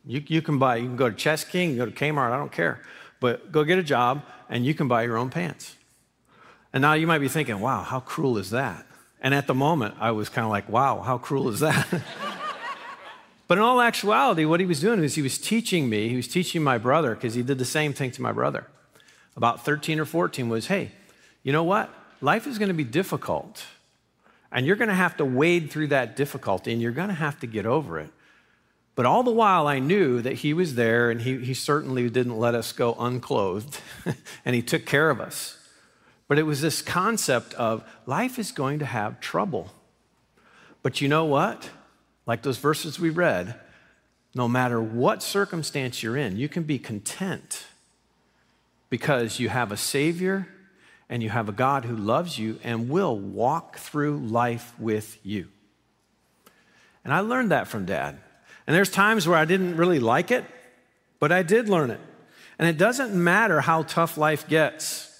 You, 0.04 0.22
you 0.26 0.42
can 0.42 0.58
buy, 0.58 0.76
you 0.76 0.88
can 0.88 0.96
go 0.96 1.08
to 1.08 1.16
Chess 1.16 1.42
King, 1.42 1.78
go 1.78 1.86
to 1.86 1.90
Kmart, 1.90 2.32
I 2.32 2.36
don't 2.36 2.52
care. 2.52 2.82
But 3.18 3.50
go 3.50 3.64
get 3.64 3.78
a 3.78 3.82
job 3.82 4.20
and 4.54 4.64
you 4.64 4.72
can 4.72 4.86
buy 4.86 5.02
your 5.02 5.16
own 5.16 5.30
pants. 5.30 5.74
And 6.72 6.80
now 6.80 6.92
you 6.92 7.08
might 7.08 7.18
be 7.18 7.26
thinking, 7.26 7.58
wow, 7.58 7.82
how 7.82 7.98
cruel 7.98 8.38
is 8.38 8.50
that? 8.50 8.86
And 9.20 9.34
at 9.34 9.48
the 9.48 9.54
moment, 9.54 9.96
I 9.98 10.12
was 10.12 10.28
kind 10.28 10.44
of 10.44 10.50
like, 10.52 10.68
wow, 10.68 11.00
how 11.00 11.18
cruel 11.18 11.48
is 11.48 11.58
that? 11.58 11.88
but 13.48 13.58
in 13.58 13.64
all 13.64 13.80
actuality, 13.80 14.44
what 14.44 14.60
he 14.60 14.66
was 14.66 14.80
doing 14.80 15.00
was 15.00 15.16
he 15.16 15.22
was 15.22 15.38
teaching 15.38 15.88
me, 15.88 16.08
he 16.08 16.14
was 16.14 16.28
teaching 16.28 16.62
my 16.62 16.78
brother, 16.78 17.16
because 17.16 17.34
he 17.34 17.42
did 17.42 17.58
the 17.58 17.64
same 17.64 17.92
thing 17.92 18.12
to 18.12 18.22
my 18.22 18.30
brother. 18.30 18.68
About 19.36 19.64
13 19.64 19.98
or 19.98 20.04
14 20.04 20.48
was, 20.48 20.68
hey, 20.68 20.92
you 21.42 21.52
know 21.52 21.64
what? 21.64 21.92
Life 22.20 22.46
is 22.46 22.56
going 22.56 22.68
to 22.68 22.74
be 22.74 22.84
difficult. 22.84 23.64
And 24.52 24.66
you're 24.66 24.76
going 24.76 24.88
to 24.88 24.94
have 24.94 25.16
to 25.16 25.24
wade 25.24 25.72
through 25.72 25.88
that 25.88 26.14
difficulty 26.14 26.72
and 26.72 26.80
you're 26.80 26.92
going 26.92 27.08
to 27.08 27.14
have 27.14 27.40
to 27.40 27.48
get 27.48 27.66
over 27.66 27.98
it. 27.98 28.10
But 28.94 29.06
all 29.06 29.22
the 29.22 29.30
while, 29.30 29.66
I 29.66 29.78
knew 29.80 30.22
that 30.22 30.34
He 30.34 30.54
was 30.54 30.74
there 30.74 31.10
and 31.10 31.20
He, 31.20 31.38
he 31.38 31.54
certainly 31.54 32.08
didn't 32.08 32.38
let 32.38 32.54
us 32.54 32.72
go 32.72 32.94
unclothed 32.98 33.80
and 34.44 34.54
He 34.54 34.62
took 34.62 34.86
care 34.86 35.10
of 35.10 35.20
us. 35.20 35.58
But 36.28 36.38
it 36.38 36.44
was 36.44 36.60
this 36.60 36.80
concept 36.80 37.54
of 37.54 37.84
life 38.06 38.38
is 38.38 38.52
going 38.52 38.78
to 38.78 38.86
have 38.86 39.20
trouble. 39.20 39.72
But 40.82 41.00
you 41.00 41.08
know 41.08 41.24
what? 41.24 41.70
Like 42.26 42.42
those 42.42 42.58
verses 42.58 42.98
we 42.98 43.10
read, 43.10 43.58
no 44.34 44.48
matter 44.48 44.80
what 44.80 45.22
circumstance 45.22 46.02
you're 46.02 46.16
in, 46.16 46.36
you 46.36 46.48
can 46.48 46.62
be 46.62 46.78
content 46.78 47.66
because 48.88 49.38
you 49.38 49.48
have 49.48 49.72
a 49.72 49.76
Savior 49.76 50.48
and 51.08 51.22
you 51.22 51.30
have 51.30 51.48
a 51.48 51.52
God 51.52 51.84
who 51.84 51.96
loves 51.96 52.38
you 52.38 52.58
and 52.64 52.88
will 52.88 53.18
walk 53.18 53.76
through 53.76 54.18
life 54.18 54.72
with 54.78 55.18
you. 55.22 55.48
And 57.04 57.12
I 57.12 57.20
learned 57.20 57.50
that 57.50 57.68
from 57.68 57.84
dad. 57.84 58.18
And 58.66 58.74
there's 58.74 58.90
times 58.90 59.28
where 59.28 59.36
I 59.36 59.44
didn't 59.44 59.76
really 59.76 60.00
like 60.00 60.30
it, 60.30 60.44
but 61.18 61.32
I 61.32 61.42
did 61.42 61.68
learn 61.68 61.90
it. 61.90 62.00
And 62.58 62.68
it 62.68 62.78
doesn't 62.78 63.14
matter 63.14 63.60
how 63.60 63.82
tough 63.82 64.16
life 64.16 64.48
gets. 64.48 65.10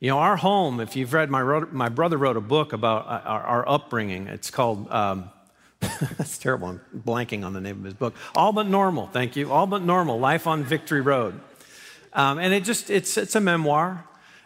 You 0.00 0.08
know, 0.10 0.18
our 0.18 0.36
home, 0.36 0.80
if 0.80 0.96
you've 0.96 1.12
read, 1.12 1.30
my, 1.30 1.42
my 1.70 1.88
brother 1.88 2.16
wrote 2.16 2.36
a 2.36 2.40
book 2.40 2.72
about 2.72 3.06
uh, 3.06 3.28
our, 3.28 3.42
our 3.42 3.68
upbringing. 3.68 4.26
It's 4.26 4.50
called, 4.50 4.90
um, 4.90 5.30
that's 5.80 6.38
terrible, 6.38 6.68
I'm 6.68 6.80
blanking 6.96 7.44
on 7.44 7.52
the 7.52 7.60
name 7.60 7.78
of 7.78 7.84
his 7.84 7.94
book. 7.94 8.14
All 8.34 8.52
But 8.52 8.66
Normal, 8.66 9.06
thank 9.08 9.36
you. 9.36 9.52
All 9.52 9.66
But 9.66 9.82
Normal, 9.82 10.18
Life 10.18 10.46
on 10.46 10.64
Victory 10.64 11.02
Road. 11.02 11.38
Um, 12.14 12.38
and 12.38 12.52
it 12.52 12.64
just, 12.64 12.90
it's, 12.90 13.16
it's 13.16 13.36
a 13.36 13.40
memoir. 13.40 14.04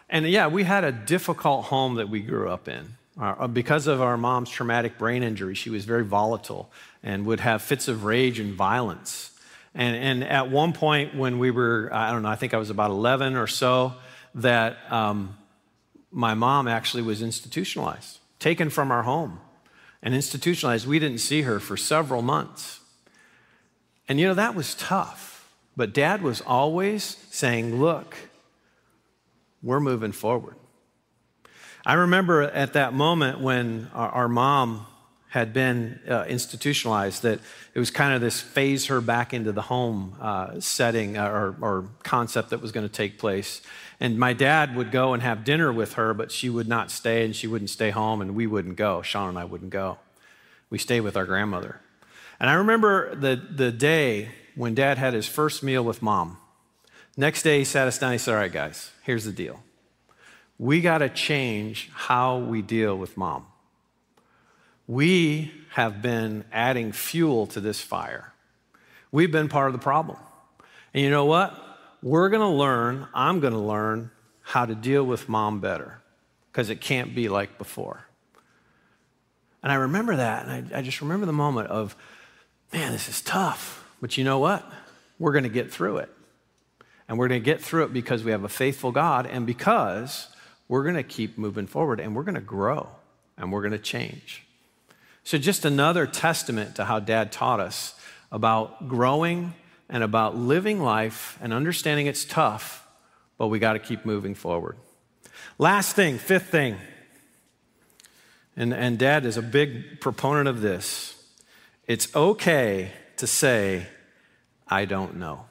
And 0.09 0.27
yeah, 0.27 0.47
we 0.47 0.63
had 0.63 0.83
a 0.83 0.91
difficult 0.91 1.65
home 1.65 1.95
that 1.95 2.07
we 2.07 2.21
grew 2.21 2.49
up 2.49 2.67
in. 2.67 2.96
Uh, 3.19 3.47
because 3.47 3.87
of 3.87 4.01
our 4.01 4.15
mom's 4.15 4.49
traumatic 4.49 4.97
brain 4.97 5.23
injury, 5.23 5.55
she 5.55 5.69
was 5.69 5.85
very 5.85 6.03
volatile 6.03 6.71
and 7.01 7.25
would 7.25 7.39
have 7.39 7.61
fits 7.61 7.87
of 7.87 8.03
rage 8.03 8.39
and 8.39 8.53
violence. 8.53 9.31
And, 9.73 9.95
and 9.95 10.23
at 10.23 10.51
one 10.51 10.73
point, 10.73 11.15
when 11.15 11.39
we 11.39 11.49
were, 11.49 11.89
I 11.91 12.11
don't 12.11 12.21
know, 12.21 12.29
I 12.29 12.35
think 12.35 12.53
I 12.53 12.57
was 12.57 12.69
about 12.69 12.91
11 12.91 13.35
or 13.35 13.47
so, 13.47 13.93
that 14.35 14.77
um, 14.91 15.35
my 16.11 16.35
mom 16.35 16.67
actually 16.67 17.03
was 17.03 17.21
institutionalized, 17.21 18.19
taken 18.39 18.69
from 18.69 18.91
our 18.91 19.03
home 19.03 19.39
and 20.03 20.13
institutionalized. 20.13 20.85
We 20.85 20.99
didn't 20.99 21.19
see 21.19 21.41
her 21.41 21.59
for 21.59 21.75
several 21.75 22.21
months. 22.21 22.81
And 24.07 24.19
you 24.19 24.27
know, 24.27 24.33
that 24.35 24.55
was 24.55 24.75
tough. 24.75 25.51
But 25.75 25.93
dad 25.93 26.21
was 26.21 26.41
always 26.41 27.03
saying, 27.29 27.79
Look, 27.79 28.15
we're 29.61 29.79
moving 29.79 30.11
forward. 30.11 30.55
I 31.87 31.93
remember 31.93 32.41
at 32.41 32.73
that 32.73 32.93
moment 32.93 33.39
when 33.39 33.89
our, 33.93 34.09
our 34.09 34.27
mom 34.27 34.85
had 35.29 35.53
been 35.53 36.01
uh, 36.09 36.25
institutionalized, 36.27 37.23
that 37.23 37.39
it 37.73 37.79
was 37.79 37.91
kind 37.91 38.13
of 38.13 38.19
this 38.19 38.41
phase 38.41 38.87
her 38.87 38.99
back 38.99 39.33
into 39.33 39.53
the 39.53 39.61
home 39.61 40.13
uh, 40.19 40.59
setting 40.59 41.17
uh, 41.17 41.29
or, 41.29 41.55
or 41.61 41.89
concept 42.03 42.49
that 42.49 42.61
was 42.61 42.73
going 42.73 42.85
to 42.85 42.91
take 42.91 43.17
place. 43.17 43.61
And 44.01 44.19
my 44.19 44.33
dad 44.33 44.75
would 44.75 44.91
go 44.91 45.13
and 45.13 45.23
have 45.23 45.45
dinner 45.45 45.71
with 45.71 45.93
her, 45.93 46.13
but 46.13 46.29
she 46.29 46.49
would 46.49 46.67
not 46.67 46.91
stay 46.91 47.23
and 47.23 47.33
she 47.33 47.47
wouldn't 47.47 47.69
stay 47.69 47.91
home, 47.91 48.19
and 48.19 48.35
we 48.35 48.47
wouldn't 48.47 48.75
go. 48.75 49.01
Sean 49.01 49.29
and 49.29 49.39
I 49.39 49.45
wouldn't 49.45 49.71
go. 49.71 49.97
We 50.69 50.79
stayed 50.79 51.01
with 51.01 51.15
our 51.15 51.25
grandmother. 51.25 51.79
And 52.37 52.49
I 52.49 52.55
remember 52.55 53.15
the, 53.15 53.37
the 53.37 53.71
day 53.71 54.31
when 54.55 54.75
dad 54.75 54.97
had 54.97 55.13
his 55.13 55.25
first 55.25 55.63
meal 55.63 55.85
with 55.85 56.01
mom. 56.01 56.35
Next 57.15 57.43
day, 57.43 57.59
he 57.59 57.63
sat 57.63 57.87
us 57.87 57.97
down. 57.97 58.11
He 58.11 58.17
said, 58.17 58.33
All 58.33 58.41
right, 58.41 58.51
guys, 58.51 58.91
here's 59.03 59.23
the 59.23 59.31
deal. 59.31 59.61
We 60.59 60.81
got 60.81 60.99
to 60.99 61.09
change 61.09 61.89
how 61.93 62.39
we 62.39 62.61
deal 62.61 62.97
with 62.97 63.15
mom. 63.15 63.45
We 64.87 65.51
have 65.71 66.01
been 66.01 66.45
adding 66.51 66.91
fuel 66.91 67.47
to 67.47 67.59
this 67.59 67.81
fire. 67.81 68.33
We've 69.11 69.31
been 69.31 69.49
part 69.49 69.67
of 69.67 69.73
the 69.73 69.79
problem. 69.79 70.17
And 70.93 71.03
you 71.03 71.09
know 71.09 71.25
what? 71.25 71.55
We're 72.01 72.29
going 72.29 72.41
to 72.41 72.47
learn, 72.47 73.07
I'm 73.13 73.39
going 73.39 73.53
to 73.53 73.59
learn 73.59 74.11
how 74.41 74.65
to 74.65 74.73
deal 74.73 75.03
with 75.03 75.27
mom 75.27 75.59
better 75.59 76.01
because 76.51 76.69
it 76.69 76.81
can't 76.81 77.13
be 77.13 77.29
like 77.29 77.57
before. 77.57 78.07
And 79.61 79.71
I 79.71 79.75
remember 79.75 80.15
that, 80.15 80.47
and 80.47 80.73
I, 80.73 80.79
I 80.79 80.81
just 80.81 81.01
remember 81.01 81.25
the 81.25 81.33
moment 81.33 81.69
of, 81.69 81.95
man, 82.71 82.91
this 82.91 83.09
is 83.09 83.21
tough. 83.21 83.83
But 84.01 84.17
you 84.17 84.23
know 84.23 84.39
what? 84.39 84.63
We're 85.19 85.33
going 85.33 85.43
to 85.43 85.49
get 85.49 85.71
through 85.71 85.97
it. 85.97 86.09
And 87.09 87.17
we're 87.17 87.27
going 87.27 87.41
to 87.41 87.45
get 87.45 87.61
through 87.61 87.85
it 87.85 87.93
because 87.93 88.23
we 88.23 88.31
have 88.31 88.43
a 88.43 88.49
faithful 88.49 88.91
God 88.91 89.25
and 89.25 89.45
because 89.45 90.27
we're 90.67 90.83
going 90.83 90.95
to 90.95 91.03
keep 91.03 91.37
moving 91.37 91.67
forward 91.67 91.99
and 91.99 92.15
we're 92.15 92.23
going 92.23 92.35
to 92.35 92.41
grow 92.41 92.89
and 93.37 93.51
we're 93.51 93.61
going 93.61 93.71
to 93.71 93.77
change. 93.77 94.43
So, 95.23 95.37
just 95.37 95.65
another 95.65 96.07
testament 96.07 96.75
to 96.75 96.85
how 96.85 96.99
dad 96.99 97.31
taught 97.31 97.59
us 97.59 97.93
about 98.31 98.87
growing 98.87 99.53
and 99.89 100.03
about 100.03 100.35
living 100.35 100.81
life 100.81 101.37
and 101.41 101.53
understanding 101.53 102.07
it's 102.07 102.25
tough, 102.25 102.87
but 103.37 103.47
we 103.47 103.59
got 103.59 103.73
to 103.73 103.79
keep 103.79 104.05
moving 104.05 104.35
forward. 104.35 104.77
Last 105.57 105.95
thing, 105.95 106.17
fifth 106.17 106.49
thing, 106.49 106.77
and, 108.55 108.73
and 108.73 108.97
dad 108.97 109.25
is 109.25 109.37
a 109.37 109.41
big 109.41 109.99
proponent 109.99 110.47
of 110.47 110.61
this 110.61 111.13
it's 111.87 112.13
okay 112.13 112.91
to 113.15 113.25
say, 113.25 113.87
I 114.67 114.83
don't 114.83 115.15
know. 115.15 115.45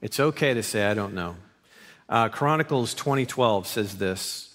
It's 0.00 0.18
okay 0.18 0.52
to 0.52 0.62
say, 0.64 0.84
I 0.84 0.94
don't 0.94 1.14
know. 1.14 1.36
Uh, 2.12 2.28
Chronicles 2.28 2.92
2012 2.92 3.66
says 3.66 3.96
this 3.96 4.54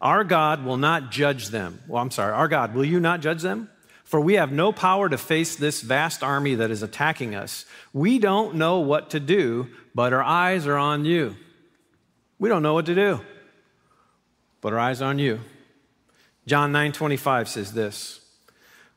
Our 0.00 0.24
God 0.24 0.64
will 0.64 0.76
not 0.76 1.12
judge 1.12 1.50
them. 1.50 1.80
Well, 1.86 2.02
I'm 2.02 2.10
sorry, 2.10 2.32
our 2.32 2.48
God, 2.48 2.74
will 2.74 2.84
you 2.84 2.98
not 2.98 3.20
judge 3.20 3.40
them? 3.40 3.70
For 4.02 4.20
we 4.20 4.34
have 4.34 4.50
no 4.50 4.72
power 4.72 5.08
to 5.08 5.16
face 5.16 5.54
this 5.54 5.80
vast 5.80 6.24
army 6.24 6.56
that 6.56 6.72
is 6.72 6.82
attacking 6.82 7.36
us. 7.36 7.66
We 7.92 8.18
don't 8.18 8.56
know 8.56 8.80
what 8.80 9.10
to 9.10 9.20
do, 9.20 9.68
but 9.94 10.12
our 10.12 10.24
eyes 10.24 10.66
are 10.66 10.76
on 10.76 11.04
you. 11.04 11.36
We 12.40 12.48
don't 12.48 12.64
know 12.64 12.74
what 12.74 12.86
to 12.86 12.96
do, 12.96 13.20
but 14.60 14.72
our 14.72 14.80
eyes 14.80 15.00
are 15.00 15.10
on 15.10 15.20
you. 15.20 15.38
John 16.48 16.72
9:25 16.72 17.46
says 17.46 17.74
this. 17.74 18.18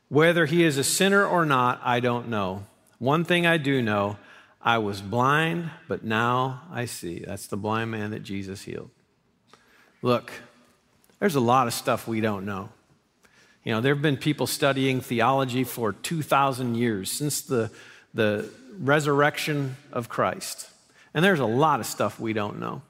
Whether 0.08 0.46
he 0.46 0.64
is 0.64 0.76
a 0.76 0.84
sinner 0.84 1.24
or 1.24 1.46
not, 1.46 1.80
I 1.84 2.00
don't 2.00 2.28
know. 2.28 2.66
One 2.98 3.22
thing 3.22 3.46
I 3.46 3.58
do 3.58 3.80
know, 3.80 4.16
I 4.66 4.78
was 4.78 5.00
blind, 5.00 5.70
but 5.86 6.02
now 6.02 6.62
I 6.72 6.86
see. 6.86 7.20
That's 7.24 7.46
the 7.46 7.56
blind 7.56 7.92
man 7.92 8.10
that 8.10 8.24
Jesus 8.24 8.62
healed. 8.62 8.90
Look, 10.02 10.32
there's 11.20 11.36
a 11.36 11.40
lot 11.40 11.68
of 11.68 11.72
stuff 11.72 12.08
we 12.08 12.20
don't 12.20 12.44
know. 12.44 12.70
You 13.62 13.72
know, 13.72 13.80
there 13.80 13.94
have 13.94 14.02
been 14.02 14.16
people 14.16 14.48
studying 14.48 15.00
theology 15.00 15.62
for 15.62 15.92
2,000 15.92 16.74
years 16.74 17.12
since 17.12 17.42
the, 17.42 17.70
the 18.12 18.50
resurrection 18.80 19.76
of 19.92 20.08
Christ. 20.08 20.68
And 21.14 21.24
there's 21.24 21.38
a 21.38 21.46
lot 21.46 21.78
of 21.78 21.86
stuff 21.86 22.18
we 22.18 22.32
don't 22.32 22.58
know. 22.58 22.82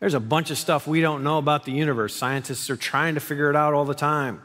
There's 0.00 0.14
a 0.14 0.20
bunch 0.20 0.50
of 0.50 0.58
stuff 0.58 0.88
we 0.88 1.00
don't 1.00 1.22
know 1.22 1.38
about 1.38 1.64
the 1.64 1.72
universe. 1.72 2.16
Scientists 2.16 2.68
are 2.68 2.76
trying 2.76 3.14
to 3.14 3.20
figure 3.20 3.48
it 3.48 3.54
out 3.54 3.74
all 3.74 3.84
the 3.84 3.94
time. 3.94 4.42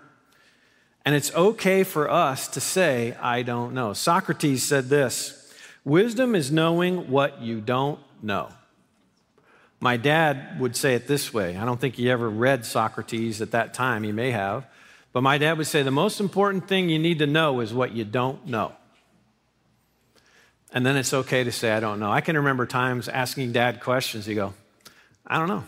And 1.06 1.16
it's 1.16 1.34
okay 1.34 1.84
for 1.84 2.08
us 2.08 2.48
to 2.50 2.62
say, 2.62 3.18
I 3.20 3.42
don't 3.42 3.74
know. 3.74 3.94
Socrates 3.94 4.64
said 4.64 4.90
this 4.90 5.39
Wisdom 5.84 6.36
is 6.36 6.52
knowing 6.52 7.10
what 7.10 7.42
you 7.42 7.62
don't 7.62 8.00
know. 8.22 8.50
My 9.80 9.96
dad 9.96 10.60
would 10.60 10.76
say 10.76 10.96
it 10.96 11.08
this 11.08 11.34
way. 11.34 11.56
I 11.56 11.64
don't 11.64 11.80
think 11.80 11.96
he 11.96 12.10
ever 12.10 12.30
read 12.30 12.66
Socrates 12.66 13.42
at 13.42 13.52
that 13.52 13.74
time. 13.74 14.04
He 14.04 14.12
may 14.12 14.32
have. 14.32 14.66
But 15.14 15.22
my 15.22 15.38
dad 15.38 15.58
would 15.58 15.68
say 15.68 15.84
the 15.84 15.92
most 15.92 16.20
important 16.20 16.68
thing 16.68 16.90
you 16.90 17.00
need 17.00 17.20
to 17.20 17.28
know 17.28 17.62
is 17.62 17.74
what 17.74 17.94
you 17.94 18.04
don't 18.04 18.46
know. 18.46 18.74
And 20.72 20.86
then 20.86 20.98
it's 20.98 21.14
okay 21.14 21.44
to 21.44 21.52
say, 21.52 21.72
I 21.72 21.80
don't 21.80 22.00
know. 22.00 22.12
I 22.12 22.22
can 22.22 22.36
remember 22.36 22.66
times 22.66 23.08
asking 23.08 23.54
dad 23.54 23.82
questions. 23.82 24.26
He 24.26 24.36
go, 24.36 24.54
I 25.26 25.40
don't 25.40 25.48
know. 25.48 25.64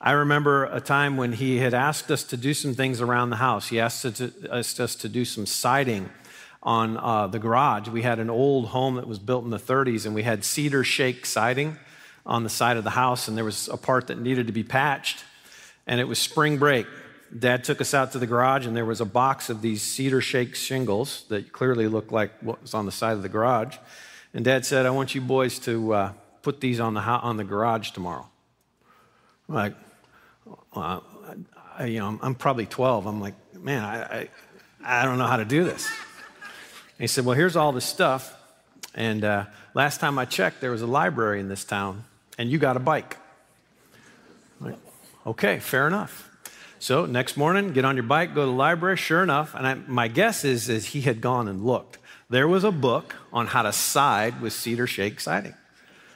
I 0.00 0.12
remember 0.12 0.64
a 0.64 0.80
time 0.80 1.16
when 1.16 1.32
he 1.32 1.58
had 1.58 1.74
asked 1.74 2.10
us 2.10 2.24
to 2.24 2.36
do 2.36 2.54
some 2.54 2.74
things 2.74 3.00
around 3.00 3.30
the 3.30 3.36
house. 3.36 3.68
He 3.68 3.80
asked 3.80 4.04
us 4.04 4.94
to, 4.96 5.08
do 5.08 5.24
some 5.24 5.46
siding 5.46 6.10
on 6.62 6.96
uh, 6.96 7.26
the 7.26 7.38
garage. 7.38 7.88
We 7.88 8.02
had 8.02 8.18
an 8.18 8.30
old 8.30 8.68
home 8.68 8.96
that 8.96 9.08
was 9.08 9.18
built 9.18 9.44
in 9.44 9.50
the 9.50 9.58
30s, 9.58 10.06
and 10.06 10.14
we 10.14 10.22
had 10.22 10.44
cedar 10.44 10.84
shake 10.84 11.26
siding 11.26 11.76
on 12.24 12.44
the 12.44 12.50
side 12.50 12.76
of 12.76 12.84
the 12.84 12.90
house, 12.90 13.26
and 13.28 13.36
there 13.36 13.44
was 13.44 13.68
a 13.68 13.76
part 13.76 14.06
that 14.06 14.20
needed 14.20 14.46
to 14.46 14.52
be 14.52 14.62
patched, 14.62 15.24
and 15.86 16.00
it 16.00 16.04
was 16.04 16.18
spring 16.18 16.58
break. 16.58 16.86
Dad 17.36 17.64
took 17.64 17.80
us 17.80 17.94
out 17.94 18.12
to 18.12 18.18
the 18.18 18.26
garage, 18.26 18.66
and 18.66 18.76
there 18.76 18.84
was 18.84 19.00
a 19.00 19.06
box 19.06 19.50
of 19.50 19.62
these 19.62 19.82
cedar 19.82 20.20
shake 20.20 20.54
shingles 20.54 21.24
that 21.28 21.52
clearly 21.52 21.88
looked 21.88 22.12
like 22.12 22.30
what 22.40 22.60
was 22.62 22.74
on 22.74 22.86
the 22.86 22.92
side 22.92 23.14
of 23.14 23.22
the 23.22 23.28
garage. 23.28 23.76
And 24.34 24.44
Dad 24.44 24.64
said, 24.64 24.86
I 24.86 24.90
want 24.90 25.14
you 25.14 25.20
boys 25.20 25.58
to 25.60 25.92
uh, 25.92 26.12
put 26.42 26.60
these 26.60 26.78
on 26.78 26.94
the, 26.94 27.00
on 27.00 27.38
the 27.38 27.44
garage 27.44 27.90
tomorrow. 27.90 28.28
I'm 29.48 29.54
like, 29.54 29.74
I, 30.74 31.00
you 31.86 31.98
know, 31.98 32.08
I'm, 32.08 32.18
I'm, 32.22 32.34
probably 32.34 32.66
12. 32.66 33.06
I'm 33.06 33.20
like, 33.20 33.34
man, 33.54 33.82
I, 33.82 34.02
I, 34.02 34.28
I, 34.84 35.04
don't 35.04 35.18
know 35.18 35.26
how 35.26 35.36
to 35.36 35.44
do 35.44 35.64
this. 35.64 35.90
He 36.98 37.06
said, 37.06 37.24
well, 37.24 37.36
here's 37.36 37.56
all 37.56 37.72
this 37.72 37.84
stuff. 37.84 38.36
And 38.94 39.24
uh, 39.24 39.46
last 39.74 40.00
time 40.00 40.18
I 40.18 40.24
checked, 40.24 40.60
there 40.60 40.70
was 40.70 40.82
a 40.82 40.86
library 40.86 41.40
in 41.40 41.48
this 41.48 41.64
town, 41.64 42.04
and 42.38 42.50
you 42.50 42.58
got 42.58 42.76
a 42.76 42.80
bike. 42.80 43.16
Like, 44.60 44.76
okay, 45.26 45.58
fair 45.58 45.86
enough. 45.86 46.28
So 46.78 47.06
next 47.06 47.36
morning, 47.36 47.72
get 47.72 47.84
on 47.84 47.96
your 47.96 48.02
bike, 48.02 48.34
go 48.34 48.40
to 48.40 48.46
the 48.46 48.52
library. 48.52 48.96
Sure 48.96 49.22
enough, 49.22 49.54
and 49.54 49.66
I, 49.66 49.74
my 49.74 50.08
guess 50.08 50.44
is, 50.44 50.68
is 50.68 50.86
he 50.86 51.02
had 51.02 51.20
gone 51.20 51.48
and 51.48 51.64
looked. 51.64 51.98
There 52.28 52.48
was 52.48 52.64
a 52.64 52.72
book 52.72 53.14
on 53.32 53.46
how 53.46 53.62
to 53.62 53.72
side 53.72 54.40
with 54.40 54.52
cedar 54.52 54.86
shake 54.86 55.20
siding. 55.20 55.54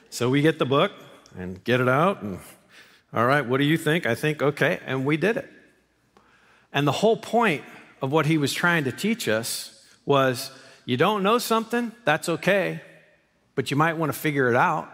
So 0.09 0.29
we 0.29 0.41
get 0.41 0.59
the 0.59 0.65
book 0.65 0.91
and 1.37 1.63
get 1.63 1.79
it 1.79 1.87
out, 1.87 2.21
and 2.21 2.39
all 3.13 3.25
right, 3.25 3.45
what 3.45 3.59
do 3.59 3.63
you 3.63 3.77
think? 3.77 4.05
I 4.05 4.13
think, 4.13 4.41
okay, 4.41 4.79
and 4.85 5.05
we 5.05 5.17
did 5.17 5.37
it. 5.37 5.49
And 6.73 6.85
the 6.85 6.91
whole 6.91 7.17
point 7.17 7.63
of 8.01 8.11
what 8.11 8.25
he 8.25 8.37
was 8.37 8.53
trying 8.53 8.83
to 8.83 8.91
teach 8.91 9.27
us 9.27 9.83
was 10.05 10.51
you 10.87 10.95
don't 10.95 11.21
know 11.21 11.37
something, 11.37 11.91
that's 12.05 12.29
okay, 12.29 12.81
but 13.55 13.69
you 13.69 13.75
might 13.75 13.97
want 13.97 14.09
to 14.09 14.17
figure 14.17 14.49
it 14.49 14.55
out. 14.55 14.89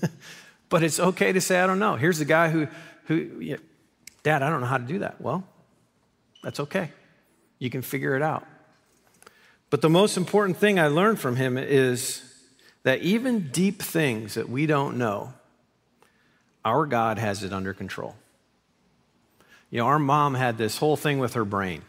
but 0.68 0.82
it's 0.82 1.00
okay 1.00 1.32
to 1.32 1.40
say, 1.40 1.58
I 1.58 1.66
don't 1.66 1.78
know. 1.78 1.96
Here's 1.96 2.18
the 2.18 2.26
guy 2.26 2.50
who, 2.50 2.68
who 3.06 3.56
Dad, 4.22 4.42
I 4.42 4.50
don't 4.50 4.60
know 4.60 4.66
how 4.66 4.76
to 4.76 4.84
do 4.84 4.98
that. 4.98 5.22
Well, 5.22 5.42
that's 6.42 6.60
okay. 6.60 6.90
You 7.58 7.70
can 7.70 7.80
figure 7.80 8.14
it 8.14 8.20
out. 8.20 8.46
But 9.70 9.80
the 9.80 9.88
most 9.88 10.18
important 10.18 10.58
thing 10.58 10.78
I 10.78 10.88
learned 10.88 11.18
from 11.18 11.36
him 11.36 11.56
is 11.56 12.22
that 12.82 13.00
even 13.00 13.48
deep 13.48 13.80
things 13.80 14.34
that 14.34 14.50
we 14.50 14.66
don't 14.66 14.98
know, 14.98 15.32
our 16.62 16.84
God 16.84 17.18
has 17.18 17.42
it 17.42 17.54
under 17.54 17.72
control. 17.72 18.16
You 19.70 19.78
know, 19.78 19.86
our 19.86 19.98
mom 19.98 20.34
had 20.34 20.58
this 20.58 20.76
whole 20.76 20.96
thing 20.96 21.18
with 21.18 21.32
her 21.32 21.46
brain, 21.46 21.80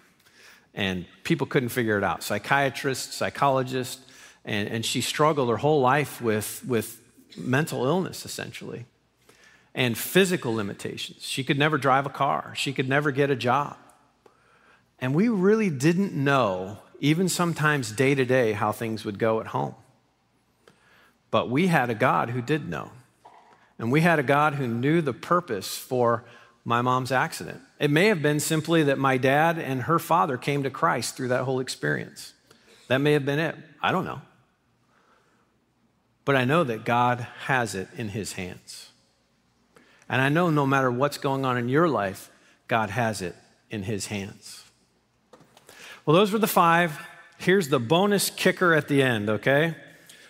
and 0.73 1.05
people 1.23 1.47
couldn't 1.47 1.69
figure 1.69 1.97
it 1.97 2.03
out. 2.03 2.23
Psychiatrists, 2.23 3.15
psychologists, 3.15 4.01
and, 4.45 4.67
and 4.67 4.85
she 4.85 5.01
struggled 5.01 5.49
her 5.49 5.57
whole 5.57 5.81
life 5.81 6.21
with, 6.21 6.63
with 6.65 6.99
mental 7.37 7.85
illness, 7.85 8.25
essentially 8.25 8.85
and 9.75 9.97
physical 9.97 10.53
limitations. 10.53 11.23
She 11.23 11.43
could 11.43 11.57
never 11.57 11.77
drive 11.77 12.05
a 12.05 12.09
car, 12.09 12.53
she 12.55 12.73
could 12.73 12.87
never 12.87 13.11
get 13.11 13.29
a 13.29 13.35
job. 13.35 13.77
And 14.99 15.13
we 15.13 15.27
really 15.27 15.69
didn't 15.69 16.13
know, 16.13 16.77
even 16.99 17.27
sometimes 17.27 17.91
day 17.91 18.15
to 18.15 18.23
day, 18.25 18.53
how 18.53 18.71
things 18.71 19.03
would 19.03 19.19
go 19.19 19.41
at 19.41 19.47
home. 19.47 19.75
But 21.31 21.49
we 21.49 21.67
had 21.67 21.89
a 21.89 21.95
God 21.95 22.29
who 22.29 22.41
did 22.41 22.69
know. 22.69 22.91
And 23.79 23.91
we 23.91 24.01
had 24.01 24.19
a 24.19 24.23
God 24.23 24.53
who 24.53 24.67
knew 24.67 25.01
the 25.01 25.13
purpose 25.13 25.75
for 25.75 26.23
my 26.63 26.81
mom's 26.81 27.11
accident. 27.11 27.59
It 27.83 27.91
may 27.91 28.05
have 28.05 28.21
been 28.21 28.39
simply 28.39 28.83
that 28.83 28.97
my 28.97 29.17
dad 29.17 29.59
and 29.59 29.81
her 29.81 29.99
father 29.99 30.37
came 30.37 30.63
to 30.63 30.69
Christ 30.69 31.17
through 31.17 31.27
that 31.27 31.43
whole 31.43 31.59
experience. 31.59 32.31
That 32.87 32.99
may 32.99 33.11
have 33.11 33.25
been 33.25 33.39
it. 33.39 33.57
I 33.81 33.91
don't 33.91 34.05
know. 34.05 34.21
But 36.23 36.37
I 36.37 36.45
know 36.45 36.63
that 36.63 36.85
God 36.85 37.27
has 37.41 37.75
it 37.75 37.89
in 37.97 38.07
his 38.07 38.31
hands. 38.31 38.87
And 40.07 40.21
I 40.21 40.29
know 40.29 40.49
no 40.49 40.65
matter 40.65 40.89
what's 40.89 41.17
going 41.17 41.43
on 41.43 41.57
in 41.57 41.67
your 41.67 41.89
life, 41.89 42.31
God 42.69 42.89
has 42.89 43.21
it 43.21 43.35
in 43.69 43.83
His 43.83 44.05
hands. 44.05 44.63
Well, 46.05 46.15
those 46.15 46.31
were 46.31 46.39
the 46.39 46.47
five. 46.47 47.05
Here's 47.37 47.67
the 47.67 47.79
bonus 47.79 48.29
kicker 48.29 48.73
at 48.73 48.87
the 48.87 49.01
end, 49.03 49.29
okay? 49.29 49.75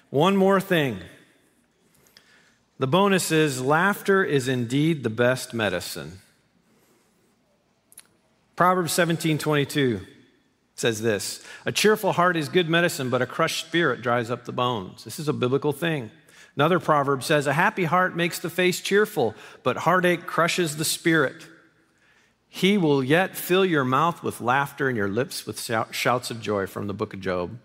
One 0.09 0.35
more 0.35 0.59
thing. 0.59 1.01
The 2.79 2.87
bonus 2.87 3.31
is 3.31 3.61
laughter 3.61 4.23
is 4.23 4.47
indeed 4.47 5.03
the 5.03 5.11
best 5.11 5.53
medicine. 5.53 6.22
Proverbs 8.55 8.93
17 8.93 9.37
22 9.37 10.01
says 10.75 11.01
this 11.01 11.43
A 11.65 11.71
cheerful 11.71 12.13
heart 12.13 12.37
is 12.37 12.49
good 12.49 12.69
medicine, 12.69 13.09
but 13.09 13.21
a 13.21 13.25
crushed 13.25 13.65
spirit 13.65 14.01
dries 14.01 14.29
up 14.29 14.45
the 14.45 14.51
bones. 14.51 15.03
This 15.03 15.19
is 15.19 15.27
a 15.27 15.33
biblical 15.33 15.71
thing. 15.71 16.11
Another 16.55 16.79
proverb 16.79 17.23
says, 17.23 17.47
A 17.47 17.53
happy 17.53 17.85
heart 17.85 18.15
makes 18.15 18.39
the 18.39 18.49
face 18.49 18.79
cheerful, 18.79 19.33
but 19.63 19.77
heartache 19.77 20.27
crushes 20.27 20.77
the 20.77 20.85
spirit. 20.85 21.47
He 22.47 22.77
will 22.77 23.03
yet 23.03 23.35
fill 23.35 23.65
your 23.65 23.83
mouth 23.83 24.21
with 24.21 24.39
laughter 24.39 24.87
and 24.87 24.95
your 24.95 25.07
lips 25.07 25.47
with 25.47 25.59
shouts 25.91 26.29
of 26.29 26.39
joy 26.39 26.67
from 26.67 26.85
the 26.85 26.93
book 26.93 27.15
of 27.15 27.19
Job. 27.19 27.57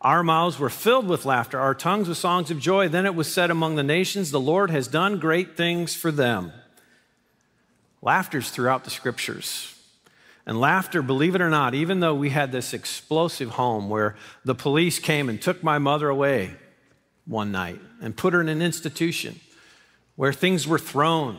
Our 0.00 0.22
mouths 0.22 0.60
were 0.60 0.70
filled 0.70 1.08
with 1.08 1.24
laughter, 1.24 1.58
our 1.58 1.74
tongues 1.74 2.08
with 2.08 2.18
songs 2.18 2.52
of 2.52 2.60
joy. 2.60 2.88
Then 2.88 3.06
it 3.06 3.16
was 3.16 3.32
said 3.32 3.50
among 3.50 3.74
the 3.74 3.82
nations, 3.82 4.30
The 4.30 4.38
Lord 4.38 4.70
has 4.70 4.86
done 4.86 5.18
great 5.18 5.56
things 5.56 5.96
for 5.96 6.12
them. 6.12 6.52
Laughter's 8.00 8.50
throughout 8.50 8.84
the 8.84 8.90
scriptures. 8.90 9.75
And 10.46 10.60
laughter, 10.60 11.02
believe 11.02 11.34
it 11.34 11.40
or 11.40 11.50
not, 11.50 11.74
even 11.74 11.98
though 11.98 12.14
we 12.14 12.30
had 12.30 12.52
this 12.52 12.72
explosive 12.72 13.50
home 13.50 13.88
where 13.88 14.14
the 14.44 14.54
police 14.54 15.00
came 15.00 15.28
and 15.28 15.42
took 15.42 15.62
my 15.62 15.78
mother 15.78 16.08
away 16.08 16.54
one 17.24 17.50
night 17.50 17.80
and 18.00 18.16
put 18.16 18.32
her 18.32 18.40
in 18.40 18.48
an 18.48 18.62
institution 18.62 19.40
where 20.14 20.32
things 20.32 20.66
were 20.66 20.78
thrown, 20.78 21.38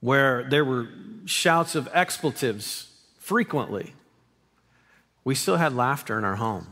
where 0.00 0.44
there 0.48 0.64
were 0.64 0.88
shouts 1.26 1.74
of 1.74 1.88
expletives 1.92 2.88
frequently, 3.18 3.94
we 5.22 5.34
still 5.34 5.56
had 5.56 5.74
laughter 5.74 6.16
in 6.18 6.24
our 6.24 6.36
home. 6.36 6.66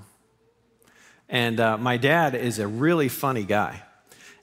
And 1.28 1.60
uh, 1.60 1.76
my 1.76 1.98
dad 1.98 2.34
is 2.34 2.58
a 2.58 2.66
really 2.66 3.08
funny 3.08 3.44
guy. 3.44 3.82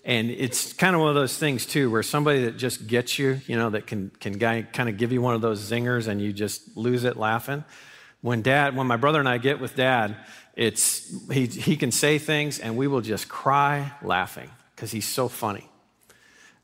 And 0.05 0.29
it's 0.29 0.73
kind 0.73 0.95
of 0.95 0.99
one 0.99 1.09
of 1.09 1.15
those 1.15 1.37
things, 1.37 1.65
too, 1.65 1.89
where 1.89 2.03
somebody 2.03 2.43
that 2.45 2.57
just 2.57 2.87
gets 2.87 3.17
you, 3.17 3.39
you 3.47 3.55
know, 3.55 3.69
that 3.69 3.87
can, 3.87 4.11
can 4.19 4.33
guy 4.33 4.63
kind 4.63 4.89
of 4.89 4.97
give 4.97 5.13
you 5.13 5.21
one 5.21 5.33
of 5.33 5.41
those 5.41 5.61
zingers 5.61 6.07
and 6.07 6.21
you 6.21 6.33
just 6.33 6.75
lose 6.75 7.05
it 7.05 7.15
laughing. 7.15 7.63
When 8.19 8.41
dad, 8.41 8.75
when 8.75 8.85
my 8.85 8.97
brother 8.97 9.19
and 9.19 9.29
I 9.29 9.37
get 9.37 9.61
with 9.61 9.75
dad, 9.75 10.17
it's, 10.55 11.09
he, 11.31 11.45
he 11.45 11.77
can 11.77 11.91
say 11.91 12.19
things 12.19 12.59
and 12.59 12.75
we 12.75 12.87
will 12.87 13.01
just 13.01 13.29
cry 13.29 13.93
laughing 14.01 14.49
because 14.75 14.91
he's 14.91 15.07
so 15.07 15.29
funny. 15.29 15.69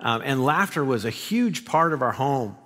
Um, 0.01 0.21
and 0.23 0.43
laughter 0.43 0.83
was 0.83 1.05
a 1.05 1.09
huge 1.09 1.63
part 1.65 1.93
of 1.93 2.01
our 2.01 2.11
home. 2.11 2.57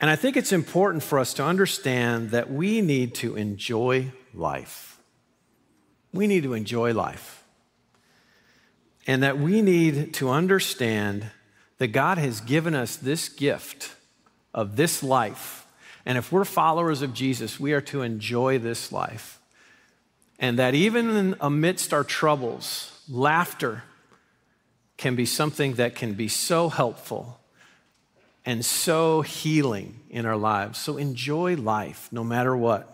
And 0.00 0.10
I 0.10 0.16
think 0.16 0.36
it's 0.36 0.52
important 0.52 1.02
for 1.02 1.18
us 1.18 1.34
to 1.34 1.44
understand 1.44 2.30
that 2.30 2.52
we 2.52 2.80
need 2.80 3.14
to 3.16 3.36
enjoy 3.36 4.12
life. 4.32 5.00
We 6.12 6.26
need 6.26 6.44
to 6.44 6.54
enjoy 6.54 6.92
life 6.92 7.41
and 9.06 9.22
that 9.22 9.38
we 9.38 9.62
need 9.62 10.14
to 10.14 10.30
understand 10.30 11.30
that 11.78 11.88
God 11.88 12.18
has 12.18 12.40
given 12.40 12.74
us 12.74 12.96
this 12.96 13.28
gift 13.28 13.94
of 14.54 14.76
this 14.76 15.02
life. 15.02 15.66
And 16.06 16.18
if 16.18 16.30
we're 16.30 16.44
followers 16.44 17.02
of 17.02 17.14
Jesus, 17.14 17.58
we 17.58 17.72
are 17.72 17.80
to 17.82 18.02
enjoy 18.02 18.58
this 18.58 18.92
life. 18.92 19.40
And 20.38 20.58
that 20.58 20.74
even 20.74 21.36
amidst 21.40 21.92
our 21.92 22.04
troubles, 22.04 23.00
laughter 23.08 23.84
can 24.96 25.14
be 25.16 25.26
something 25.26 25.74
that 25.74 25.94
can 25.94 26.14
be 26.14 26.28
so 26.28 26.68
helpful 26.68 27.40
and 28.44 28.64
so 28.64 29.22
healing 29.22 30.00
in 30.10 30.26
our 30.26 30.36
lives. 30.36 30.78
So 30.78 30.96
enjoy 30.96 31.56
life 31.56 32.08
no 32.12 32.24
matter 32.24 32.56
what. 32.56 32.88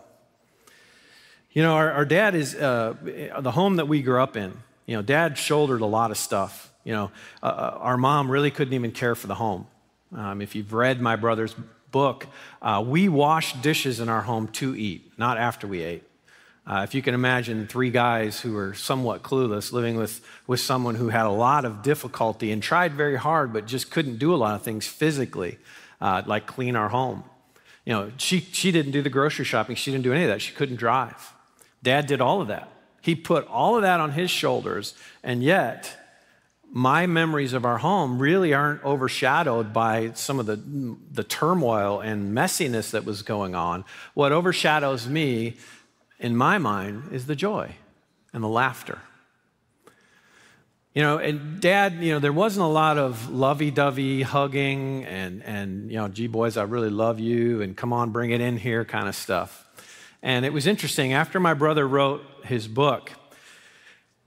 You 1.51 1.63
know, 1.63 1.73
our, 1.73 1.91
our 1.91 2.05
dad 2.05 2.35
is 2.35 2.55
uh, 2.55 2.95
the 3.39 3.51
home 3.51 3.77
that 3.77 3.87
we 3.87 4.01
grew 4.01 4.21
up 4.21 4.37
in 4.37 4.53
you 4.89 4.95
know, 4.95 5.03
dad 5.03 5.37
shouldered 5.37 5.81
a 5.81 5.85
lot 5.85 6.09
of 6.09 6.17
stuff. 6.17 6.73
You 6.83 6.93
know, 6.93 7.11
uh, 7.43 7.45
uh, 7.45 7.77
our 7.79 7.95
mom 7.95 8.31
really 8.31 8.49
couldn't 8.49 8.73
even 8.73 8.91
care 8.91 9.13
for 9.13 9.27
the 9.27 9.35
home. 9.35 9.67
Um, 10.15 10.41
if 10.41 10.55
you've 10.55 10.73
read 10.73 10.99
my 10.99 11.15
brother's 11.15 11.55
book, 11.91 12.25
uh, 12.59 12.83
we 12.83 13.07
washed 13.07 13.61
dishes 13.61 13.99
in 13.99 14.09
our 14.09 14.23
home 14.23 14.47
to 14.47 14.75
eat, 14.75 15.11
not 15.15 15.37
after 15.37 15.67
we 15.67 15.83
ate. 15.83 16.01
Uh, 16.65 16.81
if 16.83 16.95
you 16.95 17.03
can 17.03 17.13
imagine 17.13 17.67
three 17.67 17.91
guys 17.91 18.41
who 18.41 18.53
were 18.53 18.73
somewhat 18.73 19.21
clueless 19.21 19.71
living 19.71 19.95
with, 19.95 20.21
with 20.47 20.59
someone 20.59 20.95
who 20.95 21.09
had 21.09 21.27
a 21.27 21.31
lot 21.31 21.65
of 21.65 21.83
difficulty 21.83 22.51
and 22.51 22.63
tried 22.63 22.93
very 22.93 23.15
hard 23.15 23.53
but 23.53 23.67
just 23.67 23.91
couldn't 23.91 24.17
do 24.17 24.33
a 24.33 24.37
lot 24.37 24.55
of 24.55 24.63
things 24.63 24.87
physically, 24.87 25.59
uh, 26.01 26.23
like 26.25 26.47
clean 26.47 26.75
our 26.75 26.89
home. 26.89 27.23
You 27.85 27.93
know, 27.93 28.11
she, 28.17 28.39
she 28.39 28.71
didn't 28.71 28.93
do 28.93 29.03
the 29.03 29.09
grocery 29.11 29.45
shopping, 29.45 29.75
she 29.75 29.91
didn't 29.91 30.03
do 30.03 30.13
any 30.13 30.23
of 30.23 30.29
that. 30.29 30.41
She 30.41 30.55
couldn't 30.55 30.77
drive. 30.77 31.31
Dad 31.83 32.07
did 32.07 32.21
all 32.21 32.41
of 32.41 32.47
that. 32.47 32.71
He 33.09 33.15
put 33.15 33.47
all 33.47 33.75
of 33.75 33.81
that 33.81 33.99
on 33.99 34.11
his 34.11 34.29
shoulders, 34.29 34.93
and 35.23 35.41
yet 35.41 35.97
my 36.71 37.07
memories 37.07 37.53
of 37.53 37.65
our 37.65 37.79
home 37.79 38.19
really 38.19 38.53
aren't 38.53 38.85
overshadowed 38.85 39.73
by 39.73 40.11
some 40.13 40.39
of 40.39 40.45
the, 40.45 40.57
the 41.11 41.23
turmoil 41.23 42.01
and 42.01 42.37
messiness 42.37 42.91
that 42.91 43.05
was 43.05 43.23
going 43.23 43.55
on. 43.55 43.83
What 44.13 44.31
overshadows 44.31 45.07
me, 45.07 45.55
in 46.19 46.35
my 46.35 46.59
mind, 46.59 47.05
is 47.11 47.25
the 47.25 47.35
joy 47.35 47.71
and 48.31 48.43
the 48.43 48.47
laughter. 48.47 48.99
You 50.93 51.01
know, 51.01 51.17
and 51.17 51.59
dad, 51.59 51.93
you 51.93 52.13
know, 52.13 52.19
there 52.19 52.31
wasn't 52.31 52.65
a 52.65 52.69
lot 52.69 52.99
of 52.99 53.31
lovey 53.31 53.71
dovey 53.71 54.21
hugging 54.21 55.03
and, 55.05 55.41
and, 55.41 55.89
you 55.89 55.97
know, 55.97 56.09
gee, 56.09 56.27
boys, 56.27 56.57
I 56.57 56.63
really 56.63 56.91
love 56.91 57.19
you 57.19 57.63
and 57.63 57.75
come 57.75 57.91
on, 57.91 58.11
bring 58.11 58.29
it 58.29 58.39
in 58.39 58.57
here 58.57 58.85
kind 58.85 59.07
of 59.07 59.15
stuff. 59.15 59.65
And 60.21 60.45
it 60.45 60.53
was 60.53 60.67
interesting. 60.67 61.13
After 61.13 61.39
my 61.39 61.53
brother 61.53 61.87
wrote 61.87 62.23
his 62.43 62.67
book, 62.67 63.11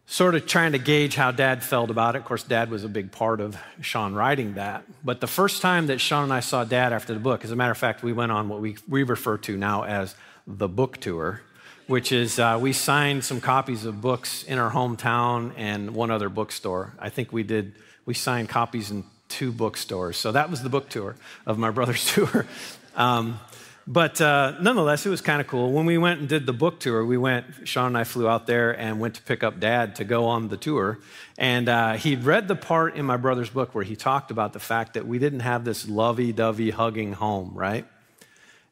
sort 0.07 0.35
of 0.35 0.47
trying 0.47 0.73
to 0.73 0.79
gauge 0.79 1.15
how 1.15 1.31
dad 1.31 1.63
felt 1.63 1.91
about 1.91 2.15
it. 2.15 2.19
Of 2.19 2.25
course, 2.25 2.43
dad 2.43 2.71
was 2.71 2.85
a 2.85 2.89
big 2.89 3.13
part 3.13 3.41
of 3.41 3.57
Sean 3.81 4.15
writing 4.15 4.55
that. 4.55 4.85
But 5.05 5.21
the 5.21 5.27
first 5.27 5.63
time 5.63 5.87
that 5.87 6.01
Sean 6.01 6.25
and 6.25 6.33
I 6.33 6.41
saw 6.41 6.65
dad 6.65 6.93
after 6.93 7.15
the 7.15 7.21
book, 7.21 7.45
as 7.45 7.51
a 7.51 7.57
matter 7.57 7.73
of 7.73 7.79
fact, 7.79 8.03
we 8.03 8.13
went 8.13 8.31
on 8.31 8.49
what 8.49 8.61
we, 8.61 8.77
we 8.87 9.05
refer 9.05 9.39
to 9.39 9.57
now 9.57 9.85
as 9.85 10.15
the 10.47 10.69
book 10.69 10.99
tour, 10.99 11.41
which 11.87 12.13
is 12.13 12.39
uh, 12.39 12.59
we 12.61 12.73
signed 12.73 13.25
some 13.25 13.41
copies 13.41 13.85
of 13.85 14.01
books 14.01 14.43
in 14.43 14.59
our 14.59 14.71
hometown 14.71 15.53
and 15.57 15.95
one 15.95 16.11
other 16.11 16.29
bookstore. 16.29 16.93
I 16.99 17.09
think 17.09 17.33
we 17.33 17.43
did, 17.43 17.75
we 18.05 18.15
signed 18.15 18.49
copies 18.49 18.91
in 18.91 19.05
two 19.29 19.51
bookstores. 19.51 20.19
So 20.19 20.33
that 20.33 20.51
was 20.51 20.63
the 20.63 20.69
book 20.69 20.91
tour 20.91 21.17
of 21.47 21.59
my 21.59 21.71
brother's 21.71 22.05
tour. 22.13 22.47
Um, 22.97 23.41
but 23.87 24.21
uh, 24.21 24.55
nonetheless, 24.61 25.05
it 25.05 25.11
was 25.11 25.21
kind 25.21 25.41
of 25.41 25.49
cool. 25.49 25.73
When 25.73 25.87
we 25.87 25.99
went 25.99 26.21
and 26.21 26.29
did 26.29 26.47
the 26.47 26.53
book 26.53 26.79
tour, 26.79 27.05
we 27.05 27.19
went, 27.19 27.47
Sean 27.67 27.89
and 27.89 27.99
I 27.99 28.05
flew 28.05 28.29
out 28.29 28.47
there 28.47 28.79
and 28.79 29.01
went 29.01 29.15
to 29.17 29.23
pick 29.23 29.43
up 29.43 29.59
dad 29.59 29.97
to 29.97 30.05
go 30.05 30.27
on 30.27 30.49
the 30.49 30.57
tour. 30.57 31.01
And 31.37 31.69
uh, 31.69 31.95
he'd 31.95 32.23
read 32.23 32.47
the 32.47 32.55
part 32.55 32.95
in 32.95 33.05
my 33.05 33.17
brother's 33.17 33.51
book 33.51 33.75
where 33.75 33.85
he 33.85 33.97
talked 33.97 34.31
about 34.31 34.53
the 34.53 34.61
fact 34.61 34.95
that 34.95 35.07
we 35.07 35.19
didn't 35.19 35.41
have 35.41 35.65
this 35.65 35.89
lovey 35.89 36.33
dovey 36.33 36.71
hugging 36.71 37.15
home, 37.15 37.53
right? 37.55 37.85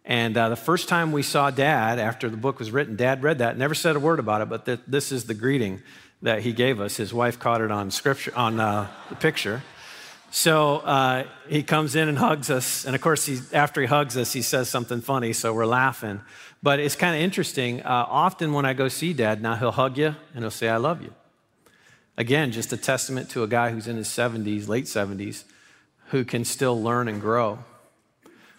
And 0.05 0.37
uh, 0.37 0.49
the 0.49 0.57
first 0.57 0.89
time 0.89 1.13
we 1.13 1.23
saw 1.23 1.51
dad 1.51 1.99
after 1.99 2.29
the 2.29 2.37
book 2.37 2.59
was 2.59 2.71
written, 2.71 2.97
dad 2.97 3.23
read 3.23 3.39
that, 3.39 3.59
never 3.59 3.75
said 3.75 3.97
a 3.97 4.01
word 4.01 4.19
about 4.19 4.41
it, 4.43 4.49
but 4.49 4.65
th- 4.65 4.81
this 4.87 5.13
is 5.13 5.25
the 5.25 5.35
greeting 5.35 5.83
that 6.23 6.43
he 6.43 6.53
gave 6.53 6.81
us. 6.81 6.97
His 6.97 7.13
wife 7.13 7.39
caught 7.39 7.61
it 7.61 7.71
on 7.71 7.91
scripture, 7.91 8.33
on 8.37 8.61
uh, 8.61 8.89
the 9.09 9.17
picture. 9.17 9.63
So 10.31 10.77
uh, 10.77 11.25
he 11.49 11.65
comes 11.65 11.97
in 11.97 12.09
and 12.09 12.17
hugs 12.17 12.51
us. 12.51 12.85
And 12.85 12.95
of 12.95 13.01
course, 13.01 13.27
he, 13.27 13.41
after 13.53 13.81
he 13.81 13.87
hugs 13.87 14.17
us, 14.17 14.33
he 14.33 14.43
says 14.43 14.69
something 14.69 15.01
funny, 15.01 15.33
so 15.33 15.53
we're 15.53 15.67
laughing. 15.67 16.21
But 16.63 16.79
it's 16.79 16.95
kind 16.95 17.17
of 17.17 17.23
interesting. 17.23 17.83
Uh, 17.83 18.07
often 18.09 18.53
when 18.53 18.65
I 18.65 18.73
go 18.73 18.89
see 18.89 19.13
dad, 19.13 19.43
now 19.43 19.57
he'll 19.57 19.73
hug 19.73 19.99
you 19.99 20.15
and 20.35 20.45
he'll 20.45 20.51
say, 20.51 20.69
I 20.69 20.77
love 20.77 21.03
you. 21.03 21.13
Again, 22.17 22.53
just 22.53 22.73
a 22.73 22.77
testament 22.77 23.31
to 23.31 23.43
a 23.43 23.49
guy 23.49 23.71
who's 23.71 23.89
in 23.89 23.97
his 23.97 24.09
70s, 24.09 24.69
late 24.69 24.85
70s, 24.85 25.45
who 26.09 26.25
can 26.25 26.45
still 26.45 26.81
learn 26.81 27.09
and 27.09 27.21
grow. 27.21 27.59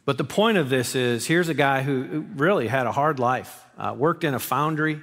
But 0.04 0.18
the 0.18 0.24
point 0.24 0.58
of 0.58 0.70
this 0.70 0.96
is 0.96 1.28
here's 1.28 1.48
a 1.48 1.54
guy 1.54 1.84
who 1.84 2.26
really 2.36 2.68
had 2.68 2.88
a 2.88 2.92
hard 2.92 3.20
life, 3.20 3.64
uh, 3.78 3.96
worked 3.96 4.24
in 4.24 4.34
a 4.34 4.40
foundry, 4.40 5.00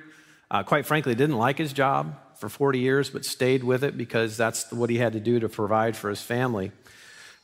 uh, 0.50 0.64
quite 0.64 0.86
frankly, 0.86 1.14
didn't 1.14 1.36
like 1.36 1.56
his 1.56 1.72
job, 1.72 2.18
for 2.38 2.48
40 2.48 2.78
years, 2.78 3.10
but 3.10 3.24
stayed 3.24 3.64
with 3.64 3.82
it 3.84 3.96
because 3.96 4.36
that's 4.36 4.70
what 4.72 4.90
he 4.90 4.98
had 4.98 5.12
to 5.12 5.20
do 5.20 5.40
to 5.40 5.48
provide 5.48 5.96
for 5.96 6.10
his 6.10 6.22
family. 6.22 6.72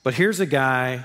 But 0.03 0.15
here's 0.15 0.41
a 0.41 0.47
guy 0.47 1.05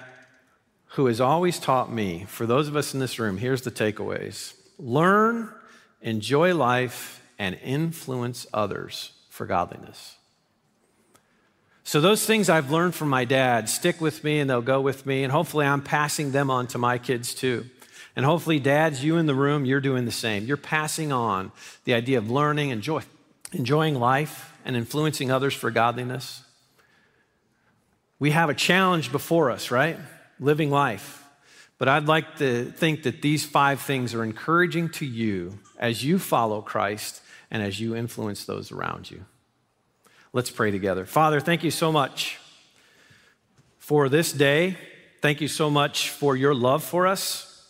who 0.94 1.06
has 1.06 1.22
always 1.22 1.60
taught 1.60 1.92
me, 1.92 2.26
for 2.28 2.46
those 2.46 2.68
of 2.68 2.76
us 2.76 2.94
in 2.94 3.00
this 3.00 3.20
room, 3.20 3.38
here's 3.38 3.62
the 3.62 3.72
takeaways 3.72 4.54
learn, 4.78 5.54
enjoy 6.02 6.56
life, 6.56 7.22
and 7.38 7.58
influence 7.64 8.48
others 8.54 9.12
for 9.30 9.46
godliness. 9.46 10.16
So, 11.84 12.02
those 12.02 12.26
things 12.26 12.50
I've 12.50 12.72
learned 12.72 12.94
from 12.94 13.10
my 13.10 13.26
dad 13.26 13.68
stick 13.68 14.00
with 14.00 14.24
me 14.24 14.40
and 14.40 14.50
they'll 14.50 14.62
go 14.62 14.80
with 14.80 15.06
me, 15.06 15.24
and 15.24 15.32
hopefully, 15.32 15.66
I'm 15.66 15.82
passing 15.82 16.32
them 16.32 16.52
on 16.52 16.68
to 16.68 16.78
my 16.78 16.98
kids 16.98 17.34
too. 17.34 17.66
And 18.16 18.26
hopefully, 18.26 18.60
dads, 18.60 19.04
you 19.04 19.18
in 19.18 19.26
the 19.26 19.36
room, 19.36 19.66
you're 19.66 19.80
doing 19.80 20.06
the 20.06 20.12
same. 20.12 20.46
You're 20.46 20.58
passing 20.58 21.12
on 21.12 21.52
the 21.86 21.94
idea 21.94 22.18
of 22.18 22.30
learning 22.30 22.72
and 22.72 22.82
joy, 22.82 23.02
enjoying 23.52 23.95
life 23.95 24.54
and 24.66 24.76
influencing 24.76 25.32
others 25.32 25.54
for 25.54 25.72
godliness. 25.72 26.43
We 28.20 28.32
have 28.32 28.50
a 28.50 28.54
challenge 28.54 29.12
before 29.12 29.50
us, 29.50 29.72
right? 29.72 29.97
Living 30.39 30.70
life. 30.70 31.24
But 31.78 31.88
I'd 31.88 32.08
like 32.08 32.38
to 32.38 32.66
think 32.66 33.04
that 33.04 33.22
these 33.22 33.45
five 33.45 33.80
things 33.80 34.14
are 34.14 34.24
encouraging 34.24 34.89
to 34.89 35.06
you 35.06 35.60
as 35.78 36.04
you 36.04 36.20
follow 36.20 36.62
Christ 36.62 37.22
and 37.50 37.64
as 37.64 37.80
you 37.80 37.95
influence 37.95 38.45
those 38.45 38.72
around 38.72 39.10
you. 39.10 39.26
Let's 40.34 40.52
pray 40.52 40.72
together. 40.72 41.06
Father, 41.06 41.39
thank 41.39 41.64
you 41.64 41.72
so 41.72 41.91
much 41.91 42.38
for 43.78 44.10
this 44.10 44.32
day. 44.32 44.78
Thank 45.22 45.41
you 45.41 45.47
so 45.47 45.70
much 45.70 46.10
for 46.10 46.36
your 46.36 46.54
love 46.54 46.84
for 46.84 47.08
us. 47.08 47.68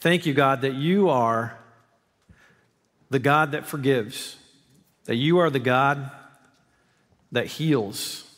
Thank 0.00 0.26
you, 0.26 0.34
God, 0.34 0.62
that 0.62 0.74
you 0.74 1.08
are 1.08 1.56
the 3.08 3.20
God 3.20 3.52
that 3.52 3.66
forgives, 3.66 4.36
that 5.04 5.16
you 5.16 5.38
are 5.38 5.50
the 5.50 5.58
God 5.58 6.10
that 7.32 7.46
heals. 7.46 8.28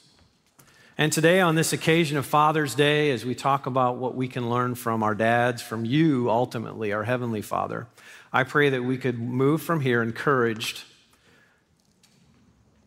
And 0.96 1.12
today, 1.12 1.40
on 1.40 1.56
this 1.56 1.72
occasion 1.72 2.16
of 2.16 2.24
Father's 2.24 2.74
Day, 2.74 3.10
as 3.10 3.24
we 3.24 3.34
talk 3.34 3.66
about 3.66 3.96
what 3.96 4.14
we 4.14 4.28
can 4.28 4.48
learn 4.48 4.76
from 4.76 5.02
our 5.02 5.14
dads, 5.14 5.60
from 5.60 5.84
you 5.84 6.30
ultimately, 6.30 6.92
our 6.92 7.02
Heavenly 7.02 7.42
Father, 7.42 7.88
I 8.32 8.44
pray 8.44 8.70
that 8.70 8.84
we 8.84 8.96
could 8.96 9.18
move 9.18 9.60
from 9.60 9.80
here 9.80 10.02
encouraged 10.02 10.84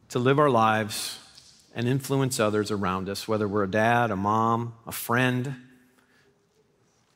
to 0.10 0.20
live 0.20 0.40
our 0.40 0.50
lives 0.50 1.20
and 1.76 1.88
influence 1.88 2.40
others 2.40 2.72
around 2.72 3.10
us, 3.10 3.28
whether 3.28 3.48
we're 3.48 3.64
a 3.64 3.70
dad, 3.70 4.10
a 4.10 4.16
mom, 4.16 4.74
a 4.88 4.92
friend, 4.92 5.56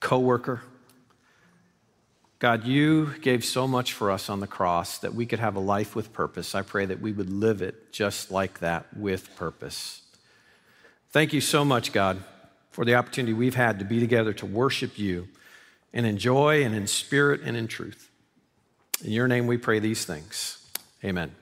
coworker. 0.01 0.61
God, 2.41 2.65
you 2.65 3.13
gave 3.21 3.45
so 3.45 3.67
much 3.67 3.93
for 3.93 4.09
us 4.09 4.27
on 4.27 4.39
the 4.39 4.47
cross 4.47 4.97
that 4.97 5.13
we 5.13 5.27
could 5.27 5.37
have 5.37 5.55
a 5.55 5.59
life 5.59 5.95
with 5.95 6.11
purpose. 6.11 6.55
I 6.55 6.63
pray 6.63 6.87
that 6.87 6.99
we 6.99 7.11
would 7.11 7.29
live 7.29 7.61
it 7.61 7.93
just 7.93 8.31
like 8.31 8.61
that 8.61 8.97
with 8.97 9.35
purpose. 9.35 10.01
Thank 11.11 11.33
you 11.33 11.41
so 11.41 11.63
much, 11.63 11.93
God, 11.93 12.23
for 12.71 12.83
the 12.83 12.95
opportunity 12.95 13.33
we've 13.33 13.53
had 13.53 13.77
to 13.77 13.85
be 13.85 13.99
together 13.99 14.33
to 14.33 14.47
worship 14.47 14.97
you 14.97 15.27
and 15.93 16.07
in 16.07 16.17
joy 16.17 16.63
and 16.63 16.73
in 16.73 16.87
spirit 16.87 17.41
and 17.43 17.55
in 17.55 17.67
truth. 17.67 18.09
In 19.03 19.11
your 19.11 19.27
name 19.27 19.45
we 19.45 19.59
pray 19.59 19.77
these 19.77 20.03
things. 20.05 20.67
Amen. 21.03 21.35